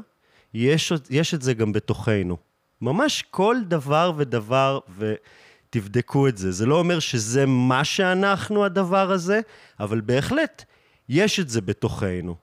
יש, 0.53 0.93
יש 1.09 1.33
את 1.33 1.41
זה 1.41 1.53
גם 1.53 1.73
בתוכנו. 1.73 2.37
ממש 2.81 3.23
כל 3.31 3.55
דבר 3.67 4.11
ודבר, 4.17 4.79
ותבדקו 4.97 6.27
את 6.27 6.37
זה. 6.37 6.51
זה 6.51 6.65
לא 6.65 6.79
אומר 6.79 6.99
שזה 6.99 7.45
מה 7.45 7.83
שאנחנו, 7.83 8.65
הדבר 8.65 9.11
הזה, 9.11 9.41
אבל 9.79 10.01
בהחלט 10.01 10.65
יש 11.09 11.39
את 11.39 11.49
זה 11.49 11.61
בתוכנו. 11.61 12.35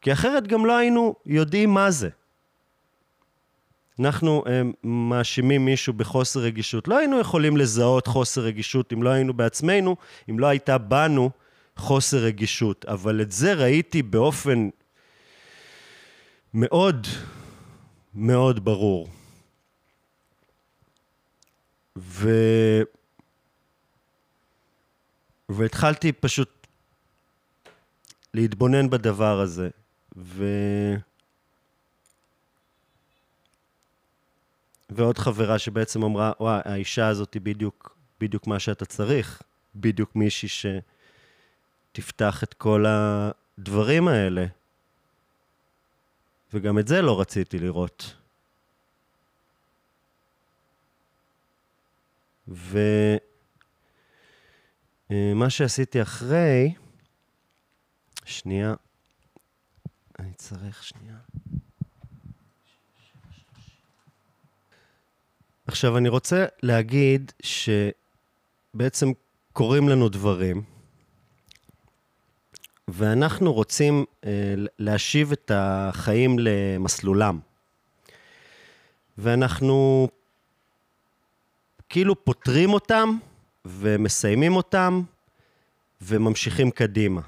כי 0.00 0.12
אחרת 0.12 0.46
גם 0.46 0.66
לא 0.66 0.76
היינו 0.76 1.14
יודעים 1.26 1.74
מה 1.74 1.90
זה. 1.90 2.08
אנחנו 4.00 4.42
הם, 4.46 4.72
אה, 4.84 4.88
מאשימים 4.90 5.64
מישהו 5.64 5.92
בחוסר 5.92 6.40
רגישות. 6.40 6.88
לא 6.88 6.98
היינו 6.98 7.18
יכולים 7.18 7.56
לזהות 7.56 8.06
חוסר 8.06 8.40
רגישות 8.40 8.92
אם 8.92 9.02
לא 9.02 9.10
היינו 9.10 9.34
בעצמנו, 9.34 9.96
אם 10.30 10.38
לא 10.38 10.46
הייתה 10.46 10.78
בנו 10.78 11.30
חוסר 11.76 12.16
רגישות. 12.18 12.84
אבל 12.84 13.20
את 13.22 13.32
זה 13.32 13.54
ראיתי 13.54 14.02
באופן 14.02 14.68
מאוד 16.54 17.06
מאוד 18.14 18.64
ברור. 18.64 19.08
ו... 21.98 22.30
והתחלתי 25.48 26.12
פשוט 26.12 26.66
להתבונן 28.34 28.90
בדבר 28.90 29.40
הזה. 29.40 29.68
ו... 30.16 30.44
ועוד 34.90 35.18
חברה 35.18 35.58
שבעצם 35.58 36.02
אמרה, 36.02 36.32
וואי, 36.40 36.60
האישה 36.64 37.08
הזאת 37.08 37.34
היא 37.34 37.42
בדיוק, 37.42 37.96
בדיוק 38.20 38.46
מה 38.46 38.58
שאתה 38.58 38.84
צריך, 38.84 39.42
בדיוק 39.74 40.16
מישהי 40.16 40.48
שתפתח 41.96 42.42
את 42.42 42.54
כל 42.54 42.84
הדברים 42.88 44.08
האלה. 44.08 44.46
וגם 46.52 46.78
את 46.78 46.88
זה 46.88 47.02
לא 47.02 47.20
רציתי 47.20 47.58
לראות. 47.58 48.14
ומה 52.48 53.20
שעשיתי 55.48 56.02
אחרי, 56.02 56.74
שנייה, 58.24 58.74
אני 60.18 60.32
צריך 60.34 60.82
שנייה. 60.84 61.16
עכשיו, 65.66 65.98
אני 65.98 66.08
רוצה 66.08 66.46
להגיד 66.62 67.32
שבעצם 67.42 69.12
קורים 69.52 69.88
לנו 69.88 70.08
דברים, 70.08 70.75
ואנחנו 72.88 73.52
רוצים 73.52 74.04
אה, 74.24 74.30
להשיב 74.78 75.32
את 75.32 75.50
החיים 75.54 76.36
למסלולם. 76.38 77.38
ואנחנו 79.18 80.08
כאילו 81.88 82.24
פותרים 82.24 82.72
אותם 82.72 83.18
ומסיימים 83.64 84.56
אותם 84.56 85.02
וממשיכים 86.00 86.70
קדימה. 86.70 87.20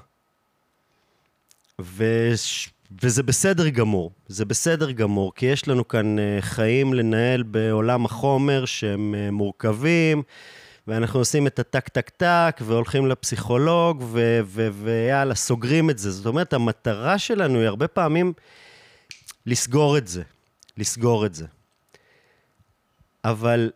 וש... 1.79 2.69
וזה 3.01 3.23
בסדר 3.23 3.69
גמור, 3.69 4.11
זה 4.27 4.45
בסדר 4.45 4.91
גמור, 4.91 5.33
כי 5.35 5.45
יש 5.45 5.67
לנו 5.67 5.87
כאן 5.87 6.19
אה, 6.19 6.37
חיים 6.41 6.93
לנהל 6.93 7.43
בעולם 7.43 8.05
החומר 8.05 8.65
שהם 8.65 9.15
אה, 9.15 9.31
מורכבים, 9.31 10.23
ואנחנו 10.89 11.19
עושים 11.19 11.47
את 11.47 11.59
הטק-טק-טק, 11.59 12.59
והולכים 12.61 13.07
לפסיכולוג, 13.07 14.01
ו- 14.01 14.39
ו- 14.43 14.69
ויאללה, 14.73 15.35
סוגרים 15.35 15.89
את 15.89 15.97
זה. 15.97 16.11
זאת 16.11 16.25
אומרת, 16.25 16.53
המטרה 16.53 17.17
שלנו 17.19 17.59
היא 17.59 17.67
הרבה 17.67 17.87
פעמים 17.87 18.33
לסגור 19.45 19.97
את 19.97 20.07
זה, 20.07 20.23
לסגור 20.77 21.25
את 21.25 21.35
זה. 21.35 21.45
אבל 23.23 23.71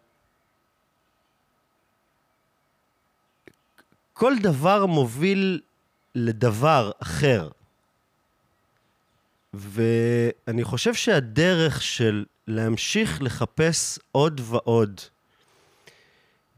כל 4.14 4.34
דבר 4.42 4.86
מוביל 4.86 5.62
לדבר 6.16 6.92
אחר. 7.00 7.50
ואני 9.54 10.64
חושב 10.64 10.94
שהדרך 10.94 11.82
של 11.82 12.26
להמשיך 12.48 13.22
לחפש 13.22 14.00
עוד 14.12 14.42
ועוד 14.44 15.02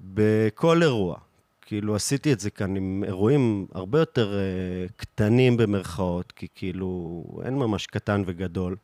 בכל 0.02 0.84
אירוע, 0.84 1.18
כאילו 1.62 1.96
עשיתי 1.96 2.34
את 2.34 2.40
זה 2.40 2.50
כאן 2.50 2.76
עם 2.76 3.04
אירועים 3.08 3.68
הרבה 3.74 4.00
יותר 4.00 4.34
uh, 4.34 4.92
קטנים 4.96 5.58
במרכאות, 5.58 6.32
כי 6.32 6.48
כאילו 6.56 7.24
אין 7.46 7.56
ממש 7.56 7.88
קטן 7.88 8.24
וגדול. 8.26 8.76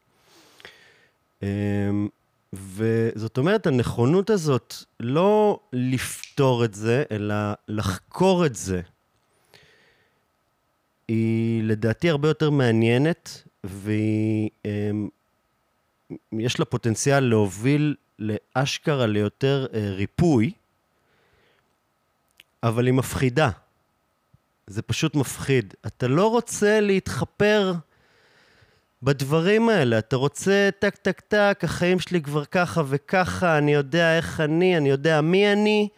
Um, 1.42 1.44
וזאת 2.54 3.38
אומרת, 3.38 3.68
הנכונות 3.68 4.30
הזאת 4.30 4.76
לא 5.00 5.60
לפתור 5.74 6.66
את 6.66 6.74
זה, 6.74 7.04
אלא 7.12 7.36
לחקור 7.68 8.46
את 8.46 8.56
זה, 8.56 8.82
היא 11.08 11.64
לדעתי 11.64 12.10
הרבה 12.10 12.28
יותר 12.28 12.50
מעניינת, 12.50 13.44
ויש 13.64 14.52
לה 16.60 16.66
פוטנציאל 16.66 17.20
להוביל 17.20 17.96
לאשכרה 18.20 19.06
ליותר 19.06 19.68
אה, 19.74 19.92
ריפוי, 19.92 20.52
אבל 22.64 22.86
היא 22.86 22.94
מפחידה. 22.94 23.50
זה 24.68 24.82
פשוט 24.82 25.16
מפחיד. 25.16 25.74
אתה 25.86 26.08
לא 26.08 26.28
רוצה 26.28 26.80
להתחפר 26.80 27.74
בדברים 29.04 29.70
האלה. 29.70 29.98
אתה 29.98 30.16
רוצה 30.16 30.70
טק, 30.80 30.96
טק, 30.96 31.20
טק, 31.20 31.60
החיים 31.64 32.00
שלי 32.00 32.22
כבר 32.22 32.46
ככה 32.46 32.82
וככה, 32.88 33.58
אני 33.58 33.74
יודע 33.74 34.18
איך 34.18 34.40
אני, 34.40 34.78
אני 34.78 34.90
יודע 34.90 35.22
מי 35.22 35.54
אני. 35.54 35.90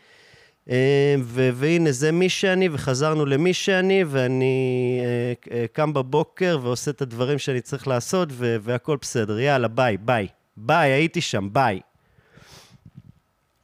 אה, 0.69 1.15
ו- 1.23 1.49
והנה, 1.53 1.91
זה 1.91 2.11
מי 2.11 2.29
שאני, 2.29 2.69
וחזרנו 2.71 3.25
למי 3.25 3.53
שאני, 3.53 4.03
ואני 4.07 5.01
uh, 5.01 5.47
uh, 5.47 5.51
קם 5.73 5.93
בבוקר 5.93 6.59
ועושה 6.61 6.91
את 6.91 7.01
הדברים 7.01 7.37
שאני 7.39 7.61
צריך 7.61 7.87
לעשות, 7.87 8.29
והכל 8.37 8.97
בסדר. 9.01 9.39
יאללה, 9.39 9.67
ביי, 9.67 9.97
ביי. 9.97 10.27
ביי, 10.57 10.91
הייתי 10.91 11.21
שם, 11.21 11.49
ביי. 11.51 11.79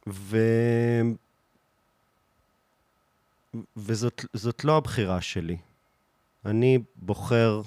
ו... 0.08 0.38
וזאת 3.76 4.64
לא 4.64 4.76
הבחירה 4.76 5.20
שלי. 5.20 5.56
אני 6.44 6.78
בוחר 6.96 7.62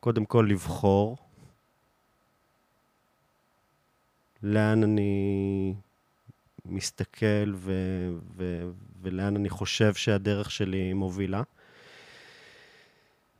קודם 0.00 0.24
כל 0.24 0.46
לבחור 0.50 1.16
לאן 4.42 4.82
אני 4.82 5.74
מסתכל 6.64 7.54
ו, 7.54 7.72
ו, 8.36 8.70
ולאן 9.02 9.36
אני 9.36 9.50
חושב 9.50 9.94
שהדרך 9.94 10.50
שלי 10.50 10.92
מובילה. 10.92 11.42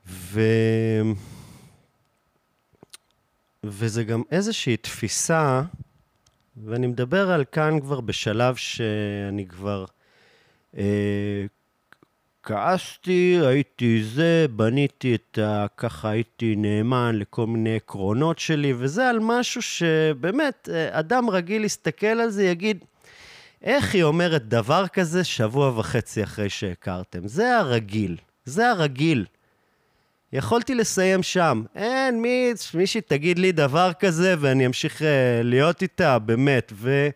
ו... 0.07 0.41
וזה 3.65 4.05
גם 4.05 4.23
איזושהי 4.31 4.77
תפיסה, 4.77 5.63
ואני 6.65 6.87
מדבר 6.87 7.31
על 7.31 7.45
כאן 7.45 7.81
כבר 7.81 8.01
בשלב 8.01 8.57
שאני 8.57 9.47
כבר 9.47 9.85
כעסתי, 12.43 13.39
הייתי 13.43 14.03
זה, 14.05 14.47
בניתי 14.51 15.15
את 15.15 15.39
ה... 15.39 15.67
ככה 15.77 16.11
הייתי 16.11 16.57
נאמן 16.57 17.19
לכל 17.19 17.47
מיני 17.47 17.77
עקרונות 17.77 18.39
שלי, 18.39 18.73
וזה 18.77 19.09
על 19.09 19.19
משהו 19.21 19.63
שבאמת, 19.63 20.69
אה, 20.73 20.99
אדם 20.99 21.31
רגיל 21.31 21.65
יסתכל 21.65 22.07
על 22.07 22.31
זה, 22.31 22.45
יגיד, 22.45 22.85
איך 23.63 23.95
היא 23.95 24.03
אומרת 24.03 24.49
דבר 24.49 24.89
כזה 24.89 25.25
שבוע 25.25 25.79
וחצי 25.79 26.23
אחרי 26.23 26.49
שהכרתם? 26.49 27.29
זה 27.29 27.59
הרגיל, 27.59 28.17
זה 28.45 28.71
הרגיל. 28.71 29.25
יכולתי 30.33 30.75
לסיים 30.75 31.23
שם. 31.23 31.63
אין, 31.75 32.23
מי, 32.23 32.53
מישהי 32.75 33.01
תגיד 33.01 33.39
לי 33.39 33.53
דבר 33.53 33.93
כזה 33.99 34.35
ואני 34.39 34.67
אמשיך 34.67 35.01
uh, 35.01 35.05
להיות 35.43 35.83
איתה, 35.83 36.19
באמת. 36.19 36.73
ו, 36.75 37.09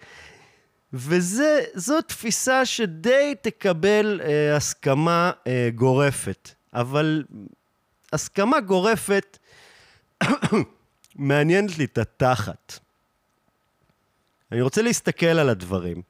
וזו 0.96 2.02
תפיסה 2.06 2.66
שדי 2.66 3.34
תקבל 3.42 4.20
uh, 4.22 4.56
הסכמה 4.56 5.32
uh, 5.38 5.48
גורפת. 5.74 6.50
אבל 6.74 7.24
הסכמה 8.12 8.60
גורפת 8.60 9.38
מעניינת 11.14 11.78
לי 11.78 11.84
את 11.84 11.98
התחת. 11.98 12.78
אני 14.52 14.60
רוצה 14.60 14.82
להסתכל 14.82 15.26
על 15.26 15.48
הדברים. 15.48 16.02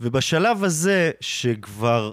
ובשלב 0.00 0.64
הזה, 0.64 1.10
שכבר 1.20 2.12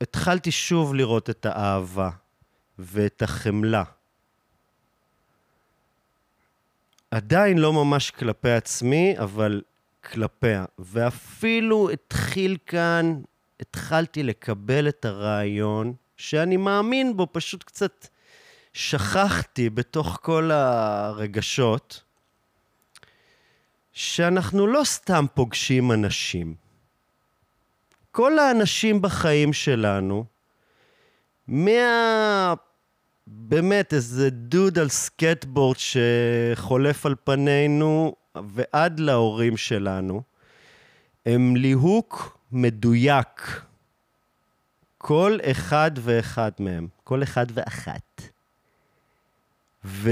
התחלתי 0.00 0.50
שוב 0.50 0.94
לראות 0.94 1.30
את 1.30 1.46
האהבה 1.46 2.10
ואת 2.78 3.22
החמלה. 3.22 3.84
עדיין 7.12 7.58
לא 7.58 7.72
ממש 7.72 8.10
כלפי 8.10 8.50
עצמי, 8.50 9.14
אבל 9.18 9.62
כלפיה. 10.12 10.64
ואפילו 10.78 11.90
התחיל 11.90 12.56
כאן, 12.66 13.20
התחלתי 13.60 14.22
לקבל 14.22 14.88
את 14.88 15.04
הרעיון 15.04 15.94
שאני 16.16 16.56
מאמין 16.56 17.16
בו, 17.16 17.26
פשוט 17.32 17.62
קצת 17.62 18.06
שכחתי 18.72 19.70
בתוך 19.70 20.18
כל 20.22 20.50
הרגשות, 20.50 22.02
שאנחנו 23.92 24.66
לא 24.66 24.84
סתם 24.84 25.24
פוגשים 25.34 25.92
אנשים. 25.92 26.54
כל 28.10 28.38
האנשים 28.38 29.02
בחיים 29.02 29.52
שלנו, 29.52 30.24
מה... 31.48 32.54
באמת 33.34 33.94
איזה 33.94 34.30
דוד 34.30 34.78
על 34.78 34.88
סקייטבורד 34.88 35.76
שחולף 35.78 37.06
על 37.06 37.14
פנינו 37.24 38.14
ועד 38.34 39.00
להורים 39.00 39.56
שלנו, 39.56 40.22
הם 41.26 41.56
ליהוק 41.56 42.38
מדויק. 42.52 43.60
כל 44.98 45.38
אחד 45.50 45.90
ואחד 45.94 46.50
מהם, 46.58 46.88
כל 47.04 47.22
אחד 47.22 47.46
ואחת. 47.54 48.22
ו... 49.84 50.10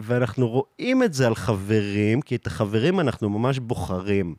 ואנחנו 0.00 0.48
רואים 0.48 1.02
את 1.02 1.14
זה 1.14 1.26
על 1.26 1.34
חברים, 1.34 2.22
כי 2.22 2.36
את 2.36 2.46
החברים 2.46 3.00
אנחנו 3.00 3.30
ממש 3.30 3.58
בוחרים. 3.58 4.34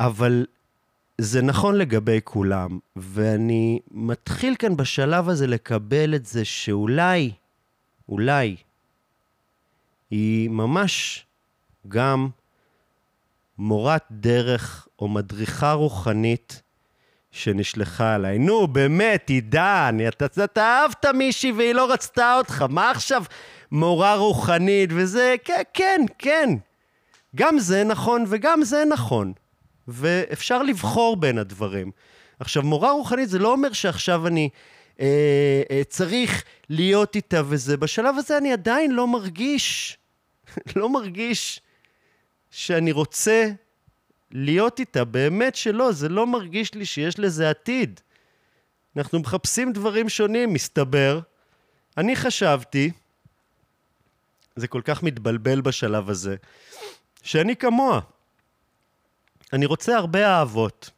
אבל 0.00 0.46
זה 1.20 1.42
נכון 1.42 1.74
לגבי 1.74 2.20
כולם, 2.24 2.78
ואני 2.96 3.80
מתחיל 3.90 4.54
כאן 4.58 4.76
בשלב 4.76 5.28
הזה 5.28 5.46
לקבל 5.46 6.14
את 6.14 6.26
זה 6.26 6.44
שאולי, 6.44 7.32
אולי, 8.08 8.56
היא 10.10 10.50
ממש 10.50 11.26
גם 11.88 12.28
מורת 13.58 14.02
דרך 14.10 14.88
או 14.98 15.08
מדריכה 15.08 15.72
רוחנית 15.72 16.62
שנשלחה 17.30 18.14
אליי. 18.14 18.38
נו, 18.38 18.66
באמת, 18.66 19.28
עידן, 19.28 19.96
אתה, 20.08 20.44
אתה 20.44 20.62
אהבת 20.62 21.06
מישהי 21.06 21.52
והיא 21.52 21.72
לא 21.72 21.92
רצתה 21.92 22.34
אותך, 22.38 22.64
מה 22.68 22.90
עכשיו 22.90 23.24
מורה 23.72 24.14
רוחנית 24.14 24.90
וזה? 24.92 25.34
כן, 25.44 25.62
כן, 25.74 26.00
כן. 26.18 26.50
גם 27.36 27.58
זה 27.58 27.84
נכון 27.84 28.24
וגם 28.28 28.62
זה 28.62 28.84
נכון. 28.90 29.32
ואפשר 29.88 30.62
לבחור 30.62 31.16
בין 31.16 31.38
הדברים. 31.38 31.90
עכשיו, 32.40 32.62
מורה 32.62 32.90
רוחנית 32.90 33.28
זה 33.28 33.38
לא 33.38 33.52
אומר 33.52 33.72
שעכשיו 33.72 34.26
אני 34.26 34.48
אה, 35.00 35.62
אה, 35.70 35.84
צריך 35.84 36.44
להיות 36.68 37.16
איתה 37.16 37.42
וזה. 37.48 37.76
בשלב 37.76 38.14
הזה 38.18 38.38
אני 38.38 38.52
עדיין 38.52 38.90
לא 38.90 39.06
מרגיש, 39.06 39.98
לא 40.76 40.88
מרגיש 40.88 41.60
שאני 42.50 42.92
רוצה 42.92 43.50
להיות 44.30 44.80
איתה. 44.80 45.04
באמת 45.04 45.54
שלא, 45.54 45.92
זה 45.92 46.08
לא 46.08 46.26
מרגיש 46.26 46.74
לי 46.74 46.86
שיש 46.86 47.18
לזה 47.18 47.50
עתיד. 47.50 48.00
אנחנו 48.96 49.20
מחפשים 49.20 49.72
דברים 49.72 50.08
שונים, 50.08 50.52
מסתבר. 50.52 51.20
אני 51.96 52.16
חשבתי, 52.16 52.90
זה 54.56 54.68
כל 54.68 54.80
כך 54.84 55.02
מתבלבל 55.02 55.60
בשלב 55.60 56.10
הזה, 56.10 56.36
שאני 57.22 57.56
כמוה. 57.56 58.00
אני 59.52 59.66
רוצה 59.66 59.96
הרבה 59.96 60.26
אהבות. 60.26 60.90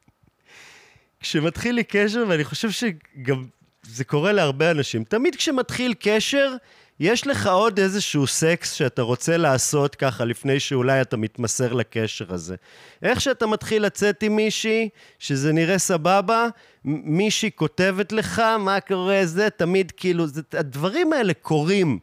כשמתחיל 1.20 1.74
לי 1.74 1.84
קשר, 1.84 2.24
ואני 2.28 2.44
חושב 2.44 2.70
שגם 2.70 3.46
זה 3.82 4.04
קורה 4.04 4.32
להרבה 4.32 4.70
אנשים, 4.70 5.04
תמיד 5.04 5.36
כשמתחיל 5.36 5.94
קשר, 5.98 6.56
יש 7.00 7.26
לך 7.26 7.46
עוד 7.46 7.78
איזשהו 7.78 8.26
סקס 8.26 8.72
שאתה 8.72 9.02
רוצה 9.02 9.36
לעשות 9.36 9.94
ככה 9.94 10.24
לפני 10.24 10.60
שאולי 10.60 11.00
אתה 11.00 11.16
מתמסר 11.16 11.72
לקשר 11.72 12.34
הזה. 12.34 12.56
איך 13.02 13.20
שאתה 13.20 13.46
מתחיל 13.46 13.86
לצאת 13.86 14.22
עם 14.22 14.36
מישהי, 14.36 14.88
שזה 15.18 15.52
נראה 15.52 15.78
סבבה, 15.78 16.46
מישהי 16.84 17.50
כותבת 17.54 18.12
לך, 18.12 18.38
מה 18.38 18.80
קורה 18.80 19.20
זה, 19.24 19.50
תמיד 19.50 19.90
כאילו, 19.90 20.26
זה, 20.26 20.42
הדברים 20.52 21.12
האלה 21.12 21.34
קורים 21.34 21.98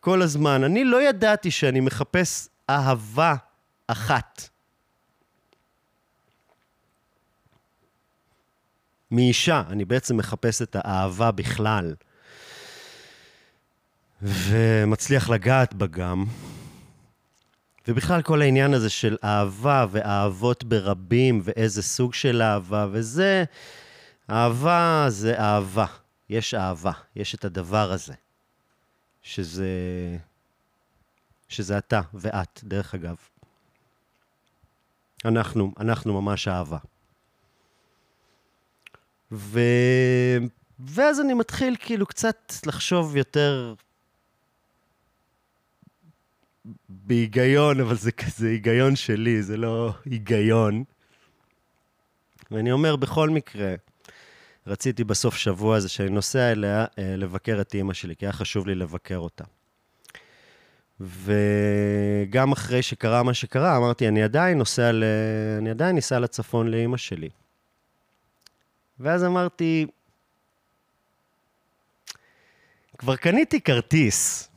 כל 0.00 0.22
הזמן. 0.22 0.64
אני 0.64 0.84
לא 0.84 1.02
ידעתי 1.02 1.50
שאני 1.50 1.80
מחפש 1.80 2.48
אהבה 2.70 3.34
אחת. 3.86 4.48
מאישה, 9.10 9.62
אני 9.70 9.84
בעצם 9.84 10.16
מחפש 10.16 10.62
את 10.62 10.76
האהבה 10.78 11.30
בכלל. 11.30 11.94
ומצליח 14.22 15.30
לגעת 15.30 15.74
בה 15.74 15.86
גם. 15.86 16.24
ובכלל 17.88 18.22
כל 18.22 18.42
העניין 18.42 18.74
הזה 18.74 18.90
של 18.90 19.16
אהבה 19.24 19.86
ואהבות 19.90 20.64
ברבים 20.64 21.40
ואיזה 21.44 21.82
סוג 21.82 22.14
של 22.14 22.42
אהבה, 22.42 22.86
וזה... 22.92 23.44
אהבה 24.30 25.06
זה 25.08 25.40
אהבה. 25.40 25.86
יש 26.28 26.54
אהבה, 26.54 26.92
יש 27.16 27.34
את 27.34 27.44
הדבר 27.44 27.92
הזה. 27.92 28.14
שזה... 29.22 29.68
שזה 31.48 31.78
אתה 31.78 32.00
ואת, 32.14 32.60
דרך 32.64 32.94
אגב. 32.94 33.16
אנחנו, 35.24 35.72
אנחנו 35.80 36.22
ממש 36.22 36.48
אהבה. 36.48 36.78
ו... 39.32 39.60
ואז 40.78 41.20
אני 41.20 41.34
מתחיל 41.34 41.76
כאילו 41.80 42.06
קצת 42.06 42.52
לחשוב 42.66 43.16
יותר 43.16 43.74
בהיגיון, 46.88 47.80
אבל 47.80 47.96
זה 47.96 48.12
כזה 48.12 48.48
היגיון 48.48 48.96
שלי, 48.96 49.42
זה 49.42 49.56
לא 49.56 49.94
היגיון. 50.04 50.84
ואני 52.50 52.72
אומר, 52.72 52.96
בכל 52.96 53.30
מקרה, 53.30 53.74
רציתי 54.66 55.04
בסוף 55.04 55.36
שבוע 55.36 55.76
הזה 55.76 55.88
שאני 55.88 56.10
נוסע 56.10 56.52
אליה 56.52 56.84
אה, 56.98 57.16
לבקר 57.16 57.60
את 57.60 57.74
אימא 57.74 57.94
שלי, 57.94 58.16
כי 58.16 58.26
היה 58.26 58.32
חשוב 58.32 58.66
לי 58.66 58.74
לבקר 58.74 59.16
אותה. 59.16 59.44
וגם 61.02 62.52
אחרי 62.52 62.82
שקרה 62.82 63.22
מה 63.22 63.34
שקרה, 63.34 63.76
אמרתי, 63.76 64.08
אני 64.08 64.22
עדיין 64.22 64.58
נוסע 64.58 64.92
ל... 64.92 65.04
אני 65.58 65.70
עדיין 65.70 65.94
ניסע 65.94 66.18
לצפון 66.18 66.68
לאימא 66.68 66.96
שלי. 66.96 67.28
ואז 69.00 69.24
אמרתי, 69.24 69.86
כבר 72.98 73.16
קניתי 73.16 73.60
כרטיס 73.60 74.48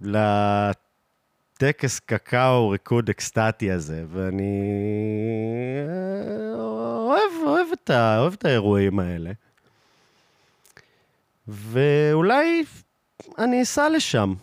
לטקס 0.00 1.98
קקאו 1.98 2.68
ריקוד 2.68 3.08
אקסטטי 3.08 3.72
הזה, 3.72 4.04
ואני 4.08 4.62
אוהב, 6.54 7.32
אוהב, 7.46 7.66
את, 7.72 7.90
ה... 7.90 8.18
אוהב 8.18 8.32
את 8.32 8.44
האירועים 8.44 8.98
האלה. 8.98 9.32
ואולי 11.48 12.64
אני 13.38 13.62
אסע 13.62 13.88
לשם. 13.88 14.34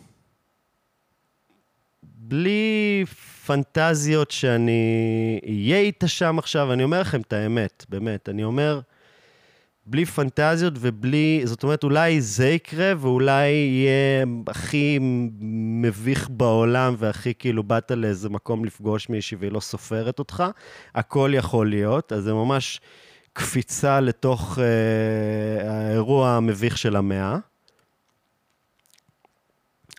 בלי 2.29 3.03
פנטזיות 3.45 4.31
שאני 4.31 5.39
אהיה 5.43 5.79
איתה 5.79 6.07
שם 6.07 6.39
עכשיו, 6.39 6.73
אני 6.73 6.83
אומר 6.83 7.01
לכם 7.01 7.21
את 7.21 7.33
האמת, 7.33 7.85
באמת. 7.89 8.29
אני 8.29 8.43
אומר, 8.43 8.79
בלי 9.85 10.05
פנטזיות 10.05 10.73
ובלי... 10.79 11.41
זאת 11.45 11.63
אומרת, 11.63 11.83
אולי 11.83 12.21
זה 12.21 12.49
יקרה, 12.49 12.93
ואולי 12.97 13.47
יהיה 13.47 14.25
הכי 14.47 14.97
מביך 15.81 16.29
בעולם, 16.29 16.95
והכי 16.97 17.33
כאילו 17.33 17.63
באת 17.63 17.91
לאיזה 17.91 18.29
מקום 18.29 18.65
לפגוש 18.65 19.09
מישהי 19.09 19.37
והיא 19.37 19.51
לא 19.51 19.59
סופרת 19.59 20.19
אותך. 20.19 20.43
הכל 20.95 21.31
יכול 21.33 21.69
להיות, 21.69 22.13
אז 22.13 22.23
זה 22.23 22.33
ממש 22.33 22.79
קפיצה 23.33 23.99
לתוך 23.99 24.59
אה, 24.59 25.71
האירוע 25.71 26.29
המביך 26.29 26.77
של 26.77 26.95
המאה. 26.95 27.37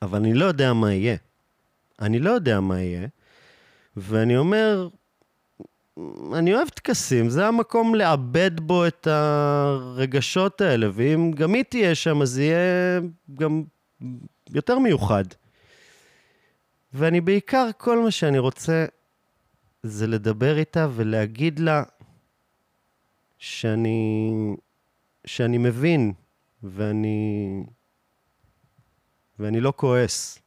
אבל 0.03 0.19
אני 0.19 0.35
לא 0.35 0.45
יודע 0.45 0.73
מה 0.73 0.93
יהיה. 0.93 1.17
אני 2.01 2.19
לא 2.19 2.31
יודע 2.31 2.61
מה 2.61 2.81
יהיה, 2.81 3.07
ואני 3.97 4.37
אומר, 4.37 4.89
אני 6.35 6.55
אוהב 6.55 6.69
טקסים, 6.69 7.29
זה 7.29 7.47
המקום 7.47 7.95
לאבד 7.95 8.61
בו 8.61 8.87
את 8.87 9.07
הרגשות 9.07 10.61
האלה, 10.61 10.89
ואם 10.93 11.31
גם 11.35 11.55
היא 11.55 11.65
תהיה 11.65 11.95
שם, 11.95 12.23
אז 12.23 12.39
יהיה 12.39 13.01
גם 13.35 13.63
יותר 14.51 14.79
מיוחד. 14.79 15.25
ואני 16.93 17.21
בעיקר, 17.21 17.69
כל 17.79 17.99
מה 17.99 18.11
שאני 18.11 18.39
רוצה 18.39 18.85
זה 19.83 20.07
לדבר 20.07 20.59
איתה 20.59 20.89
ולהגיד 20.95 21.59
לה 21.59 21.83
שאני, 23.39 24.31
שאני 25.25 25.59
מבין, 25.59 26.13
ואני, 26.63 27.65
ואני 29.39 29.61
לא 29.61 29.73
כועס. 29.77 30.39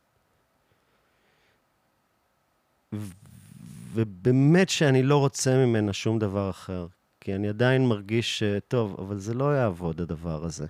ובאמת 3.93 4.69
שאני 4.69 5.03
לא 5.03 5.17
רוצה 5.17 5.65
ממנה 5.65 5.93
שום 5.93 6.19
דבר 6.19 6.49
אחר. 6.49 6.87
כי 7.21 7.35
אני 7.35 7.49
עדיין 7.49 7.87
מרגיש, 7.87 8.43
טוב, 8.67 8.95
אבל 8.99 9.19
זה 9.19 9.33
לא 9.33 9.55
יעבוד, 9.55 10.01
הדבר 10.01 10.45
הזה. 10.45 10.65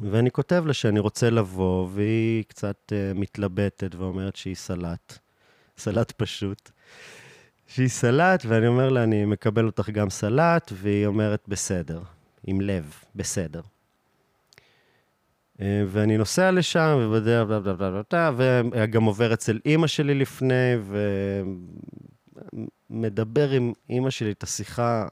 ואני 0.00 0.30
כותב 0.30 0.64
לה 0.66 0.74
שאני 0.74 0.98
רוצה 0.98 1.30
לבוא, 1.30 1.88
והיא 1.92 2.44
קצת 2.44 2.92
uh, 2.92 3.18
מתלבטת 3.18 3.94
ואומרת 3.94 4.36
שהיא 4.36 4.54
סלט. 4.54 5.18
סלט 5.78 6.12
פשוט. 6.16 6.70
שהיא 7.66 7.88
סלט, 7.88 8.44
ואני 8.48 8.66
אומר 8.66 8.88
לה, 8.88 9.02
אני 9.02 9.24
מקבל 9.24 9.66
אותך 9.66 9.90
גם 9.90 10.10
סלט, 10.10 10.72
והיא 10.74 11.06
אומרת, 11.06 11.44
בסדר, 11.48 12.02
עם 12.46 12.60
לב, 12.60 12.94
בסדר. 13.14 13.60
אה, 15.60 15.82
ואני 15.88 16.16
נוסע 16.18 16.50
לשם, 16.50 16.98
ובדרך, 17.00 17.48
בלה 17.48 18.30
וגם 18.36 19.04
עובר 19.04 19.34
אצל 19.34 19.60
אימא 19.66 19.86
שלי 19.86 20.14
לפני, 20.14 20.74
ומדבר 22.90 23.50
עם 23.50 23.72
אימא 23.90 24.10
שלי 24.10 24.30
את 24.30 24.42
השיחה. 24.42 25.08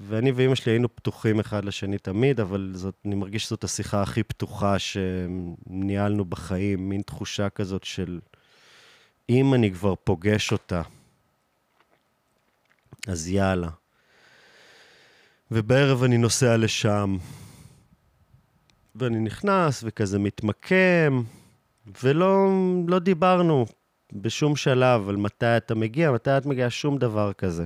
ואני 0.00 0.32
ואימא 0.32 0.54
שלי 0.54 0.72
היינו 0.72 0.96
פתוחים 0.96 1.40
אחד 1.40 1.64
לשני 1.64 1.98
תמיד, 1.98 2.40
אבל 2.40 2.72
זאת, 2.74 2.94
אני 3.04 3.14
מרגיש 3.14 3.44
שזאת 3.44 3.64
השיחה 3.64 4.02
הכי 4.02 4.22
פתוחה 4.22 4.76
שניהלנו 4.78 6.24
בחיים, 6.24 6.88
מין 6.88 7.02
תחושה 7.02 7.48
כזאת 7.48 7.84
של 7.84 8.20
אם 9.28 9.54
אני 9.54 9.72
כבר 9.72 9.94
פוגש 10.04 10.52
אותה, 10.52 10.82
אז 13.06 13.28
יאללה. 13.28 13.68
ובערב 15.50 16.02
אני 16.02 16.18
נוסע 16.18 16.56
לשם, 16.56 17.16
ואני 18.98 19.18
נכנס 19.18 19.82
וכזה 19.86 20.18
מתמקם, 20.18 21.22
ולא 22.02 22.50
לא 22.88 22.98
דיברנו 22.98 23.66
בשום 24.12 24.56
שלב 24.56 25.08
על 25.08 25.16
מתי 25.16 25.56
אתה 25.56 25.74
מגיע, 25.74 26.12
מתי 26.12 26.30
את 26.38 26.46
מגיעה, 26.46 26.70
שום 26.70 26.98
דבר 26.98 27.32
כזה. 27.32 27.64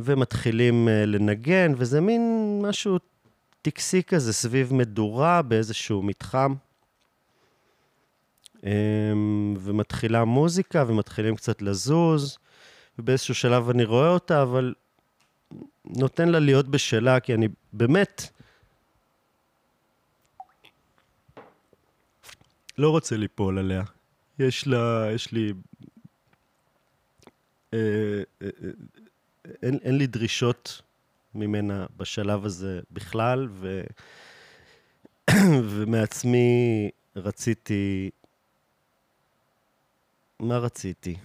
ומתחילים 0.00 0.88
uh, 0.88 1.06
לנגן, 1.06 1.72
וזה 1.76 2.00
מין 2.00 2.58
משהו 2.62 2.98
טקסי 3.62 4.02
כזה 4.02 4.32
סביב 4.32 4.74
מדורה 4.74 5.42
באיזשהו 5.42 6.02
מתחם. 6.02 6.54
Um, 8.56 8.62
ומתחילה 9.58 10.24
מוזיקה, 10.24 10.84
ומתחילים 10.86 11.36
קצת 11.36 11.62
לזוז, 11.62 12.38
ובאיזשהו 12.98 13.34
שלב 13.34 13.70
אני 13.70 13.84
רואה 13.84 14.08
אותה, 14.08 14.42
אבל 14.42 14.74
נותן 15.84 16.28
לה 16.28 16.38
להיות 16.38 16.68
בשלה, 16.68 17.20
כי 17.20 17.34
אני 17.34 17.48
באמת 17.72 18.39
לא 22.80 22.90
רוצה 22.90 23.16
ליפול 23.16 23.58
עליה. 23.58 23.82
יש 24.38 24.66
לה, 24.66 25.08
יש 25.14 25.32
לי... 25.32 25.52
אה, 27.74 27.78
אה, 28.42 28.48
אה, 28.64 28.70
אין, 29.62 29.78
אין 29.82 29.98
לי 29.98 30.06
דרישות 30.06 30.82
ממנה 31.34 31.86
בשלב 31.96 32.44
הזה 32.44 32.80
בכלל, 32.90 33.48
ו... 33.50 33.82
ומעצמי 35.70 36.90
רציתי... 37.16 38.10
מה 40.38 40.58
רציתי? 40.58 41.16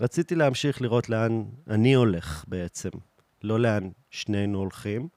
רציתי 0.00 0.34
להמשיך 0.34 0.82
לראות 0.82 1.08
לאן 1.08 1.44
אני 1.70 1.94
הולך 1.94 2.44
בעצם, 2.48 2.90
לא 3.42 3.60
לאן 3.60 3.90
שנינו 4.10 4.58
הולכים. 4.58 5.08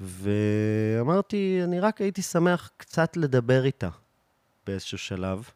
ואמרתי, 0.00 1.60
אני 1.64 1.80
רק 1.80 2.00
הייתי 2.00 2.22
שמח 2.22 2.70
קצת 2.76 3.16
לדבר 3.16 3.64
איתה 3.64 3.88
באיזשהו 4.66 4.98
שלב. 4.98 5.50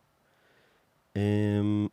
אמ, 1.17 1.87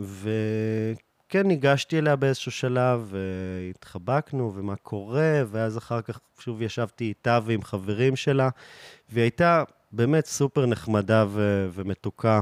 וכן, 0.00 1.46
ניגשתי 1.46 1.98
אליה 1.98 2.16
באיזשהו 2.16 2.52
שלב, 2.52 3.14
והתחבקנו, 3.14 4.52
ומה 4.54 4.76
קורה, 4.76 5.42
ואז 5.46 5.78
אחר 5.78 6.02
כך 6.02 6.20
שוב 6.38 6.62
ישבתי 6.62 7.04
איתה 7.04 7.38
ועם 7.44 7.62
חברים 7.62 8.16
שלה, 8.16 8.48
והיא 9.10 9.22
הייתה 9.22 9.64
באמת 9.92 10.26
סופר 10.26 10.66
נחמדה 10.66 11.24
ו- 11.28 11.68
ומתוקה. 11.72 12.40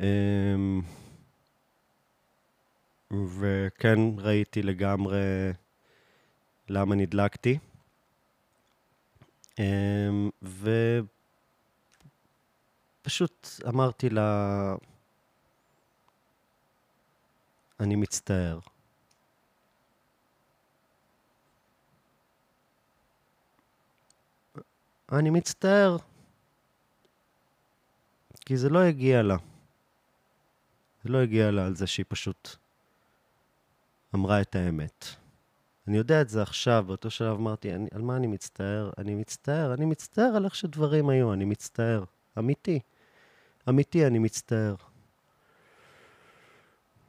אמ, 0.00 0.80
וכן, 3.10 3.98
ראיתי 4.18 4.62
לגמרי 4.62 5.18
למה 6.68 6.94
נדלקתי. 6.94 7.58
אמ, 9.58 10.30
ופשוט 13.02 13.48
אמרתי 13.68 14.10
לה, 14.10 14.74
אני 17.80 17.96
מצטער. 17.96 18.58
אני 25.12 25.30
מצטער, 25.30 25.96
כי 28.40 28.56
זה 28.56 28.68
לא 28.68 28.78
הגיע 28.82 29.22
לה. 29.22 29.36
זה 31.04 31.08
לא 31.08 31.18
הגיע 31.18 31.50
לה 31.50 31.66
על 31.66 31.76
זה 31.76 31.86
שהיא 31.86 32.06
פשוט 32.08 32.48
אמרה 34.14 34.40
את 34.40 34.56
האמת. 34.56 35.25
אני 35.88 35.96
יודע 35.96 36.20
את 36.20 36.28
זה 36.28 36.42
עכשיו, 36.42 36.84
באותו 36.86 37.10
שלב 37.10 37.36
אמרתי, 37.36 37.74
אני, 37.74 37.88
על 37.94 38.02
מה 38.02 38.16
אני 38.16 38.26
מצטער? 38.26 38.90
אני 38.98 39.14
מצטער, 39.14 39.74
אני 39.74 39.84
מצטער 39.84 40.36
על 40.36 40.44
איך 40.44 40.54
שדברים 40.54 41.08
היו, 41.08 41.32
אני 41.32 41.44
מצטער. 41.44 42.04
אמיתי. 42.38 42.80
אמיתי, 43.68 44.06
אני 44.06 44.18
מצטער. 44.18 44.74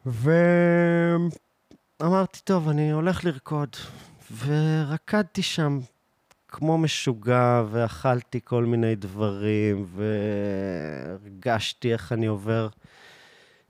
ואמרתי, 0.06 1.30
טוב, 2.44 2.70
אני 2.70 2.92
הולך 2.92 3.26
לרקוד. 3.26 3.76
ורקדתי 4.46 5.42
שם 5.42 5.80
כמו 6.48 6.78
משוגע, 6.78 7.64
ואכלתי 7.72 8.40
כל 8.44 8.66
מיני 8.66 8.96
דברים, 8.96 9.86
והרגשתי 11.16 11.94
איך 11.94 12.12
אני 12.12 12.26
עובר 12.26 12.68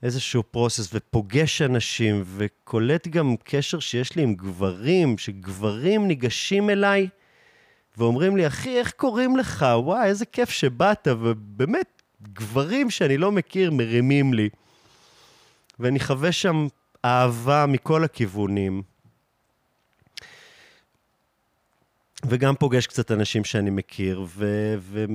איזשהו 0.04 0.44
פרוסס 0.44 0.90
ופוגש 0.94 1.62
אנשים 1.62 2.24
וקולט 2.26 3.08
גם 3.08 3.36
קשר 3.44 3.80
שיש 3.80 4.16
לי 4.16 4.24
עם 4.24 4.36
גברים, 4.36 5.18
שגברים 5.18 6.08
ניגשים 6.08 6.70
אליי 6.70 7.10
ואומרים 7.98 8.38
לי, 8.38 8.48
אחי, 8.48 8.80
איך 8.80 8.92
קוראים 8.92 9.38
לך? 9.38 9.66
וואי, 9.78 10.08
איזה 10.08 10.26
כיף 10.26 10.50
שבאת, 10.50 11.08
ובאמת, 11.12 12.02
גברים 12.22 12.90
שאני 12.90 13.18
לא 13.18 13.32
מכיר 13.32 13.72
מרימים 13.72 14.34
לי. 14.34 14.50
ואני 15.80 16.00
חווה 16.00 16.32
שם 16.32 16.68
אהבה 17.06 17.66
מכל 17.68 18.04
הכיוונים. 18.04 18.82
וגם 22.26 22.56
פוגש 22.56 22.88
קצת 22.88 23.12
אנשים 23.12 23.44
שאני 23.44 23.70
מכיר, 23.70 24.26
ו... 24.28 24.74
ו... 24.80 25.06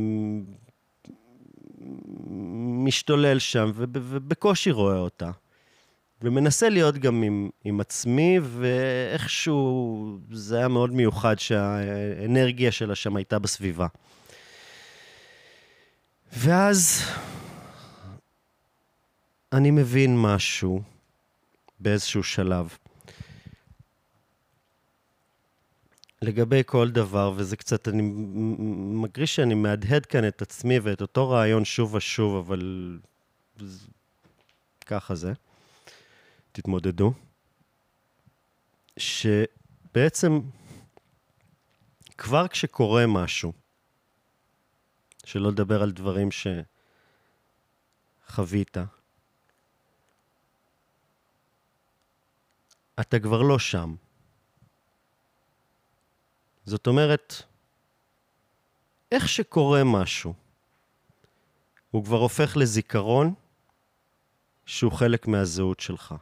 משתולל 2.84 3.38
שם, 3.38 3.70
ובקושי 3.74 4.70
רואה 4.70 4.98
אותה. 4.98 5.30
ומנסה 6.22 6.68
להיות 6.68 6.98
גם 6.98 7.22
עם, 7.22 7.50
עם 7.64 7.80
עצמי, 7.80 8.38
ואיכשהו 8.42 10.18
זה 10.30 10.56
היה 10.59 10.68
מאוד 10.68 10.92
מיוחד 10.92 11.38
שהאנרגיה 11.38 12.72
שלה 12.72 12.94
שם 12.94 13.16
הייתה 13.16 13.38
בסביבה. 13.38 13.86
ואז 16.32 17.02
אני 19.52 19.70
מבין 19.70 20.22
משהו 20.22 20.82
באיזשהו 21.80 22.22
שלב. 22.22 22.76
לגבי 26.23 26.62
כל 26.66 26.90
דבר, 26.90 27.32
וזה 27.36 27.57
קצת, 27.57 27.89
אני 27.89 28.03
מרגיש 29.03 29.36
שאני 29.36 29.55
מהדהד 29.55 30.07
כאן 30.07 30.28
את 30.28 30.43
עצמי 30.43 30.78
ואת 30.78 31.01
אותו 31.01 31.31
רעיון 31.31 31.65
שוב 31.65 31.94
ושוב, 31.94 32.47
אבל 32.47 32.99
ככה 34.86 35.15
זה. 35.15 35.32
תתמודדו. 36.53 37.12
שבעצם 38.97 40.40
כבר 42.19 42.49
כשקורה 42.49 43.07
משהו, 43.07 43.53
שלא 45.24 45.51
לדבר 45.51 45.82
על 45.82 45.90
דברים 45.90 46.28
שחווית, 48.28 48.77
אתה 53.01 53.19
כבר 53.19 53.43
לא 53.43 53.59
שם. 53.59 53.94
זאת 56.64 56.86
אומרת, 56.86 57.43
איך 59.12 59.28
שקורה 59.28 59.84
משהו, 59.84 60.34
הוא 61.90 62.05
כבר 62.05 62.18
הופך 62.18 62.56
לזיכרון 62.56 63.34
שהוא 64.66 64.93
חלק 64.93 65.26
מהזהות 65.26 65.80
שלך. 65.80 66.14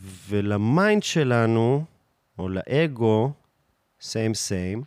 ול 0.00 0.34
mind 0.34 1.02
שלנו, 1.02 1.84
או 2.38 2.48
לאגו, 2.48 3.32
סיים 4.00 4.34
סיים, 4.34 4.82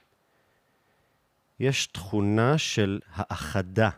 יש 1.60 1.88
תכונה 1.88 2.58
של 2.58 3.00
האחדה. 3.10 3.90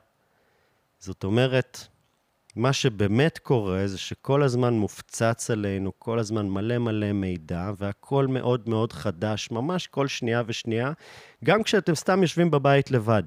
זאת 0.99 1.23
אומרת, 1.23 1.87
מה 2.55 2.73
שבאמת 2.73 3.37
קורה 3.37 3.87
זה 3.87 3.97
שכל 3.97 4.43
הזמן 4.43 4.73
מופצץ 4.73 5.51
עלינו, 5.51 5.91
כל 5.99 6.19
הזמן 6.19 6.49
מלא 6.49 6.77
מלא 6.77 7.11
מידע, 7.11 7.71
והכל 7.77 8.27
מאוד 8.27 8.69
מאוד 8.69 8.93
חדש, 8.93 9.51
ממש 9.51 9.87
כל 9.87 10.07
שנייה 10.07 10.43
ושנייה, 10.45 10.91
גם 11.43 11.63
כשאתם 11.63 11.95
סתם 11.95 12.21
יושבים 12.21 12.51
בבית 12.51 12.91
לבד. 12.91 13.23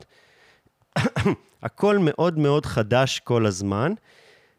הכל 1.62 1.98
מאוד 1.98 2.38
מאוד 2.38 2.66
חדש 2.66 3.18
כל 3.18 3.46
הזמן, 3.46 3.92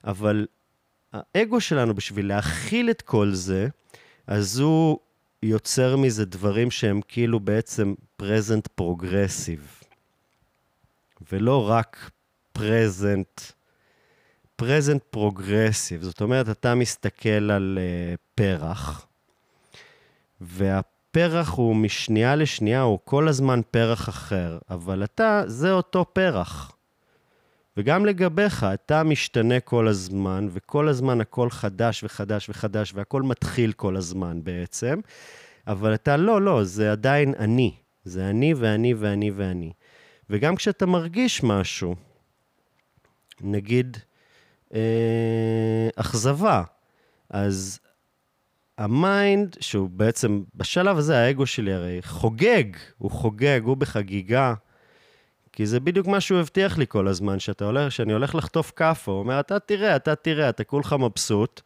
אבל 0.03 0.47
האגו 1.13 1.61
שלנו, 1.61 1.95
בשביל 1.95 2.27
להכיל 2.27 2.89
את 2.89 3.01
כל 3.01 3.31
זה, 3.33 3.67
אז 4.27 4.59
הוא 4.59 4.99
יוצר 5.43 5.95
מזה 5.95 6.25
דברים 6.25 6.71
שהם 6.71 7.01
כאילו 7.07 7.39
בעצם 7.39 7.93
present 8.21 8.81
progressive, 8.81 9.85
ולא 11.31 11.69
רק 11.69 12.11
present, 12.57 13.58
present 14.59 15.17
progressive. 15.17 16.01
זאת 16.01 16.21
אומרת, 16.21 16.49
אתה 16.49 16.75
מסתכל 16.75 17.51
על 17.51 17.77
uh, 17.77 18.17
פרח, 18.35 19.05
והפרח 20.41 21.49
הוא 21.49 21.75
משנייה 21.75 22.35
לשנייה, 22.35 22.81
הוא 22.81 22.99
כל 23.03 23.27
הזמן 23.27 23.61
פרח 23.71 24.09
אחר, 24.09 24.57
אבל 24.69 25.03
אתה, 25.03 25.43
זה 25.47 25.71
אותו 25.71 26.05
פרח. 26.13 26.71
וגם 27.77 28.05
לגביך, 28.05 28.63
אתה 28.73 29.03
משתנה 29.03 29.59
כל 29.59 29.87
הזמן, 29.87 30.47
וכל 30.51 30.87
הזמן 30.87 31.21
הכל 31.21 31.49
חדש 31.49 32.03
וחדש 32.03 32.49
וחדש, 32.49 32.91
והכל 32.95 33.21
מתחיל 33.21 33.71
כל 33.71 33.95
הזמן 33.95 34.43
בעצם, 34.43 34.99
אבל 35.67 35.93
אתה 35.93 36.17
לא, 36.17 36.41
לא, 36.41 36.63
זה 36.63 36.91
עדיין 36.91 37.33
אני. 37.39 37.73
זה 38.05 38.29
אני 38.29 38.53
ואני 38.53 38.93
ואני 38.93 39.31
ואני. 39.31 39.71
וגם 40.29 40.55
כשאתה 40.55 40.85
מרגיש 40.85 41.43
משהו, 41.43 41.95
נגיד 43.41 43.97
אה, 44.73 45.89
אכזבה, 45.95 46.63
אז 47.29 47.79
ה 48.77 48.91
mind, 48.91 49.57
שהוא 49.59 49.89
בעצם, 49.89 50.41
בשלב 50.55 50.97
הזה 50.97 51.17
האגו 51.17 51.45
שלי 51.45 51.73
הרי 51.73 51.99
חוגג, 52.01 52.63
הוא 52.97 53.11
חוגג, 53.11 53.61
הוא 53.63 53.77
בחגיגה. 53.77 54.53
כי 55.53 55.65
זה 55.65 55.79
בדיוק 55.79 56.07
מה 56.07 56.21
שהוא 56.21 56.39
הבטיח 56.39 56.77
לי 56.77 56.85
כל 56.87 57.07
הזמן, 57.07 57.39
שאתה 57.39 57.65
הולך, 57.65 57.91
שאני 57.91 58.13
הולך 58.13 58.35
לחטוף 58.35 58.71
כאפה. 58.75 59.11
הוא 59.11 59.19
אומר, 59.19 59.39
אתה 59.39 59.59
תראה, 59.59 59.95
אתה 59.95 60.15
תראה, 60.15 60.49
אתה 60.49 60.63
כולך 60.63 60.93
מבסוט, 60.93 61.61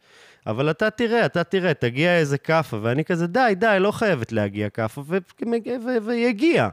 אבל 0.46 0.70
אתה 0.70 0.90
תראה, 0.90 1.26
אתה 1.26 1.44
תראה, 1.44 1.74
תגיע 1.74 2.18
איזה 2.18 2.38
כאפה. 2.38 2.78
ואני 2.82 3.04
כזה, 3.04 3.26
די, 3.26 3.52
די, 3.56 3.76
לא 3.80 3.90
חייבת 3.90 4.32
להגיע 4.32 4.68
כאפה, 4.68 5.02
ויגיע. 6.02 6.68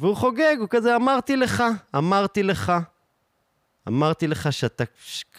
והוא 0.00 0.16
חוגג, 0.16 0.56
הוא 0.60 0.68
כזה, 0.70 0.96
אמרתי 0.96 1.36
לך, 1.36 1.64
אמרתי 1.96 2.42
לך. 2.42 2.72
אמרתי 3.90 4.26
לך 4.26 4.52
שאתה 4.52 4.84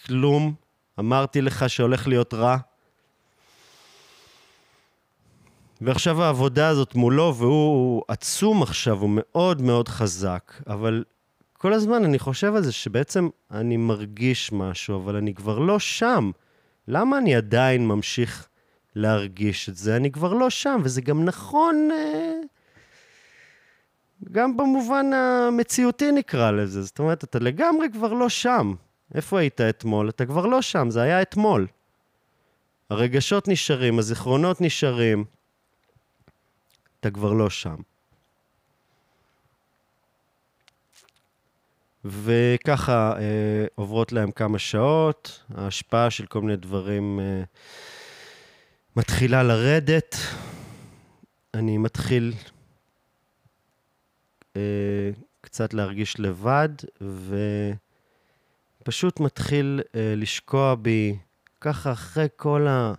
כלום, 0.06 0.54
אמרתי 0.98 1.40
לך 1.40 1.70
שהולך 1.70 2.08
להיות 2.08 2.34
רע. 2.34 2.56
ועכשיו 5.80 6.22
העבודה 6.22 6.68
הזאת 6.68 6.94
מולו, 6.94 7.34
והוא 7.36 8.02
עצום 8.08 8.62
עכשיו, 8.62 8.98
הוא 8.98 9.10
מאוד 9.12 9.62
מאוד 9.62 9.88
חזק, 9.88 10.52
אבל 10.66 11.04
כל 11.52 11.72
הזמן 11.72 12.04
אני 12.04 12.18
חושב 12.18 12.54
על 12.54 12.62
זה 12.62 12.72
שבעצם 12.72 13.28
אני 13.50 13.76
מרגיש 13.76 14.52
משהו, 14.52 14.96
אבל 14.96 15.16
אני 15.16 15.34
כבר 15.34 15.58
לא 15.58 15.78
שם. 15.78 16.30
למה 16.88 17.18
אני 17.18 17.34
עדיין 17.34 17.86
ממשיך 17.86 18.48
להרגיש 18.96 19.68
את 19.68 19.76
זה? 19.76 19.96
אני 19.96 20.10
כבר 20.10 20.32
לא 20.32 20.50
שם, 20.50 20.80
וזה 20.84 21.00
גם 21.00 21.24
נכון, 21.24 21.88
אה, 21.92 22.32
גם 24.32 24.56
במובן 24.56 25.12
המציאותי 25.12 26.12
נקרא 26.12 26.50
לזה. 26.50 26.82
זאת 26.82 26.98
אומרת, 26.98 27.24
אתה 27.24 27.38
לגמרי 27.38 27.86
כבר 27.92 28.12
לא 28.12 28.28
שם. 28.28 28.74
איפה 29.14 29.40
היית 29.40 29.60
אתמול? 29.60 30.08
אתה 30.08 30.26
כבר 30.26 30.46
לא 30.46 30.62
שם, 30.62 30.90
זה 30.90 31.02
היה 31.02 31.22
אתמול. 31.22 31.66
הרגשות 32.90 33.48
נשארים, 33.48 33.98
הזיכרונות 33.98 34.60
נשארים. 34.60 35.24
אתה 37.00 37.10
כבר 37.10 37.32
לא 37.32 37.50
שם. 37.50 37.76
וככה 42.04 43.12
אה, 43.18 43.66
עוברות 43.74 44.12
להם 44.12 44.30
כמה 44.30 44.58
שעות, 44.58 45.44
ההשפעה 45.54 46.10
של 46.10 46.26
כל 46.26 46.40
מיני 46.40 46.56
דברים 46.56 47.20
אה, 47.20 47.42
מתחילה 48.96 49.42
לרדת. 49.42 50.16
אני 51.54 51.78
מתחיל 51.78 52.32
אה, 54.56 55.10
קצת 55.40 55.74
להרגיש 55.74 56.20
לבד, 56.20 56.68
ופשוט 58.80 59.20
מתחיל 59.20 59.80
אה, 59.94 60.14
לשקוע 60.16 60.74
בי 60.74 61.16
ככה 61.60 61.92
אחרי 61.92 62.26
כל 62.36 62.66
ה... 62.66 62.92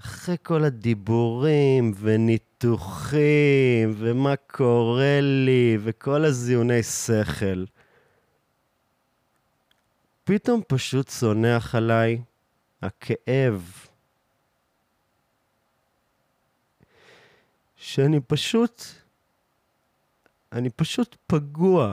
אחרי 0.00 0.36
כל 0.42 0.64
הדיבורים 0.64 1.92
וניתוחים 2.00 3.94
ומה 3.96 4.36
קורה 4.36 5.20
לי 5.20 5.78
וכל 5.80 6.24
הזיוני 6.24 6.82
שכל, 6.82 7.64
פתאום 10.24 10.60
פשוט 10.68 11.06
צונח 11.06 11.74
עליי 11.74 12.22
הכאב. 12.82 13.83
שאני 17.86 18.20
פשוט, 18.20 18.84
אני 20.52 20.70
פשוט 20.70 21.16
פגוע. 21.26 21.92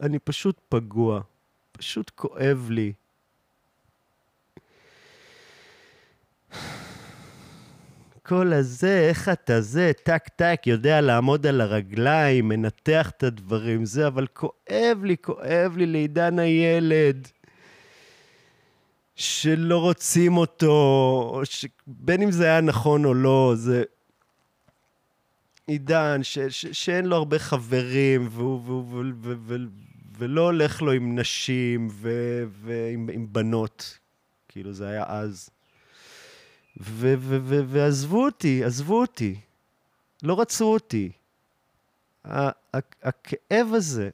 אני 0.00 0.18
פשוט 0.18 0.60
פגוע. 0.68 1.20
פשוט 1.72 2.10
כואב 2.14 2.68
לי. 2.70 2.92
כל 8.22 8.52
הזה, 8.52 9.00
איך 9.08 9.28
אתה 9.28 9.60
זה, 9.60 9.92
טק 10.04 10.28
טק, 10.36 10.62
יודע 10.66 11.00
לעמוד 11.00 11.46
על 11.46 11.60
הרגליים, 11.60 12.48
מנתח 12.48 13.10
את 13.10 13.22
הדברים, 13.22 13.84
זה, 13.84 14.06
אבל 14.06 14.26
כואב 14.26 15.04
לי, 15.04 15.16
כואב 15.20 15.76
לי 15.76 15.86
לעידן 15.86 16.38
הילד. 16.38 17.28
שלא 19.14 19.78
רוצים 19.78 20.36
אותו, 20.36 21.40
ש... 21.44 21.66
בין 21.86 22.22
אם 22.22 22.30
זה 22.30 22.44
היה 22.44 22.60
נכון 22.60 23.04
או 23.04 23.14
לא, 23.14 23.52
זה 23.56 23.84
עידן 25.66 26.22
ש... 26.22 26.38
ש... 26.38 26.66
שאין 26.66 27.06
לו 27.06 27.16
הרבה 27.16 27.38
חברים, 27.38 28.28
והוא, 28.30 28.62
והוא, 28.64 28.84
והוא, 28.88 29.04
והוא, 29.20 29.36
והוא, 29.46 29.68
ולא 30.18 30.40
הולך 30.40 30.82
לו 30.82 30.92
עם 30.92 31.18
נשים 31.18 31.88
ו... 31.90 32.10
ועם 32.46 33.32
בנות, 33.32 33.98
כאילו 34.48 34.72
זה 34.72 34.88
היה 34.88 35.04
אז. 35.08 35.50
ו- 36.80 37.14
ו- 37.18 37.38
ו- 37.42 37.64
ועזבו 37.68 38.24
אותי, 38.24 38.64
עזבו 38.64 39.00
אותי. 39.00 39.40
לא 40.22 40.40
רצו 40.40 40.72
אותי. 40.72 41.12
הכאב 43.02 43.66
הזה, 43.74 44.10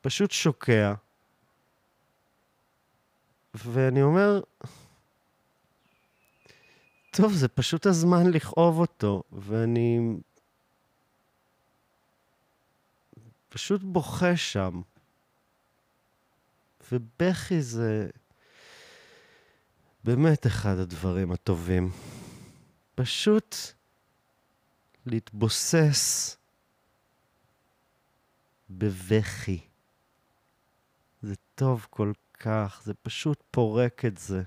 פשוט 0.00 0.30
שוקע. 0.30 0.94
ואני 3.54 4.02
אומר, 4.02 4.40
טוב, 7.16 7.32
זה 7.32 7.48
פשוט 7.48 7.86
הזמן 7.86 8.26
לכאוב 8.26 8.78
אותו, 8.78 9.22
ואני 9.32 10.00
פשוט 13.48 13.80
בוכה 13.82 14.36
שם. 14.36 14.80
ובכי 16.92 17.62
זה 17.62 18.08
באמת 20.04 20.46
אחד 20.46 20.78
הדברים 20.78 21.32
הטובים. 21.32 21.90
פשוט 22.94 23.56
להתבוסס 25.06 26.36
בבכי. 28.70 29.60
זה 31.22 31.34
טוב 31.54 31.86
כל 31.90 32.12
כך, 32.40 32.80
זה 32.84 32.94
פשוט 32.94 33.42
פורק 33.50 34.04
את 34.04 34.18
זה. 34.18 34.42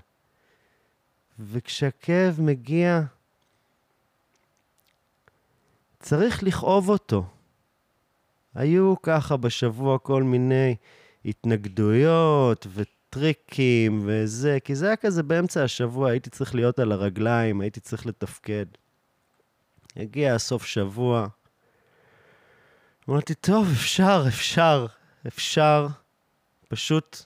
וכשהכאב 1.40 2.40
מגיע, 2.40 3.00
צריך 6.00 6.42
לכאוב 6.42 6.88
אותו. 6.88 7.24
היו 8.54 8.94
ככה 9.02 9.36
בשבוע 9.36 9.98
כל 9.98 10.22
מיני 10.22 10.76
התנגדויות 11.24 12.66
וטריקים 12.74 14.02
וזה, 14.06 14.58
כי 14.64 14.74
זה 14.74 14.86
היה 14.86 14.96
כזה 14.96 15.22
באמצע 15.22 15.64
השבוע, 15.64 16.10
הייתי 16.10 16.30
צריך 16.30 16.54
להיות 16.54 16.78
על 16.78 16.92
הרגליים, 16.92 17.60
הייתי 17.60 17.80
צריך 17.80 18.06
לתפקד. 18.06 18.66
הגיע 19.96 20.34
הסוף 20.34 20.64
שבוע, 20.66 21.26
אמרתי, 23.08 23.34
טוב, 23.34 23.68
אפשר, 23.72 24.24
אפשר, 24.28 24.86
אפשר 25.26 25.86
פשוט 26.68 27.22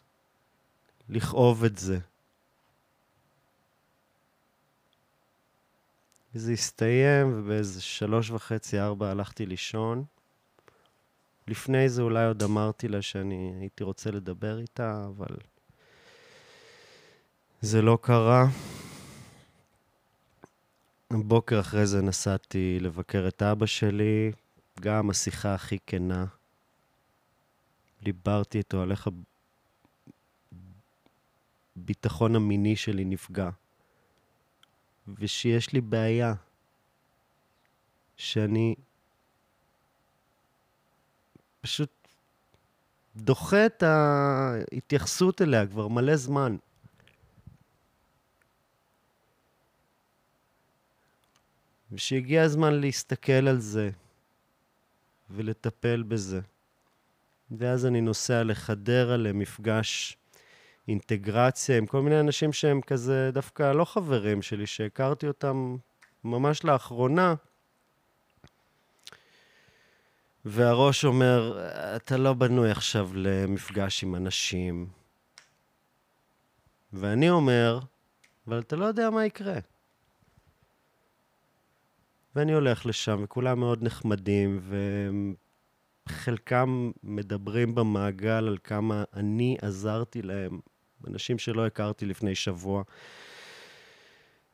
לכאוב 1.09 1.65
את 1.65 1.78
זה. 1.78 1.99
וזה 6.35 6.52
הסתיים, 6.52 7.32
ובאיזה 7.35 7.82
שלוש 7.82 8.31
וחצי, 8.31 8.81
ארבע 8.81 9.11
הלכתי 9.11 9.47
לישון. 9.47 10.05
לפני 11.48 11.89
זה 11.89 12.02
אולי 12.02 12.27
עוד 12.27 12.43
אמרתי 12.43 12.89
לה 12.89 13.02
שאני 13.02 13.52
הייתי 13.61 13.85
רוצה 13.85 14.11
לדבר 14.11 14.59
איתה, 14.59 15.05
אבל 15.06 15.36
זה 17.61 17.82
לא 17.82 17.98
קרה. 18.02 18.47
בוקר 21.11 21.61
אחרי 21.61 21.86
זה 21.86 22.02
נסעתי 22.02 22.78
לבקר 22.81 23.28
את 23.28 23.43
אבא 23.43 23.66
שלי, 23.66 24.32
גם 24.81 25.11
השיחה 25.11 25.55
הכי 25.55 25.78
כנה. 25.86 26.24
דיברתי 28.02 28.59
איתו 28.59 28.82
על 28.82 28.90
איך 28.90 29.09
הביטחון 31.77 32.36
המיני 32.36 32.77
שלי 32.77 33.05
נפגע. 33.05 33.51
ושיש 35.09 35.72
לי 35.72 35.81
בעיה, 35.81 36.35
שאני 38.16 38.74
פשוט 41.60 41.90
דוחה 43.16 43.66
את 43.66 43.82
ההתייחסות 43.82 45.43
אליה 45.43 45.66
כבר 45.66 45.89
מלא 45.89 46.16
זמן. 46.16 46.56
ושהגיע 51.93 52.43
הזמן 52.43 52.74
להסתכל 52.74 53.48
על 53.48 53.60
זה 53.60 53.90
ולטפל 55.31 56.02
בזה. 56.02 56.40
ואז 57.51 57.86
אני 57.86 58.01
נוסע 58.01 58.43
לחדרה 58.43 59.16
למפגש 59.16 60.16
אינטגרציה 60.89 61.78
עם 61.78 61.86
כל 61.86 62.02
מיני 62.02 62.20
אנשים 62.20 62.52
שהם 62.52 62.81
כזה 62.81 63.31
דווקא 63.32 63.73
לא 63.73 63.85
חברים 63.85 64.43
שלי, 64.43 64.66
שהכרתי 64.66 65.28
אותם 65.28 65.77
ממש 66.24 66.65
לאחרונה. 66.65 67.35
והראש 70.44 71.05
אומר, 71.05 71.69
אתה 71.97 72.16
לא 72.16 72.32
בנוי 72.32 72.70
עכשיו 72.70 73.11
למפגש 73.15 74.05
עם 74.05 74.15
אנשים. 74.15 74.86
ואני 76.93 77.31
אומר, 77.31 77.78
אבל 78.47 78.59
אתה 78.59 78.77
לא 78.77 78.85
יודע 78.85 79.11
מה 79.11 79.27
יקרה. 79.27 79.59
ואני 82.36 82.52
הולך 82.52 82.86
לשם, 82.86 83.20
וכולם 83.24 83.61
מאוד 83.61 83.82
נחמדים, 83.82 84.61
וחלקם 86.09 86.90
מדברים 87.02 87.74
במעגל 87.74 88.31
על 88.48 88.59
כמה 88.65 89.05
אני 89.15 89.56
עזרתי 89.62 90.23
להם, 90.23 90.61
אנשים 91.06 91.39
שלא 91.39 91.66
הכרתי 91.66 92.06
לפני 92.06 92.35
שבוע. 92.35 92.82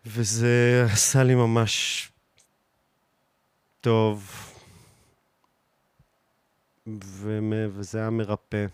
וזה 0.06 0.86
עשה 0.92 1.22
לי 1.22 1.34
ממש 1.34 2.08
טוב, 3.80 4.32
ו- 7.04 7.66
וזה 7.72 7.98
היה 7.98 8.10
מרפא. 8.10 8.66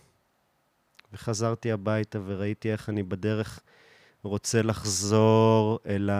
וחזרתי 1.12 1.72
הביתה 1.72 2.18
וראיתי 2.24 2.72
איך 2.72 2.88
אני 2.88 3.02
בדרך 3.02 3.60
רוצה 4.22 4.62
לחזור 4.62 5.78
אל 5.86 6.10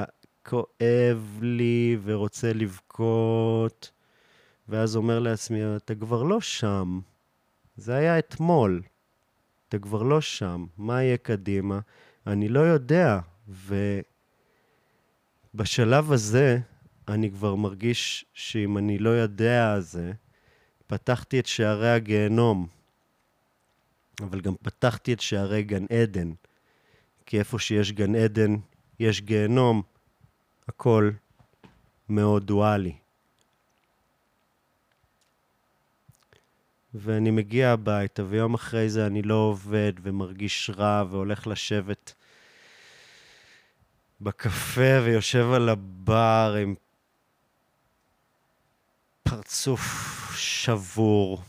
כואב 0.47 1.39
לי 1.43 1.97
ורוצה 2.03 2.53
לבכות, 2.53 3.91
ואז 4.69 4.97
אומר 4.97 5.19
לעצמי, 5.19 5.61
אתה 5.77 5.95
כבר 5.95 6.23
לא 6.23 6.41
שם. 6.41 7.01
זה 7.77 7.95
היה 7.95 8.19
אתמול. 8.19 8.83
אתה 9.77 9.85
כבר 9.85 10.03
לא 10.03 10.21
שם. 10.21 10.67
מה 10.79 11.03
יהיה 11.03 11.17
קדימה? 11.17 11.81
אני 12.27 12.49
לא 12.49 12.61
יודע. 12.61 13.19
ובשלב 15.55 16.13
הזה, 16.13 16.59
אני 17.09 17.31
כבר 17.31 17.55
מרגיש 17.55 18.25
שאם 18.35 18.79
אני 18.79 18.99
לא 18.99 19.11
יודע 19.11 19.81
זה, 19.81 20.13
פתחתי 20.87 21.41
את 21.41 21.47
שערי 21.47 21.91
הגיהנום, 21.91 22.67
אבל 24.21 24.41
גם 24.41 24.55
פתחתי 24.63 25.13
את 25.13 25.21
שערי 25.21 25.63
גן 25.63 25.85
עדן. 26.03 26.33
כי 27.27 27.39
איפה 27.39 27.59
שיש 27.59 27.93
גן 27.93 28.15
עדן, 28.15 28.57
יש 29.01 29.21
גיהנום, 29.21 29.83
הכל 30.69 31.11
מאוד 32.09 32.47
דואלי. 32.47 32.93
ואני 36.99 37.31
מגיע 37.31 37.73
הביתה, 37.73 38.23
ויום 38.25 38.55
אחרי 38.55 38.89
זה 38.89 39.07
אני 39.07 39.23
לא 39.23 39.35
עובד 39.35 39.93
ומרגיש 40.03 40.71
רע 40.77 41.05
והולך 41.11 41.47
לשבת 41.47 42.15
בקפה 44.21 45.01
ויושב 45.05 45.53
על 45.53 45.69
הבר 45.69 46.57
עם 46.63 46.75
פרצוף 49.23 49.83
שבור. 50.37 51.43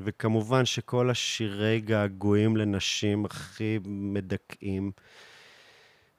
וכמובן 0.00 0.64
שכל 0.64 1.10
השירי 1.10 1.80
געגועים 1.80 2.56
לנשים 2.56 3.24
הכי 3.24 3.78
מדכאים. 3.84 4.92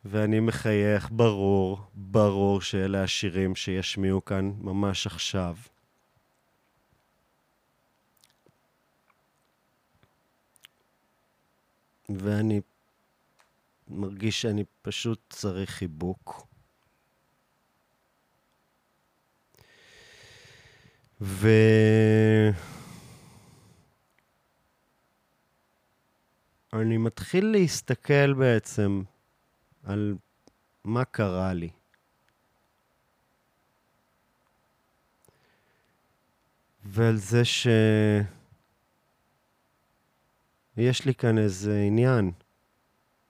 ואני 0.06 0.40
מחייך, 0.40 1.10
ברור, 1.12 1.80
ברור 1.94 2.62
שאלה 2.62 3.04
השירים 3.04 3.56
שישמיעו 3.56 4.26
כאן 4.26 4.52
ממש 4.58 5.08
עכשיו. 5.08 5.56
ואני 12.10 12.62
מרגיש 13.88 14.42
שאני 14.42 14.64
פשוט 14.82 15.20
צריך 15.30 15.70
חיבוק. 15.70 16.48
ו... 21.22 21.48
אני 26.74 26.98
מתחיל 26.98 27.46
להסתכל 27.52 28.34
בעצם 28.34 29.02
על 29.84 30.16
מה 30.84 31.06
קרה 31.06 31.54
לי. 31.54 31.70
ועל 36.86 37.18
זה 37.18 37.46
ש... 37.46 37.68
יש 40.78 41.06
לי 41.06 41.14
כאן 41.16 41.38
איזה 41.38 41.84
עניין, 41.88 42.32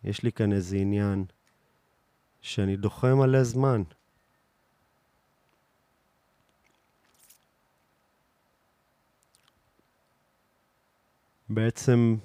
יש 0.04 0.24
לי 0.24 0.32
כאן 0.32 0.54
איזה 0.54 0.78
עניין 0.78 1.26
שאני 2.42 2.76
דוחה 2.76 3.16
מלא 3.16 3.44
זמן. 3.44 3.84
בעצם 11.50 12.16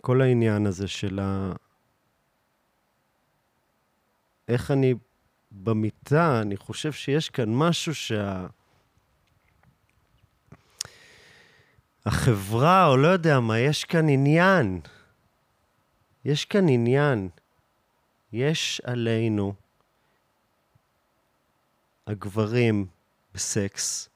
כל 0.00 0.20
העניין 0.20 0.66
הזה 0.66 0.88
של 0.88 1.18
ה... 1.18 1.52
איך 4.48 4.70
אני 4.70 4.94
במיטה, 5.52 6.40
אני 6.42 6.56
חושב 6.56 6.92
שיש 6.92 7.30
כאן 7.30 7.54
משהו 7.54 7.94
שה... 7.94 8.46
החברה, 12.06 12.86
או 12.86 12.96
לא 12.96 13.08
יודע 13.08 13.40
מה, 13.40 13.58
יש 13.58 13.84
כאן 13.84 14.08
עניין. 14.08 14.80
יש 16.24 16.44
כאן 16.44 16.68
עניין. 16.68 17.28
יש 18.32 18.80
עלינו, 18.84 19.54
הגברים 22.06 22.86
בסקס, 23.34 24.08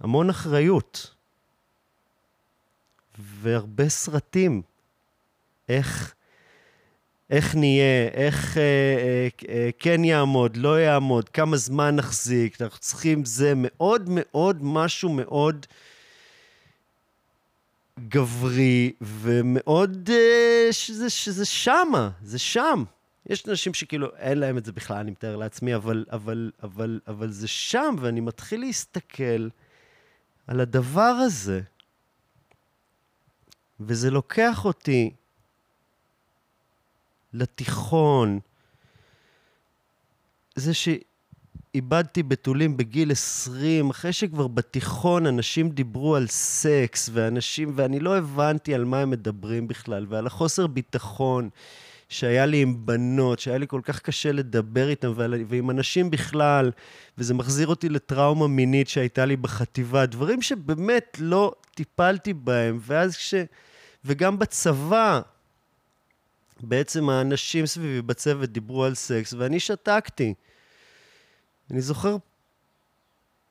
המון 0.00 0.30
אחריות. 0.30 1.14
והרבה 3.18 3.88
סרטים. 3.88 4.62
איך, 5.68 6.14
איך 7.30 7.54
נהיה, 7.54 8.08
איך 8.08 8.58
אה, 8.58 8.62
אה, 8.62 9.28
אה, 9.48 9.70
כן 9.78 10.04
יעמוד, 10.04 10.56
לא 10.56 10.80
יעמוד, 10.80 11.28
כמה 11.28 11.56
זמן 11.56 11.96
נחזיק, 11.96 12.62
אנחנו 12.62 12.78
צריכים 12.78 13.24
זה 13.24 13.52
מאוד 13.56 14.08
מאוד 14.08 14.58
משהו 14.62 15.08
מאוד 15.08 15.66
גברי 18.00 18.92
ומאוד 19.00 20.10
אה, 20.12 20.68
שזה, 20.72 21.10
שזה 21.10 21.44
שמה, 21.44 22.10
זה 22.22 22.38
שם. 22.38 22.84
יש 23.26 23.48
אנשים 23.48 23.74
שכאילו 23.74 24.16
אין 24.16 24.38
להם 24.38 24.58
את 24.58 24.64
זה 24.64 24.72
בכלל, 24.72 24.96
אני 24.96 25.10
מתאר 25.10 25.36
לעצמי, 25.36 25.74
אבל, 25.74 26.04
אבל, 26.12 26.50
אבל, 26.62 27.00
אבל 27.06 27.30
זה 27.30 27.48
שם, 27.48 27.94
ואני 28.00 28.20
מתחיל 28.20 28.60
להסתכל 28.60 29.48
על 30.46 30.60
הדבר 30.60 31.00
הזה. 31.00 31.60
וזה 33.80 34.10
לוקח 34.10 34.64
אותי 34.64 35.10
לתיכון. 37.32 38.40
זה 40.54 40.74
שאיבדתי 41.74 42.22
בתולים 42.22 42.76
בגיל 42.76 43.12
20, 43.12 43.90
אחרי 43.90 44.12
שכבר 44.12 44.46
בתיכון 44.48 45.26
אנשים 45.26 45.70
דיברו 45.70 46.16
על 46.16 46.26
סקס, 46.26 47.10
ואנשים, 47.12 47.72
ואני 47.74 48.00
לא 48.00 48.16
הבנתי 48.16 48.74
על 48.74 48.84
מה 48.84 49.00
הם 49.00 49.10
מדברים 49.10 49.68
בכלל, 49.68 50.06
ועל 50.08 50.26
החוסר 50.26 50.66
ביטחון 50.66 51.48
שהיה 52.08 52.46
לי 52.46 52.62
עם 52.62 52.86
בנות, 52.86 53.38
שהיה 53.38 53.58
לי 53.58 53.66
כל 53.68 53.80
כך 53.84 54.00
קשה 54.00 54.32
לדבר 54.32 54.88
איתם, 54.88 55.12
ועם 55.48 55.70
אנשים 55.70 56.10
בכלל, 56.10 56.70
וזה 57.18 57.34
מחזיר 57.34 57.66
אותי 57.66 57.88
לטראומה 57.88 58.48
מינית 58.48 58.88
שהייתה 58.88 59.24
לי 59.24 59.36
בחטיבה, 59.36 60.06
דברים 60.06 60.42
שבאמת 60.42 61.16
לא 61.20 61.54
טיפלתי 61.74 62.32
בהם, 62.32 62.78
ואז 62.80 63.16
כש... 63.16 63.34
וגם 64.04 64.38
בצבא, 64.38 65.20
בעצם 66.60 67.08
האנשים 67.08 67.66
סביבי 67.66 68.02
בצוות 68.02 68.50
דיברו 68.50 68.84
על 68.84 68.94
סקס, 68.94 69.34
ואני 69.38 69.60
שתקתי. 69.60 70.34
אני 71.70 71.80
זוכר 71.80 72.16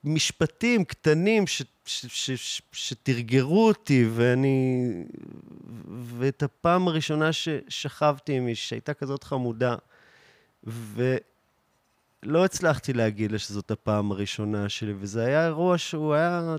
משפטים 0.03 0.85
קטנים 0.85 1.47
ש, 1.47 1.61
ש, 1.85 2.05
ש, 2.05 2.31
ש, 2.31 2.61
שתרגרו 2.71 3.67
אותי, 3.67 4.05
ואני... 4.13 4.87
ואת 6.17 6.43
הפעם 6.43 6.87
הראשונה 6.87 7.33
ששכבתי 7.33 8.33
עם 8.33 8.45
מישהי, 8.45 8.67
שהייתה 8.67 8.93
כזאת 8.93 9.23
חמודה, 9.23 9.75
ולא 10.63 12.45
הצלחתי 12.45 12.93
להגיד 12.93 13.31
לה 13.31 13.39
שזאת 13.39 13.71
הפעם 13.71 14.11
הראשונה 14.11 14.69
שלי, 14.69 14.93
וזה 14.99 15.25
היה 15.25 15.45
אירוע 15.45 15.77
שהוא 15.77 16.13
היה 16.13 16.55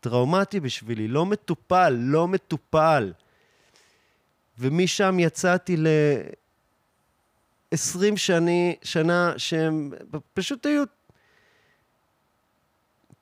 טראומטי 0.00 0.60
בשבילי, 0.60 1.08
לא 1.08 1.26
מטופל, 1.26 1.96
לא 1.98 2.28
מטופל. 2.28 3.12
ומשם 4.58 5.16
יצאתי 5.18 5.76
ל-20 7.72 8.16
שני, 8.16 8.76
שנה 8.82 9.32
שהם 9.36 9.90
פשוט 10.34 10.66
היו 10.66 10.84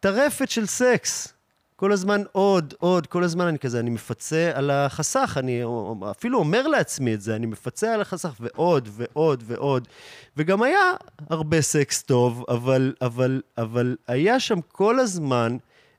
טרפת 0.01 0.51
של 0.51 0.67
סקס. 0.67 1.35
כל 1.77 1.93
הזמן 1.93 2.23
עוד, 2.33 2.75
עוד, 2.79 3.07
כל 3.07 3.25
הזמן 3.25 3.47
אני 3.47 3.59
כזה, 3.59 3.81
אני 3.81 3.91
מפצה 3.91 4.51
על 4.55 4.71
החסך, 4.71 5.37
אני 5.39 5.63
אפילו 6.11 6.39
אומר 6.39 6.67
לעצמי 6.67 7.15
את 7.15 7.21
זה, 7.21 7.37
אני 7.37 7.47
מפצה 7.47 7.95
על 7.95 8.01
החסך 8.01 8.35
ועוד 8.41 8.89
ועוד 8.93 9.43
ועוד. 9.47 9.89
וגם 10.37 10.63
היה 10.63 10.93
הרבה 11.31 11.61
סקס 11.61 12.03
טוב, 12.03 12.45
אבל, 12.49 12.95
אבל, 13.01 13.43
אבל 13.59 13.97
היה 14.07 14.41
שם 14.41 14.61
כל 14.73 15.01
הזמן 15.01 15.57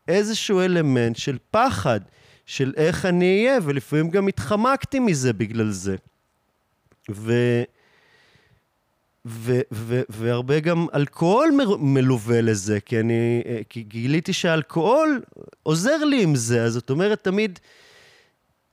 איזשהו 0.07 0.61
אלמנט 0.61 1.15
של 1.15 1.37
פחד, 1.51 1.99
של 2.45 2.73
איך 2.77 3.05
אני 3.05 3.25
אהיה, 3.25 3.59
ולפעמים 3.63 4.09
גם 4.09 4.27
התחמקתי 4.27 4.99
מזה 4.99 5.33
בגלל 5.33 5.71
זה. 5.71 5.95
ו... 7.11 7.33
ו- 9.25 9.61
ו- 9.71 10.01
והרבה 10.09 10.59
גם 10.59 10.87
אלכוהול 10.93 11.49
מלווה 11.79 12.41
לזה, 12.41 12.79
כי 12.79 12.99
אני, 12.99 13.43
כי 13.69 13.83
גיליתי 13.83 14.33
שאלכוהול 14.33 15.21
עוזר 15.63 15.97
לי 16.03 16.23
עם 16.23 16.35
זה, 16.35 16.63
אז 16.63 16.73
זאת 16.73 16.89
אומרת, 16.89 17.23
תמיד 17.23 17.59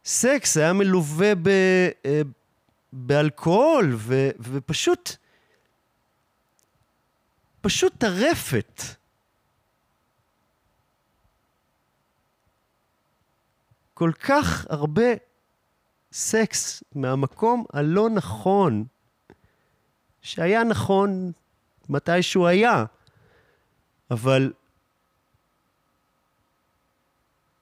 סקס 0.04 0.56
היה 0.56 0.72
מלווה 0.72 1.32
ב- 1.42 2.22
באלכוהול, 2.92 3.92
ו- 3.96 4.30
ופשוט, 4.40 5.16
פשוט 7.60 7.92
טרפת. 7.98 8.82
כל 13.94 14.12
כך 14.20 14.66
הרבה 14.70 15.06
סקס 16.12 16.82
מהמקום 16.94 17.64
הלא 17.72 18.10
נכון, 18.10 18.84
שהיה 20.22 20.64
נכון 20.64 21.32
מתי 21.88 22.22
שהוא 22.22 22.46
היה, 22.46 22.84
אבל 24.10 24.52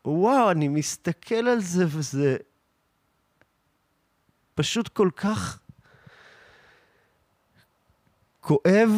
וואו, 0.05 0.51
אני 0.51 0.69
מסתכל 0.69 1.49
על 1.49 1.61
זה 1.61 1.85
וזה 1.89 2.37
פשוט 4.55 4.89
כל 4.89 5.11
כך 5.17 5.59
כואב 8.41 8.91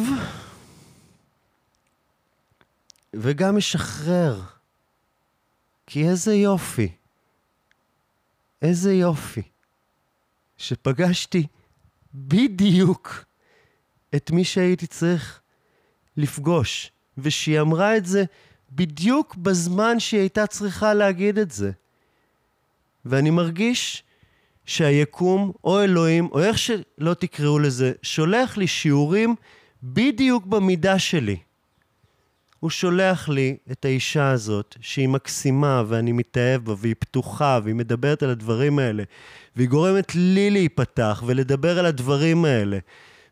וגם 3.13 3.57
משחרר. 3.57 4.41
כי 5.87 6.09
איזה 6.09 6.33
יופי. 6.33 6.91
איזה 8.61 8.93
יופי 8.93 9.41
שפגשתי 10.57 11.47
בדיוק 12.13 13.25
את 14.15 14.31
מי 14.31 14.43
שהייתי 14.43 14.87
צריך 14.87 15.39
לפגוש, 16.17 16.91
ושהיא 17.17 17.61
אמרה 17.61 17.97
את 17.97 18.05
זה 18.05 18.23
בדיוק 18.71 19.35
בזמן 19.35 19.99
שהיא 19.99 20.19
הייתה 20.19 20.47
צריכה 20.47 20.93
להגיד 20.93 21.37
את 21.37 21.51
זה. 21.51 21.71
ואני 23.05 23.29
מרגיש 23.29 24.03
שהיקום, 24.65 25.51
או 25.63 25.81
אלוהים, 25.81 26.29
או 26.31 26.39
איך 26.39 26.57
שלא 26.57 27.13
תקראו 27.13 27.59
לזה, 27.59 27.91
שולח 28.01 28.57
לי 28.57 28.67
שיעורים 28.67 29.35
בדיוק 29.83 30.45
במידה 30.45 30.99
שלי. 30.99 31.37
הוא 32.59 32.69
שולח 32.69 33.29
לי 33.29 33.57
את 33.71 33.85
האישה 33.85 34.31
הזאת, 34.31 34.75
שהיא 34.81 35.07
מקסימה 35.07 35.83
ואני 35.87 36.11
מתאהב 36.11 36.65
בה, 36.65 36.73
והיא 36.77 36.95
פתוחה, 36.99 37.59
והיא 37.63 37.75
מדברת 37.75 38.23
על 38.23 38.29
הדברים 38.29 38.79
האלה, 38.79 39.03
והיא 39.55 39.69
גורמת 39.69 40.15
לי 40.15 40.49
להיפתח 40.49 41.23
ולדבר 41.25 41.79
על 41.79 41.85
הדברים 41.85 42.45
האלה. 42.45 42.77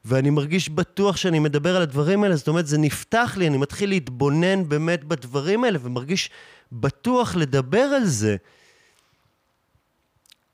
ואני 0.05 0.29
מרגיש 0.29 0.69
בטוח 0.69 1.17
שאני 1.17 1.39
מדבר 1.39 1.75
על 1.75 1.81
הדברים 1.81 2.23
האלה, 2.23 2.35
זאת 2.35 2.47
אומרת, 2.47 2.67
זה 2.67 2.77
נפתח 2.77 3.33
לי, 3.37 3.47
אני 3.47 3.57
מתחיל 3.57 3.89
להתבונן 3.89 4.69
באמת 4.69 5.03
בדברים 5.03 5.63
האלה, 5.63 5.79
ומרגיש 5.81 6.29
בטוח 6.71 7.35
לדבר 7.35 7.81
על 7.81 8.05
זה. 8.05 8.35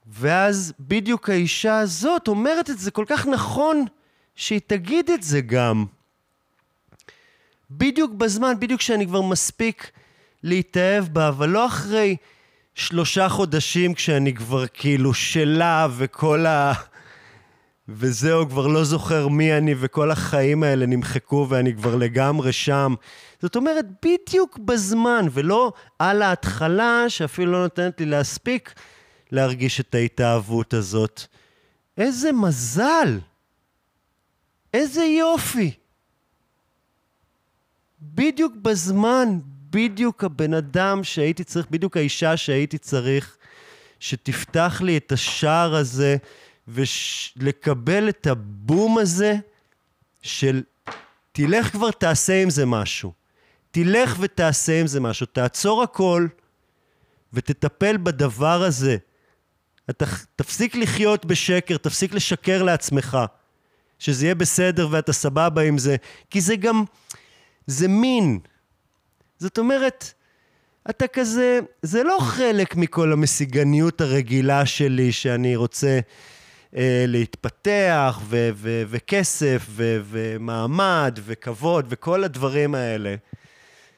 ואז 0.08 0.74
בדיוק 0.80 1.30
האישה 1.30 1.80
הזאת 1.80 2.28
אומרת 2.28 2.70
את 2.70 2.80
זה 2.80 2.92
כל 2.92 3.06
כך 3.08 3.28
נכון, 3.28 3.86
שהיא 4.36 4.62
תגיד 4.68 5.10
את 5.10 5.24
זה 5.24 5.42
גם. 5.42 5.86
בדיוק 7.72 8.12
בזמן, 8.12 8.54
בדיוק 8.60 8.80
כשאני 8.80 9.08
כבר 9.08 9.22
מספיק 9.22 9.92
להתאהב 10.44 11.06
בה, 11.06 11.28
אבל 11.28 11.50
לא 11.50 11.66
אחרי 11.66 12.16
שלושה 12.76 13.30
חודשים 13.30 13.94
כשאני 13.94 14.34
כבר 14.34 14.68
כאילו 14.68 15.14
שלה 15.14 15.88
וכל 15.98 16.46
ה... 16.46 16.74
וזהו, 17.90 18.50
כבר 18.50 18.68
לא 18.68 18.84
זוכר 18.84 19.28
מי 19.28 19.58
אני 19.58 19.76
וכל 19.80 20.12
החיים 20.12 20.64
האלה 20.64 20.86
נמחקו 20.86 21.48
ואני 21.50 21.76
כבר 21.76 21.96
לגמרי 21.96 22.54
שם. 22.54 22.94
זאת 23.42 23.56
אומרת, 23.56 23.86
בדיוק 24.06 24.58
בזמן, 24.58 25.26
ולא 25.32 25.74
על 26.00 26.22
ההתחלה 26.22 27.06
שאפילו 27.08 27.52
לא 27.52 27.62
נותנת 27.62 28.00
לי 28.00 28.06
להספיק 28.06 28.74
להרגיש 29.32 29.80
את 29.80 29.96
ההתאהבות 29.96 30.74
הזאת. 30.74 31.22
איזה 31.98 32.32
מזל! 32.32 33.20
איזה 34.74 35.04
יופי! 35.04 35.72
בדיוק 38.02 38.54
בזמן, 38.62 39.40
בדיוק 39.70 40.24
הבן 40.24 40.54
אדם 40.54 41.04
שהייתי 41.04 41.44
צריך, 41.44 41.68
בדיוק 41.72 41.98
האישה 41.98 42.38
שהייתי 42.38 42.78
צריך, 42.78 43.38
שתפתח 44.00 44.82
לי 44.84 44.98
את 44.98 45.12
השער 45.12 45.76
הזה 45.76 46.18
ולקבל 46.68 48.10
את 48.10 48.28
הבום 48.28 48.98
הזה 48.98 49.36
של 50.22 50.64
תלך 51.32 51.72
כבר 51.72 51.92
תעשה 51.92 52.42
עם 52.42 52.50
זה 52.50 52.66
משהו. 52.66 53.14
תלך 53.72 54.18
ותעשה 54.20 54.80
עם 54.80 54.88
זה 54.88 55.00
משהו, 55.00 55.26
תעצור 55.26 55.84
הכל 55.84 56.28
ותטפל 57.34 57.98
בדבר 57.98 58.64
הזה. 58.64 58.98
אתה 59.90 60.06
תפסיק 60.36 60.76
לחיות 60.76 61.26
בשקר, 61.26 61.78
תפסיק 61.78 62.14
לשקר 62.14 62.64
לעצמך, 62.64 63.18
שזה 64.00 64.26
יהיה 64.26 64.36
בסדר 64.36 64.88
ואתה 64.92 65.14
סבבה 65.14 65.62
עם 65.62 65.78
זה, 65.78 65.96
כי 66.30 66.42
זה 66.42 66.56
גם, 66.56 66.84
זה 67.68 67.88
מין. 67.88 68.40
זאת 69.40 69.58
אומרת, 69.58 70.14
אתה 70.90 71.08
כזה, 71.08 71.60
זה 71.82 72.04
לא 72.04 72.18
חלק 72.22 72.76
מכל 72.76 73.14
המסיגניות 73.14 74.02
הרגילה 74.02 74.66
שלי 74.66 75.12
שאני 75.12 75.56
רוצה 75.56 76.00
להתפתח, 77.08 78.20
ו- 78.24 78.50
ו- 78.54 78.84
וכסף, 78.88 79.66
ו- 79.70 80.00
ומעמד, 80.04 81.20
וכבוד, 81.26 81.86
וכל 81.90 82.24
הדברים 82.24 82.76
האלה. 82.76 83.16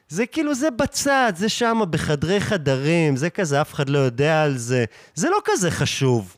זה 0.10 0.26
כאילו, 0.26 0.56
זה 0.56 0.72
בצד, 0.72 1.34
זה 1.36 1.50
שם 1.50 1.82
בחדרי 1.90 2.40
חדרים, 2.40 3.16
זה 3.16 3.30
כזה, 3.30 3.62
אף 3.62 3.74
אחד 3.74 3.90
לא 3.90 4.00
יודע 4.00 4.44
על 4.44 4.58
זה. 4.58 4.86
זה 5.16 5.30
לא 5.30 5.42
כזה 5.46 5.72
חשוב. 5.72 6.38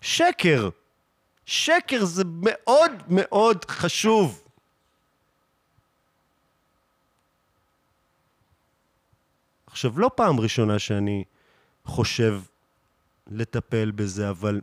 שקר. 0.00 0.68
שקר 1.46 2.04
זה 2.04 2.24
מאוד 2.26 2.92
מאוד 3.08 3.64
חשוב. 3.64 4.42
עכשיו, 9.66 9.98
לא 9.98 10.10
פעם 10.14 10.40
ראשונה 10.40 10.78
שאני 10.78 11.24
חושב 11.84 12.40
לטפל 13.30 13.90
בזה, 13.90 14.30
אבל 14.30 14.60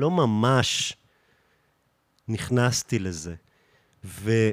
לא 0.00 0.10
ממש 0.10 0.96
נכנסתי 2.28 2.98
לזה. 2.98 3.34
ואני 4.04 4.50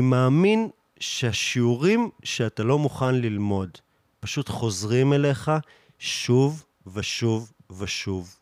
מאמין 0.00 0.70
שהשיעורים 1.00 2.10
שאתה 2.24 2.62
לא 2.62 2.78
מוכן 2.78 3.14
ללמוד 3.14 3.78
פשוט 4.20 4.48
חוזרים 4.48 5.12
אליך 5.12 5.50
שוב 5.98 6.64
ושוב 6.94 7.52
ושוב. 7.78 8.36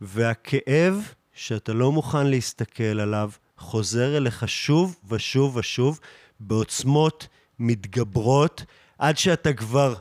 והכאב 0.00 1.12
שאתה 1.32 1.72
לא 1.72 1.92
מוכן 1.92 2.26
להסתכל 2.26 3.00
עליו 3.00 3.30
חוזר 3.58 4.16
אליך 4.16 4.48
שוב 4.48 4.96
ושוב 5.08 5.56
ושוב 5.56 6.00
בעוצמות 6.40 7.28
מתגברות 7.58 8.64
עד 8.98 9.18
שאתה 9.18 9.52
כבר, 9.52 9.94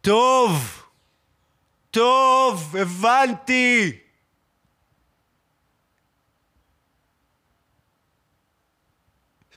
טוב, 0.00 0.82
טוב, 1.98 2.76
הבנתי. 2.76 3.98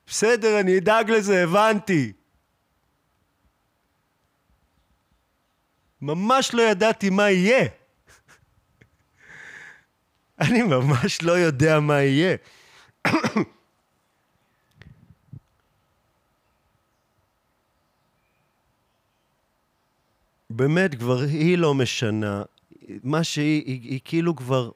בסדר, 0.08 0.60
אני 0.60 0.78
אדאג 0.78 1.12
לזה, 1.12 1.44
הבנתי. 1.44 2.14
ממש 6.02 6.54
לא 6.54 6.62
ידעתי 6.62 7.10
מה 7.10 7.30
יהיה. 7.30 7.66
אני 10.42 10.62
ממש 10.62 11.22
לא 11.22 11.32
יודע 11.32 11.80
מה 11.80 12.02
יהיה. 12.02 12.36
באמת, 20.56 20.96
כבר 20.96 21.20
היא 21.20 21.58
לא 21.58 21.74
משנה. 21.74 22.44
מה 23.04 23.24
שהיא, 23.24 23.64
היא, 23.66 23.82
היא 23.82 24.00
כאילו 24.04 24.36
כבר... 24.36 24.72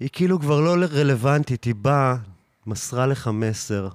היא 0.00 0.08
כאילו 0.12 0.40
כבר 0.40 0.60
לא 0.60 0.86
רלוונטית, 0.90 1.64
היא 1.64 1.74
באה, 1.74 2.16
מסרה 2.66 3.06
לך 3.06 3.28
מסר. 3.32 3.88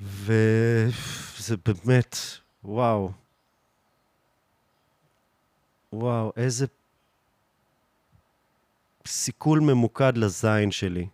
וזה 0.00 1.56
באמת, 1.66 2.16
וואו. 2.64 3.12
וואו, 5.92 6.32
איזה 6.36 6.66
סיכול 9.06 9.60
ממוקד 9.60 10.16
לזין 10.16 10.70
שלי 10.70 11.06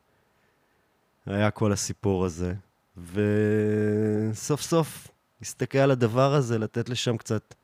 היה 1.26 1.50
כל 1.50 1.72
הסיפור 1.72 2.24
הזה. 2.24 2.54
וסוף 3.12 4.60
סוף 4.60 5.08
להסתכל 5.40 5.78
על 5.78 5.90
הדבר 5.90 6.34
הזה, 6.34 6.58
לתת 6.58 6.88
לשם 6.88 7.16
קצת, 7.16 7.54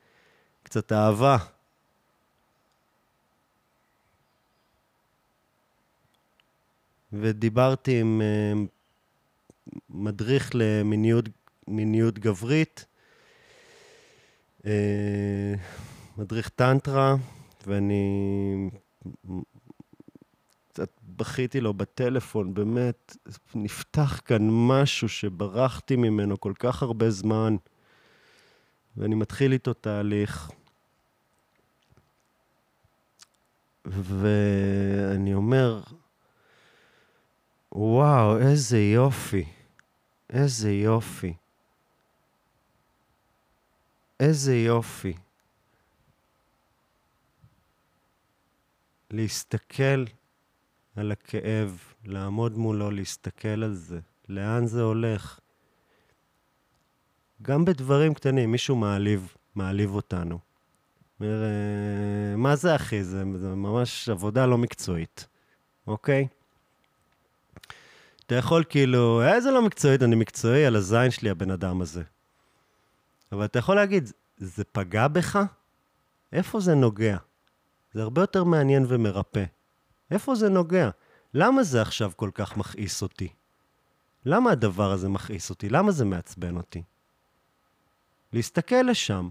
קצת 0.63 0.91
אהבה. 0.91 1.37
ודיברתי 7.13 7.99
עם 7.99 8.21
uh, 8.21 9.73
מדריך 9.89 10.51
למיניות 11.67 12.19
גברית, 12.19 12.85
uh, 14.61 14.67
מדריך 16.17 16.49
טנטרה, 16.49 17.15
ואני 17.67 18.69
קצת 20.77 20.91
בכיתי 21.03 21.61
לו 21.61 21.73
בטלפון, 21.73 22.53
באמת, 22.53 23.17
נפתח 23.55 24.21
כאן 24.25 24.47
משהו 24.51 25.09
שברחתי 25.09 25.95
ממנו 25.95 26.39
כל 26.39 26.53
כך 26.59 26.83
הרבה 26.83 27.09
זמן, 27.09 27.55
ואני 28.97 29.15
מתחיל 29.15 29.51
איתו 29.51 29.73
תהליך. 29.73 30.51
ואני 33.85 35.33
אומר, 35.33 35.83
וואו, 37.71 38.37
איזה 38.37 38.79
יופי, 38.79 39.45
איזה 40.29 40.71
יופי. 40.71 41.33
איזה 44.19 44.55
יופי. 44.55 45.13
להסתכל 49.11 50.03
על 50.97 51.11
הכאב, 51.11 51.79
לעמוד 52.05 52.57
מולו, 52.57 52.91
להסתכל 52.91 53.63
על 53.63 53.73
זה, 53.73 53.99
לאן 54.29 54.65
זה 54.65 54.81
הולך. 54.81 55.39
גם 57.41 57.65
בדברים 57.65 58.13
קטנים, 58.13 58.51
מישהו 58.51 58.75
מעליב, 58.75 59.35
מעליב 59.55 59.95
אותנו. 59.95 60.39
אומר, 61.19 61.43
אה, 61.43 62.35
מה 62.35 62.55
זה 62.55 62.75
אחי? 62.75 63.03
זה, 63.03 63.23
זה 63.35 63.47
ממש 63.47 64.09
עבודה 64.09 64.45
לא 64.45 64.57
מקצועית, 64.57 65.27
אוקיי? 65.87 66.27
אתה 68.25 68.35
יכול 68.35 68.63
כאילו, 68.69 69.21
איזה 69.23 69.51
לא 69.51 69.61
מקצועית, 69.61 70.03
אני 70.03 70.15
מקצועי 70.15 70.65
על 70.65 70.75
הזין 70.75 71.11
שלי, 71.11 71.29
הבן 71.29 71.51
אדם 71.51 71.81
הזה. 71.81 72.03
אבל 73.31 73.45
אתה 73.45 73.59
יכול 73.59 73.75
להגיד, 73.75 74.11
זה 74.37 74.63
פגע 74.63 75.07
בך? 75.07 75.39
איפה 76.33 76.59
זה 76.59 76.75
נוגע? 76.75 77.17
זה 77.93 78.01
הרבה 78.01 78.21
יותר 78.21 78.43
מעניין 78.43 78.85
ומרפא. 78.87 79.43
איפה 80.11 80.35
זה 80.35 80.49
נוגע? 80.49 80.89
למה 81.33 81.63
זה 81.63 81.81
עכשיו 81.81 82.11
כל 82.15 82.29
כך 82.33 82.57
מכעיס 82.57 83.01
אותי? 83.01 83.27
למה 84.25 84.51
הדבר 84.51 84.91
הזה 84.91 85.09
מכעיס 85.09 85.49
אותי? 85.49 85.69
למה 85.69 85.91
זה 85.91 86.05
מעצבן 86.05 86.57
אותי? 86.57 86.83
להסתכל 88.33 88.81
לשם, 88.81 89.29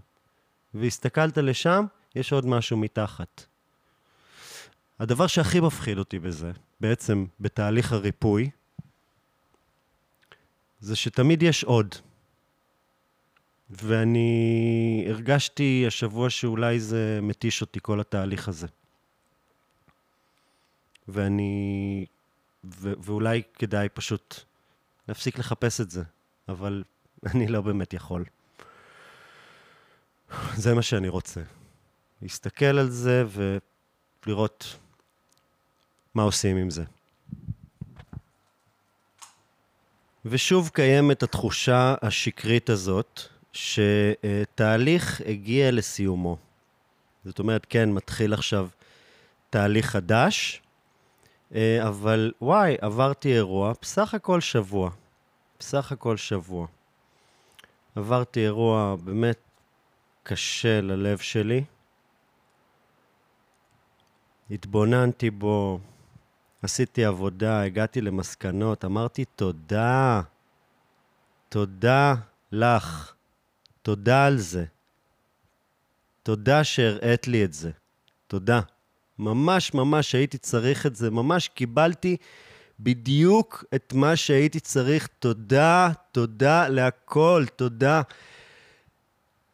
והסתכלת 0.74 1.38
לשם, 1.38 1.84
יש 2.14 2.32
עוד 2.32 2.46
משהו 2.46 2.76
מתחת. 2.76 3.44
הדבר 4.98 5.26
שהכי 5.26 5.60
מפחיד 5.60 5.98
אותי 5.98 6.18
בזה, 6.18 6.52
בעצם 6.80 7.26
בתהליך 7.40 7.92
הריפוי, 7.92 8.50
זה 10.80 10.96
שתמיד 10.96 11.42
יש 11.42 11.64
עוד. 11.64 11.94
ואני 13.70 15.06
הרגשתי 15.08 15.84
השבוע 15.86 16.30
שאולי 16.30 16.80
זה 16.80 17.18
מתיש 17.22 17.60
אותי, 17.60 17.78
כל 17.82 18.00
התהליך 18.00 18.48
הזה. 18.48 18.66
ואני... 21.08 22.06
ו- 22.64 22.92
ואולי 23.02 23.42
כדאי 23.54 23.88
פשוט 23.88 24.40
להפסיק 25.08 25.38
לחפש 25.38 25.80
את 25.80 25.90
זה, 25.90 26.02
אבל 26.48 26.84
אני 27.34 27.46
לא 27.46 27.60
באמת 27.60 27.92
יכול. 27.92 28.24
זה 30.54 30.74
מה 30.74 30.82
שאני 30.82 31.08
רוצה. 31.08 31.40
להסתכל 32.22 32.64
על 32.78 32.90
זה 32.90 33.24
ולראות 34.26 34.76
מה 36.14 36.22
עושים 36.22 36.56
עם 36.56 36.70
זה. 36.70 36.84
ושוב 40.24 40.70
קיימת 40.74 41.22
התחושה 41.22 41.94
השקרית 42.02 42.70
הזאת, 42.70 43.20
שתהליך 43.52 45.20
הגיע 45.26 45.70
לסיומו. 45.70 46.36
זאת 47.24 47.38
אומרת, 47.38 47.66
כן, 47.68 47.90
מתחיל 47.90 48.34
עכשיו 48.34 48.68
תהליך 49.50 49.86
חדש, 49.86 50.62
אבל 51.52 52.32
וואי, 52.40 52.76
עברתי 52.80 53.34
אירוע, 53.34 53.72
בסך 53.82 54.14
הכל 54.14 54.40
שבוע. 54.40 54.90
בסך 55.58 55.92
הכל 55.92 56.16
שבוע. 56.16 56.66
עברתי 57.96 58.40
אירוע 58.40 58.96
באמת 59.04 59.38
קשה 60.22 60.80
ללב 60.80 61.18
שלי. 61.18 61.64
התבוננתי 64.50 65.30
בו, 65.30 65.80
עשיתי 66.62 67.04
עבודה, 67.04 67.62
הגעתי 67.62 68.00
למסקנות, 68.00 68.84
אמרתי 68.84 69.24
תודה. 69.24 70.22
תודה 71.48 72.14
לך. 72.52 73.14
תודה 73.82 74.26
על 74.26 74.38
זה. 74.38 74.64
תודה 76.22 76.64
שהראית 76.64 77.28
לי 77.28 77.44
את 77.44 77.52
זה. 77.52 77.70
תודה. 78.26 78.60
ממש 79.18 79.74
ממש 79.74 80.14
הייתי 80.14 80.38
צריך 80.38 80.86
את 80.86 80.96
זה, 80.96 81.10
ממש 81.10 81.48
קיבלתי 81.48 82.16
בדיוק 82.80 83.64
את 83.74 83.92
מה 83.92 84.16
שהייתי 84.16 84.60
צריך. 84.60 85.08
תודה, 85.18 85.90
תודה 86.12 86.68
להכל, 86.68 87.44
תודה 87.56 88.02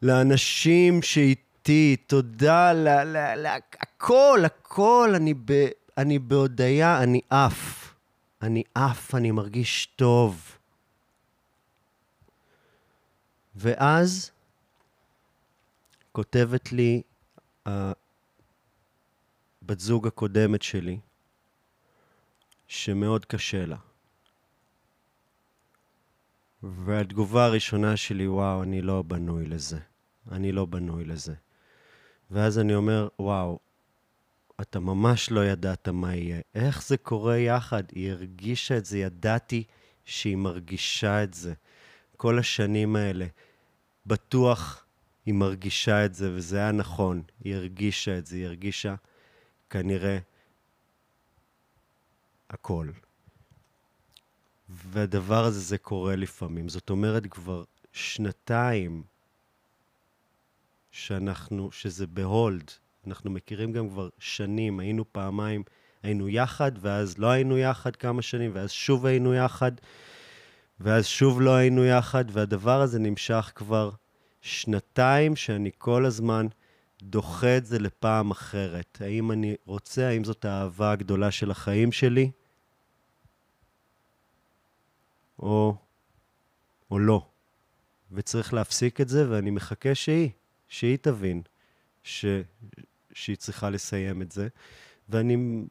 לאנשים 0.02 1.02
שאיתי, 1.02 1.97
תודה 2.06 2.72
להכל, 3.36 4.43
הכל, 4.44 5.12
אני, 5.16 5.34
ב, 5.34 5.66
אני 5.98 6.18
בהודיה, 6.18 7.02
אני 7.02 7.20
עף. 7.30 7.94
אני 8.43 8.62
עף, 8.74 9.14
אני 9.14 9.30
מרגיש 9.30 9.86
טוב. 9.97 10.59
ואז 13.56 14.30
כותבת 16.12 16.72
לי 16.72 17.02
הבת 19.73 19.81
זוג 19.81 20.07
הקודמת 20.07 20.62
שלי, 20.62 20.99
שמאוד 22.66 23.24
קשה 23.24 23.66
לה. 23.66 23.77
והתגובה 26.62 27.44
הראשונה 27.44 27.97
שלי, 27.97 28.28
וואו, 28.28 28.62
אני 28.62 28.82
לא 28.82 29.03
בנוי 29.03 29.47
לזה. 29.47 29.78
אני 30.32 30.53
לא 30.53 30.65
בנוי 30.65 31.05
לזה. 31.05 31.35
ואז 32.31 32.59
אני 32.59 32.74
אומר, 32.74 33.09
וואו, 33.19 33.59
אתה 34.61 34.81
ממש 34.81 35.31
לא 35.31 35.44
ידעת 35.44 35.89
מה 35.89 36.15
יהיה. 36.15 36.40
איך 36.55 36.82
זה 36.82 36.97
קורה 36.97 37.36
יחד? 37.36 37.82
היא 37.93 38.11
הרגישה 38.11 38.78
את 38.78 38.85
זה, 38.85 38.99
ידעתי 38.99 39.65
שהיא 40.05 40.36
מרגישה 40.36 41.24
את 41.24 41.35
זה. 41.35 41.55
כל 42.16 42.39
השנים 42.39 42.97
האלה. 42.97 43.27
בטוח 44.07 44.85
היא 45.27 45.35
מרגישה 45.35 46.05
את 46.05 46.15
זה, 46.15 46.32
וזה 46.35 46.59
היה 46.59 46.73
נכון. 46.73 47.23
היא 47.44 47.55
הרגישה 47.55 48.19
את 48.19 48.27
זה, 48.27 48.36
היא 48.36 48.47
הרגישה 48.47 48.94
כנראה 49.73 50.19
הכל. 52.51 52.89
והדבר 54.69 55.44
הזה, 55.44 55.61
זה 55.61 55.78
קורה 55.78 56.16
לפעמים. 56.16 56.69
זאת 56.69 56.90
אומרת, 56.90 57.27
כבר 57.27 57.65
שנתיים 57.93 59.03
שאנחנו, 60.90 61.73
שזה 61.73 62.07
בהולד. 62.07 62.70
אנחנו 63.07 63.31
מכירים 63.31 63.73
גם 63.73 63.89
כבר 63.89 64.09
שנים, 64.19 64.81
היינו 64.81 65.12
פעמיים, 65.12 65.62
היינו 66.03 66.28
יחד, 66.28 66.73
ואז 66.81 67.19
לא 67.19 67.27
היינו 67.27 67.59
יחד 67.59 67.97
כמה 67.97 68.23
שנים, 68.23 68.51
ואז 68.55 68.70
שוב 68.70 69.07
היינו 69.07 69.35
יחד, 69.35 69.73
ואז 70.81 71.07
שוב 71.07 71.40
לא 71.40 71.55
היינו 71.55 71.85
יחד, 71.85 72.24
והדבר 72.32 72.81
הזה 72.81 72.99
נמשך 72.99 73.53
כבר 73.55 73.90
שנתיים 74.40 75.36
שאני 75.36 75.70
כל 75.78 76.05
הזמן 76.05 76.47
דוחה 77.03 77.57
את 77.57 77.66
זה 77.66 77.79
לפעם 77.79 78.31
אחרת. 78.31 78.99
האם 79.01 79.33
אני 79.33 79.55
רוצה, 79.66 80.09
האם 80.09 80.24
זאת 80.24 80.45
האהבה 80.45 80.93
הגדולה 80.93 81.31
של 81.31 81.51
החיים 81.51 81.93
שלי, 81.93 82.31
או, 85.39 85.77
או 86.91 86.99
לא. 86.99 87.27
וצריך 88.12 88.55
להפסיק 88.55 89.01
את 89.01 89.09
זה, 89.09 89.31
ואני 89.31 89.51
מחכה 89.51 89.95
שהיא, 89.95 90.31
שהיא 90.69 90.99
תבין 91.01 91.43
ש, 92.03 92.24
שהיא 93.12 93.37
צריכה 93.37 93.70
לסיים 93.70 94.23
את 94.23 94.33
זה. 94.33 94.49
ואני 95.09 95.65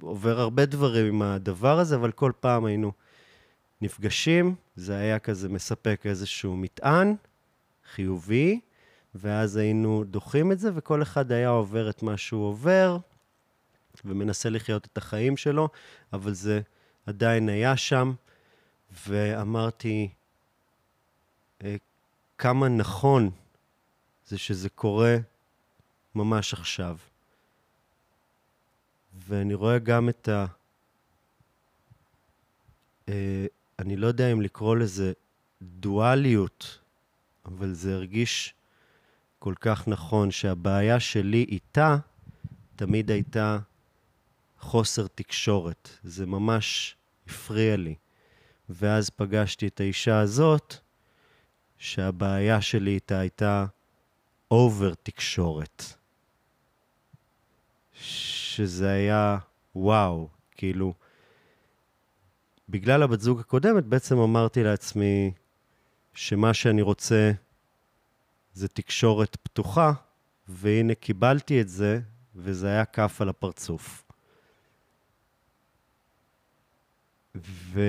עובר 0.00 0.40
הרבה 0.40 0.66
דברים 0.66 1.06
עם 1.06 1.22
הדבר 1.22 1.78
הזה, 1.78 1.96
אבל 1.96 2.12
כל 2.12 2.32
פעם 2.40 2.64
היינו 2.64 2.92
נפגשים, 3.80 4.54
זה 4.76 4.96
היה 4.96 5.18
כזה 5.18 5.48
מספק 5.48 6.00
איזשהו 6.04 6.56
מטען 6.56 7.14
חיובי, 7.94 8.60
ואז 9.14 9.56
היינו 9.56 10.04
דוחים 10.04 10.52
את 10.52 10.58
זה, 10.58 10.70
וכל 10.74 11.02
אחד 11.02 11.32
היה 11.32 11.48
עובר 11.48 11.90
את 11.90 12.02
מה 12.02 12.16
שהוא 12.16 12.48
עובר, 12.48 12.98
ומנסה 14.04 14.50
לחיות 14.50 14.86
את 14.92 14.98
החיים 14.98 15.36
שלו, 15.36 15.68
אבל 16.12 16.32
זה 16.34 16.60
עדיין 17.06 17.48
היה 17.48 17.76
שם, 17.76 18.12
ואמרתי, 19.08 20.08
אה, 21.64 21.76
כמה 22.38 22.68
נכון 22.68 23.30
זה 24.26 24.38
שזה 24.38 24.68
קורה 24.68 25.16
ממש 26.14 26.52
עכשיו. 26.52 26.96
ואני 29.28 29.54
רואה 29.54 29.78
גם 29.78 30.08
את 30.08 30.28
ה... 30.28 30.46
אה, 33.08 33.46
אני 33.78 33.96
לא 33.96 34.06
יודע 34.06 34.32
אם 34.32 34.40
לקרוא 34.40 34.76
לזה 34.76 35.12
דואליות, 35.62 36.78
אבל 37.44 37.72
זה 37.72 37.94
הרגיש 37.94 38.54
כל 39.42 39.54
כך 39.60 39.88
נכון 39.88 40.30
שהבעיה 40.30 41.00
שלי 41.00 41.44
איתה 41.48 41.96
תמיד 42.76 43.10
הייתה 43.10 43.58
חוסר 44.58 45.06
תקשורת. 45.06 45.88
זה 46.02 46.26
ממש 46.26 46.96
הפריע 47.26 47.76
לי. 47.76 47.94
ואז 48.68 49.10
פגשתי 49.10 49.66
את 49.66 49.80
האישה 49.80 50.20
הזאת, 50.20 50.76
שהבעיה 51.78 52.60
שלי 52.60 52.90
איתה 52.90 53.18
הייתה 53.18 53.66
אובר 54.50 54.94
תקשורת. 55.02 55.84
שזה 57.92 58.90
היה 58.90 59.38
וואו, 59.74 60.28
כאילו, 60.50 60.94
בגלל 62.68 63.02
הבת 63.02 63.20
זוג 63.20 63.40
הקודמת 63.40 63.84
בעצם 63.84 64.18
אמרתי 64.18 64.62
לעצמי 64.62 65.32
שמה 66.14 66.54
שאני 66.54 66.82
רוצה 66.82 67.32
זה 68.54 68.68
תקשורת 68.68 69.36
פתוחה, 69.36 69.92
והנה 70.48 70.94
קיבלתי 70.94 71.60
את 71.60 71.68
זה, 71.68 72.00
וזה 72.36 72.66
היה 72.66 72.84
כף 72.84 73.20
על 73.20 73.28
הפרצוף. 73.28 74.04
ו... 77.36 77.80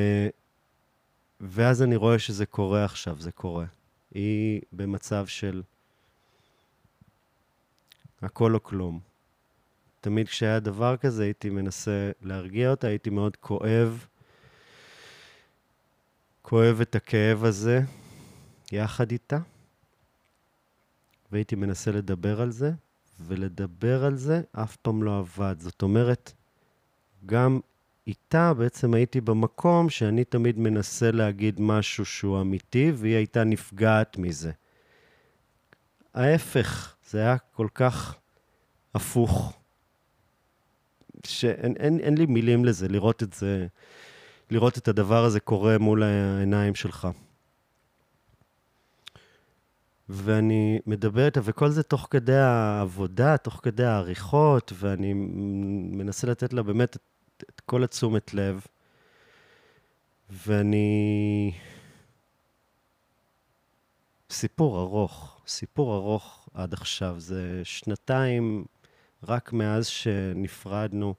ואז 1.42 1.82
אני 1.82 1.96
רואה 1.96 2.20
שזה 2.20 2.46
קורה 2.46 2.86
עכשיו, 2.86 3.16
זה 3.20 3.32
קורה. 3.32 3.66
היא 4.12 4.62
במצב 4.72 5.28
של 5.28 5.62
הכל 8.22 8.56
או 8.56 8.64
כלום. 8.64 9.00
תמיד 10.02 10.28
כשהיה 10.28 10.60
דבר 10.60 10.98
כזה 10.98 11.24
הייתי 11.24 11.50
מנסה 11.50 12.12
להרגיע 12.22 12.72
אותה, 12.72 12.88
הייתי 12.88 13.10
מאוד 13.10 13.36
כואב, 13.36 14.06
כואב 16.42 16.82
את 16.82 16.96
הכאב 16.96 17.44
הזה 17.46 17.82
יחד 18.72 19.12
איתה, 19.12 19.38
והייתי 21.34 21.56
מנסה 21.56 21.92
לדבר 21.92 22.42
על 22.42 22.52
זה, 22.52 22.72
ולדבר 23.20 24.06
על 24.06 24.16
זה 24.16 24.42
אף 24.52 24.76
פעם 24.76 25.04
לא 25.04 25.20
עבד. 25.20 25.56
זאת 25.60 25.82
אומרת, 25.82 26.34
גם 27.26 27.60
איתה 28.08 28.54
בעצם 28.54 28.94
הייתי 28.94 29.22
במקום 29.22 29.90
שאני 29.90 30.24
תמיד 30.24 30.60
מנסה 30.60 31.12
להגיד 31.12 31.62
משהו 31.62 32.06
שהוא 32.06 32.42
אמיתי, 32.42 32.92
והיא 32.96 33.16
הייתה 33.16 33.44
נפגעת 33.44 34.18
מזה. 34.18 34.52
ההפך, 36.14 36.96
זה 37.10 37.20
היה 37.20 37.38
כל 37.38 37.68
כך 37.76 38.16
הפוך, 38.96 39.54
שאין 41.26 41.74
אין, 41.80 42.00
אין 42.00 42.18
לי 42.18 42.26
מילים 42.26 42.66
לזה, 42.66 42.88
לראות 42.88 43.24
את 43.24 43.34
זה, 43.34 43.68
לראות 44.52 44.78
את 44.78 44.88
הדבר 44.88 45.24
הזה 45.26 45.40
קורה 45.40 45.78
מול 45.78 46.04
העיניים 46.04 46.76
שלך. 46.76 47.08
ואני 50.16 50.80
מדבר 50.86 51.26
איתה, 51.26 51.40
וכל 51.44 51.70
זה 51.70 51.84
תוך 51.84 52.08
כדי 52.12 52.38
העבודה, 52.38 53.38
תוך 53.38 53.60
כדי 53.64 53.84
העריכות, 53.86 54.74
ואני 54.76 55.14
מנסה 55.94 56.28
לתת 56.28 56.54
לה 56.54 56.64
באמת 56.64 56.96
את, 56.96 57.44
את 57.50 57.60
כל 57.60 57.84
התשומת 57.84 58.34
לב. 58.34 58.66
ואני... 60.30 61.52
סיפור 64.30 64.80
ארוך, 64.82 65.42
סיפור 65.48 65.96
ארוך 65.96 66.50
עד 66.54 66.74
עכשיו. 66.74 67.16
זה 67.18 67.62
שנתיים 67.64 68.66
רק 69.24 69.54
מאז 69.54 69.88
שנפרדנו. 69.88 71.14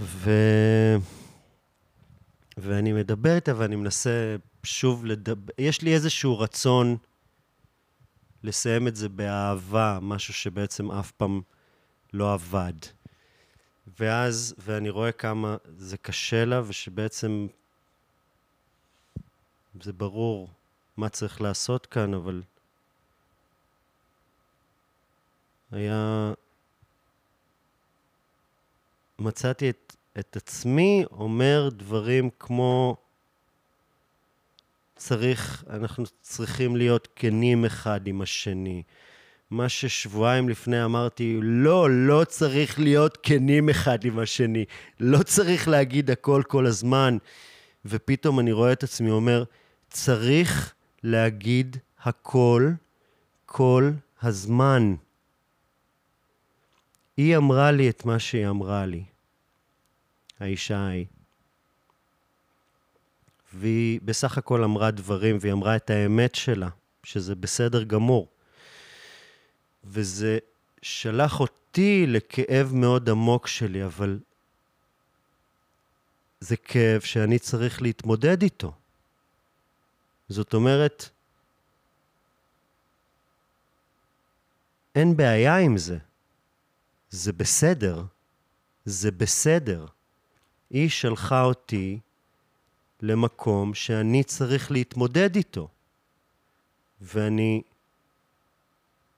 ו... 0.00 0.30
ואני 2.56 2.92
מדבר 2.92 3.34
איתה 3.34 3.52
ואני 3.56 3.76
מנסה 3.76 4.36
שוב 4.62 5.04
לדבר, 5.04 5.52
יש 5.58 5.82
לי 5.82 5.94
איזשהו 5.94 6.38
רצון 6.38 6.96
לסיים 8.42 8.88
את 8.88 8.96
זה 8.96 9.08
באהבה, 9.08 9.98
משהו 10.02 10.34
שבעצם 10.34 10.90
אף 10.90 11.10
פעם 11.10 11.40
לא 12.12 12.32
עבד. 12.32 12.72
ואז, 14.00 14.54
ואני 14.58 14.90
רואה 14.90 15.12
כמה 15.12 15.56
זה 15.76 15.96
קשה 15.96 16.44
לה, 16.44 16.62
ושבעצם 16.66 17.46
זה 19.80 19.92
ברור 19.92 20.50
מה 20.96 21.08
צריך 21.08 21.40
לעשות 21.40 21.86
כאן, 21.86 22.14
אבל 22.14 22.42
היה 25.72 26.32
מצאתי 29.18 29.70
את, 29.70 29.96
את 30.18 30.36
עצמי 30.36 31.04
אומר 31.10 31.68
דברים 31.72 32.30
כמו, 32.38 32.96
צריך, 35.00 35.64
אנחנו 35.70 36.04
צריכים 36.20 36.76
להיות 36.76 37.08
כנים 37.16 37.64
אחד 37.64 38.06
עם 38.06 38.22
השני. 38.22 38.82
מה 39.50 39.68
ששבועיים 39.68 40.48
לפני 40.48 40.84
אמרתי, 40.84 41.38
לא, 41.42 41.90
לא 41.90 42.24
צריך 42.28 42.78
להיות 42.78 43.18
כנים 43.22 43.68
אחד 43.68 44.04
עם 44.04 44.18
השני. 44.18 44.64
לא 45.00 45.22
צריך 45.22 45.68
להגיד 45.68 46.10
הכל 46.10 46.42
כל 46.48 46.66
הזמן. 46.66 47.16
ופתאום 47.84 48.40
אני 48.40 48.52
רואה 48.52 48.72
את 48.72 48.82
עצמי 48.82 49.10
אומר, 49.10 49.44
צריך 49.90 50.74
להגיד 51.02 51.76
הכל 52.02 52.70
כל 53.46 53.90
הזמן. 54.22 54.94
היא 57.16 57.36
אמרה 57.36 57.70
לי 57.70 57.90
את 57.90 58.04
מה 58.04 58.18
שהיא 58.18 58.48
אמרה 58.48 58.86
לי, 58.86 59.04
האישה 60.40 60.78
ההיא. 60.78 61.06
והיא 63.54 64.00
בסך 64.04 64.38
הכל 64.38 64.64
אמרה 64.64 64.90
דברים, 64.90 65.38
והיא 65.40 65.52
אמרה 65.52 65.76
את 65.76 65.90
האמת 65.90 66.34
שלה, 66.34 66.68
שזה 67.04 67.34
בסדר 67.34 67.82
גמור. 67.82 68.28
וזה 69.84 70.38
שלח 70.82 71.40
אותי 71.40 72.06
לכאב 72.08 72.70
מאוד 72.74 73.10
עמוק 73.10 73.46
שלי, 73.46 73.84
אבל 73.84 74.18
זה 76.40 76.56
כאב 76.56 77.00
שאני 77.00 77.38
צריך 77.38 77.82
להתמודד 77.82 78.42
איתו. 78.42 78.72
זאת 80.28 80.54
אומרת, 80.54 81.08
אין 84.94 85.16
בעיה 85.16 85.58
עם 85.58 85.78
זה. 85.78 85.98
זה 87.10 87.32
בסדר. 87.32 88.04
זה 88.84 89.10
בסדר. 89.10 89.86
היא 90.70 90.88
שלחה 90.88 91.42
אותי 91.42 91.98
למקום 93.02 93.74
שאני 93.74 94.24
צריך 94.24 94.70
להתמודד 94.70 95.36
איתו. 95.36 95.68
ואני 97.00 97.62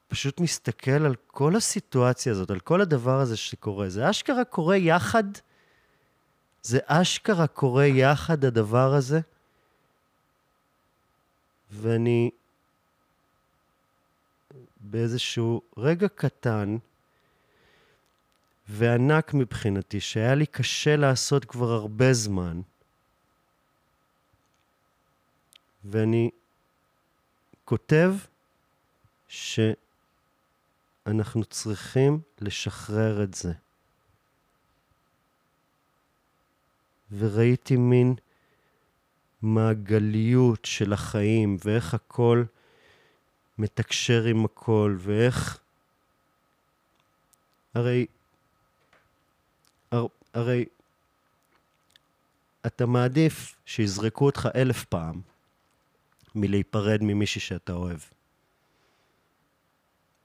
פשוט 0.08 0.40
מסתכל 0.40 0.90
על 0.90 1.14
כל 1.26 1.56
הסיטואציה 1.56 2.32
הזאת, 2.32 2.50
על 2.50 2.60
כל 2.60 2.80
הדבר 2.80 3.20
הזה 3.20 3.36
שקורה. 3.36 3.88
זה 3.88 4.10
אשכרה 4.10 4.44
קורה 4.44 4.76
יחד? 4.76 5.24
זה 6.62 6.78
אשכרה 6.86 7.46
קורה 7.46 7.86
יחד, 7.86 8.44
הדבר 8.44 8.94
הזה? 8.94 9.20
ואני 11.70 12.30
באיזשהו 14.80 15.62
רגע 15.76 16.08
קטן 16.08 16.76
וענק 18.68 19.34
מבחינתי, 19.34 20.00
שהיה 20.00 20.34
לי 20.34 20.46
קשה 20.46 20.96
לעשות 20.96 21.44
כבר 21.44 21.70
הרבה 21.70 22.12
זמן, 22.12 22.60
ואני 25.84 26.30
כותב 27.64 28.14
שאנחנו 29.28 29.84
צריכים 31.50 32.20
לשחרר 32.40 33.22
את 33.22 33.34
זה. 33.34 33.52
וראיתי 37.18 37.76
מין 37.76 38.14
מעגליות 39.42 40.64
של 40.64 40.92
החיים, 40.92 41.56
ואיך 41.64 41.94
הכל 41.94 42.44
מתקשר 43.58 44.24
עם 44.24 44.44
הכל, 44.44 44.96
ואיך... 44.98 45.58
הרי... 47.74 48.06
הר... 49.92 50.06
הרי 50.34 50.64
אתה 52.66 52.86
מעדיף 52.86 53.54
שיזרקו 53.66 54.26
אותך 54.26 54.48
אלף 54.54 54.84
פעם 54.84 55.31
מלהיפרד 56.34 56.98
ממישהי 57.02 57.40
שאתה 57.40 57.72
אוהב. 57.72 58.00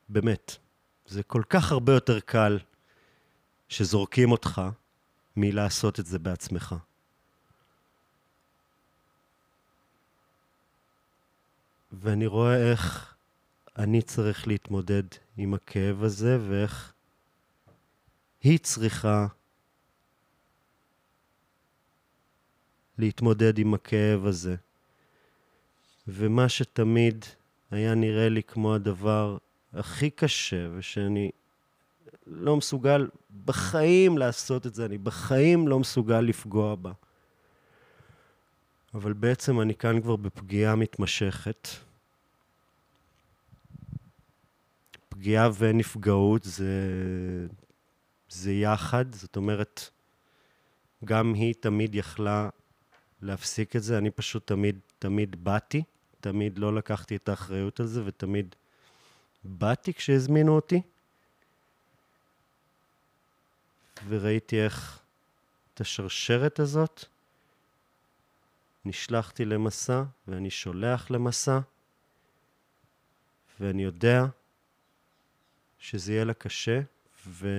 באמת. 0.10 0.56
זה 1.06 1.24
כל 1.24 1.42
כך 1.50 1.72
הרבה 1.72 1.94
יותר 1.94 2.20
קל 2.20 2.60
שזורקים 3.70 4.32
אותך 4.32 4.62
מלעשות 5.36 6.00
את 6.00 6.06
זה 6.06 6.20
בעצמך. 6.20 6.76
ואני 11.92 12.28
רואה 12.28 12.72
איך 12.72 13.16
אני 13.78 14.02
צריך 14.02 14.48
להתמודד 14.48 15.04
עם 15.38 15.54
הכאב 15.54 16.04
הזה, 16.04 16.38
ואיך 16.50 16.94
היא 18.42 18.60
צריכה 18.60 19.28
להתמודד 22.98 23.58
עם 23.58 23.74
הכאב 23.74 24.26
הזה. 24.26 24.56
ומה 26.08 26.50
שתמיד 26.50 27.26
היה 27.72 27.96
נראה 27.96 28.30
לי 28.30 28.44
כמו 28.44 28.76
הדבר 28.76 29.38
הכי 29.74 30.10
קשה, 30.10 30.68
ושאני 30.78 31.32
לא 32.28 32.58
מסוגל 32.58 33.08
בחיים 33.46 34.18
לעשות 34.18 34.66
את 34.68 34.76
זה, 34.76 34.86
אני 34.86 34.98
בחיים 34.98 35.68
לא 35.68 35.80
מסוגל 35.80 36.22
לפגוע 36.22 36.76
בה. 36.76 36.92
אבל 38.94 39.14
בעצם 39.14 39.62
אני 39.62 39.76
כאן 39.76 40.02
כבר 40.02 40.16
בפגיעה 40.16 40.76
מתמשכת. 40.76 41.68
פגיעה 45.10 45.50
ונפגעות 45.58 46.44
זה, 46.44 46.72
זה 48.30 48.52
יחד, 48.52 49.16
זאת 49.16 49.36
אומרת, 49.36 49.90
גם 51.06 51.34
היא 51.34 51.54
תמיד 51.60 51.96
יכלה 51.96 52.50
להפסיק 53.22 53.76
את 53.76 53.84
זה, 53.84 53.98
אני 53.98 54.12
פשוט 54.12 54.48
תמיד, 54.48 54.80
תמיד 55.00 55.44
באתי, 55.44 55.84
תמיד 56.32 56.60
לא 56.60 56.76
לקחתי 56.76 57.16
את 57.16 57.30
האחריות 57.30 57.80
על 57.80 57.86
זה, 57.86 58.02
ותמיד 58.06 58.56
באתי 59.44 59.94
כשהזמינו 59.94 60.56
אותי. 60.56 60.82
וראיתי 64.08 64.62
איך 64.62 65.00
את 65.74 65.82
השרשרת 65.82 66.60
הזאת 66.60 67.06
נשלחתי 68.86 69.46
למסע, 69.46 70.04
ואני 70.28 70.50
שולח 70.50 71.12
למסע, 71.12 71.60
ואני 73.60 73.84
יודע 73.84 74.26
שזה 75.80 76.14
יהיה 76.14 76.24
לה 76.26 76.34
קשה, 76.34 76.80
ו... 77.28 77.50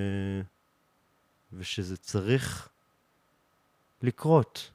ושזה 1.52 1.96
צריך 1.96 2.68
לקרות. 4.02 4.70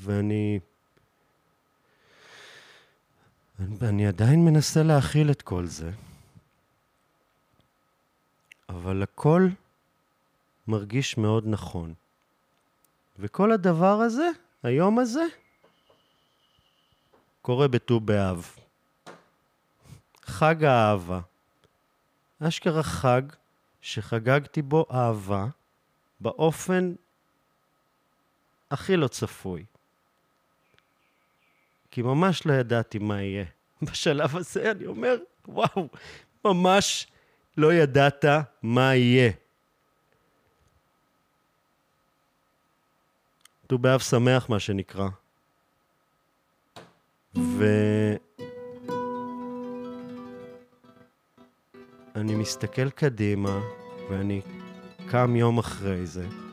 ואני... 0.00 0.60
אני, 3.82 4.06
עדיין 4.06 4.44
מנסה 4.44 4.82
להכיל 4.82 5.30
את 5.30 5.42
כל 5.42 5.66
זה, 5.66 5.90
אבל 8.68 9.02
הכל 9.02 9.48
מרגיש 10.68 11.18
מאוד 11.18 11.44
נכון. 11.46 11.94
וכל 13.18 13.52
הדבר 13.52 14.00
הזה, 14.00 14.28
היום 14.62 14.98
הזה, 14.98 15.24
קורה 17.42 17.68
בט"ו 17.68 18.00
באב. 18.00 18.56
חג 20.22 20.64
האהבה. 20.64 21.20
אשכרה 22.40 22.82
חג 22.82 23.22
שחגגתי 23.80 24.62
בו 24.62 24.86
אהבה 24.92 25.46
באופן 26.20 26.94
הכי 28.70 28.96
לא 28.96 29.08
צפוי. 29.08 29.64
כי 31.98 32.02
ממש 32.02 32.46
לא 32.46 32.52
ידעתי 32.52 32.98
מה 32.98 33.22
יהיה. 33.22 33.44
בשלב 33.82 34.36
הזה 34.36 34.70
אני 34.70 34.86
אומר, 34.86 35.16
וואו, 35.48 35.88
ממש 36.44 37.06
לא 37.56 37.72
ידעת 37.72 38.24
מה 38.62 38.94
יהיה. 38.94 39.30
ט"ו 43.66 43.78
באב 43.78 44.00
שמח, 44.00 44.48
מה 44.48 44.60
שנקרא. 44.60 45.08
ו... 47.36 47.64
אני 52.14 52.34
מסתכל 52.34 52.90
קדימה, 52.90 53.60
ואני 54.10 54.40
קם 55.10 55.36
יום 55.36 55.58
אחרי 55.58 56.06
זה. 56.06 56.47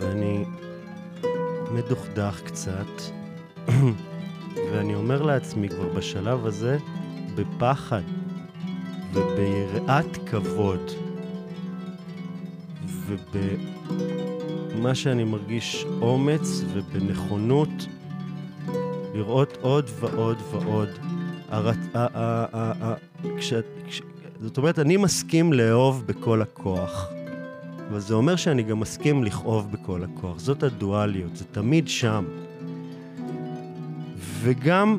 ואני 0.00 0.44
מדוכדך 1.72 2.40
קצת, 2.44 2.86
ואני 4.72 4.94
אומר 4.94 5.22
לעצמי 5.22 5.68
כבר 5.68 5.88
בשלב 5.88 6.46
הזה, 6.46 6.78
בפחד 7.34 8.02
וביראת 9.12 10.16
כבוד, 10.26 10.90
ובמה 13.06 14.94
שאני 14.94 15.24
מרגיש 15.24 15.86
אומץ 16.00 16.62
ובנכונות 16.72 17.86
לראות 19.14 19.58
עוד 19.60 19.90
ועוד 20.00 20.36
ועוד 20.50 20.88
הר... 21.48 21.68
ה... 21.68 21.72
ה... 21.94 22.72
ה... 22.82 22.94
כש... 23.38 23.52
כש... 23.88 24.02
זאת 24.40 24.58
אומרת, 24.58 24.78
אני 24.78 24.96
מסכים 24.96 25.52
לאהוב 25.52 26.04
בכל 26.06 26.42
הכוח. 26.42 27.17
אבל 27.90 27.98
זה 28.00 28.14
אומר 28.14 28.36
שאני 28.36 28.62
גם 28.62 28.80
מסכים 28.80 29.24
לכאוב 29.24 29.72
בכל 29.72 30.04
הכוח. 30.04 30.38
זאת 30.38 30.62
הדואליות, 30.62 31.36
זה 31.36 31.44
תמיד 31.44 31.88
שם. 31.88 32.24
וגם 34.40 34.98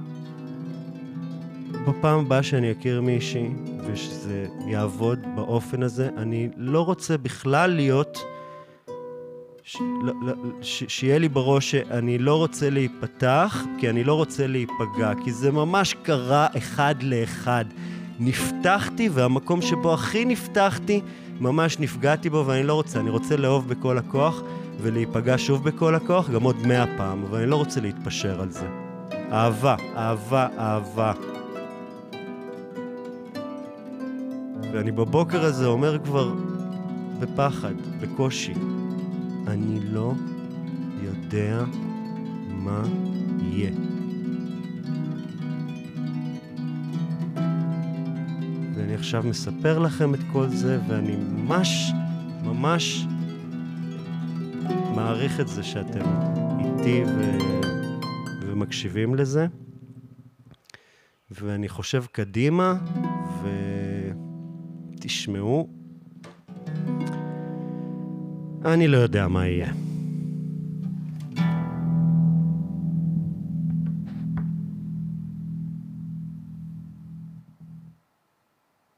בפעם 1.88 2.20
הבאה 2.20 2.44
שאני 2.44 2.72
אכיר 2.72 3.02
מישהי, 3.02 3.50
ושזה 3.86 4.48
יעבוד 4.68 5.20
באופן 5.36 5.84
הזה, 5.84 6.10
אני 6.18 6.50
לא 6.58 6.86
רוצה 6.86 7.18
בכלל 7.18 7.70
להיות... 7.70 8.18
לא, 9.80 10.14
לא. 10.22 10.34
שיהיה 10.62 11.18
לי 11.18 11.30
בראש 11.30 11.72
שאני 11.72 12.18
לא 12.18 12.36
רוצה 12.36 12.70
להיפתח, 12.70 13.66
כי 13.80 13.90
אני 13.90 14.04
לא 14.04 14.14
רוצה 14.14 14.48
להיפגע, 14.48 15.12
כי 15.24 15.32
זה 15.32 15.52
ממש 15.52 15.96
קרה 16.04 16.48
אחד 16.58 16.96
לאחד. 17.02 17.66
נפתחתי, 18.20 19.10
והמקום 19.10 19.62
שבו 19.62 19.94
הכי 19.94 20.26
נפתחתי, 20.26 21.02
ממש 21.40 21.80
נפגעתי 21.80 22.30
בו, 22.30 22.44
ואני 22.48 22.64
לא 22.64 22.74
רוצה. 22.74 23.00
אני 23.00 23.10
רוצה 23.10 23.38
לאהוב 23.38 23.70
בכל 23.70 23.98
הכוח, 23.98 24.42
ולהיפגע 24.82 25.36
שוב 25.38 25.64
בכל 25.64 25.96
הכוח, 25.96 26.30
גם 26.30 26.44
עוד 26.44 26.68
מאה 26.68 26.98
פעם, 26.98 27.24
אבל 27.24 27.40
אני 27.40 27.50
לא 27.50 27.56
רוצה 27.56 27.82
להתפשר 27.82 28.42
על 28.42 28.52
זה. 28.52 28.68
אהבה, 29.32 29.76
אהבה, 29.96 30.48
אהבה. 30.58 31.14
ואני 34.74 34.92
בבוקר 34.92 35.46
הזה 35.46 35.66
אומר 35.66 36.00
כבר 36.04 36.34
בפחד, 37.20 37.74
בקושי, 38.02 38.54
אני 39.48 39.80
לא 39.80 40.14
יודע 41.04 41.64
מה 42.50 42.84
יהיה. 43.42 43.89
עכשיו 49.00 49.24
מספר 49.24 49.80
לכם 49.80 50.14
את 50.14 50.20
כל 50.32 50.48
זה, 50.48 50.80
ואני 50.88 51.16
ממש, 51.16 51.92
ממש 52.44 53.06
מעריך 54.96 55.40
את 55.40 55.48
זה 55.48 55.64
שאתם 55.64 56.06
איתי 56.60 57.04
ו... 57.08 57.38
ומקשיבים 58.42 59.16
לזה. 59.16 59.48
ואני 61.32 61.70
חושב 61.70 62.04
קדימה, 62.12 62.78
ותשמעו, 64.96 65.70
אני 68.66 68.88
לא 68.88 68.98
יודע 68.98 69.28
מה 69.28 69.48
יהיה. 69.48 69.74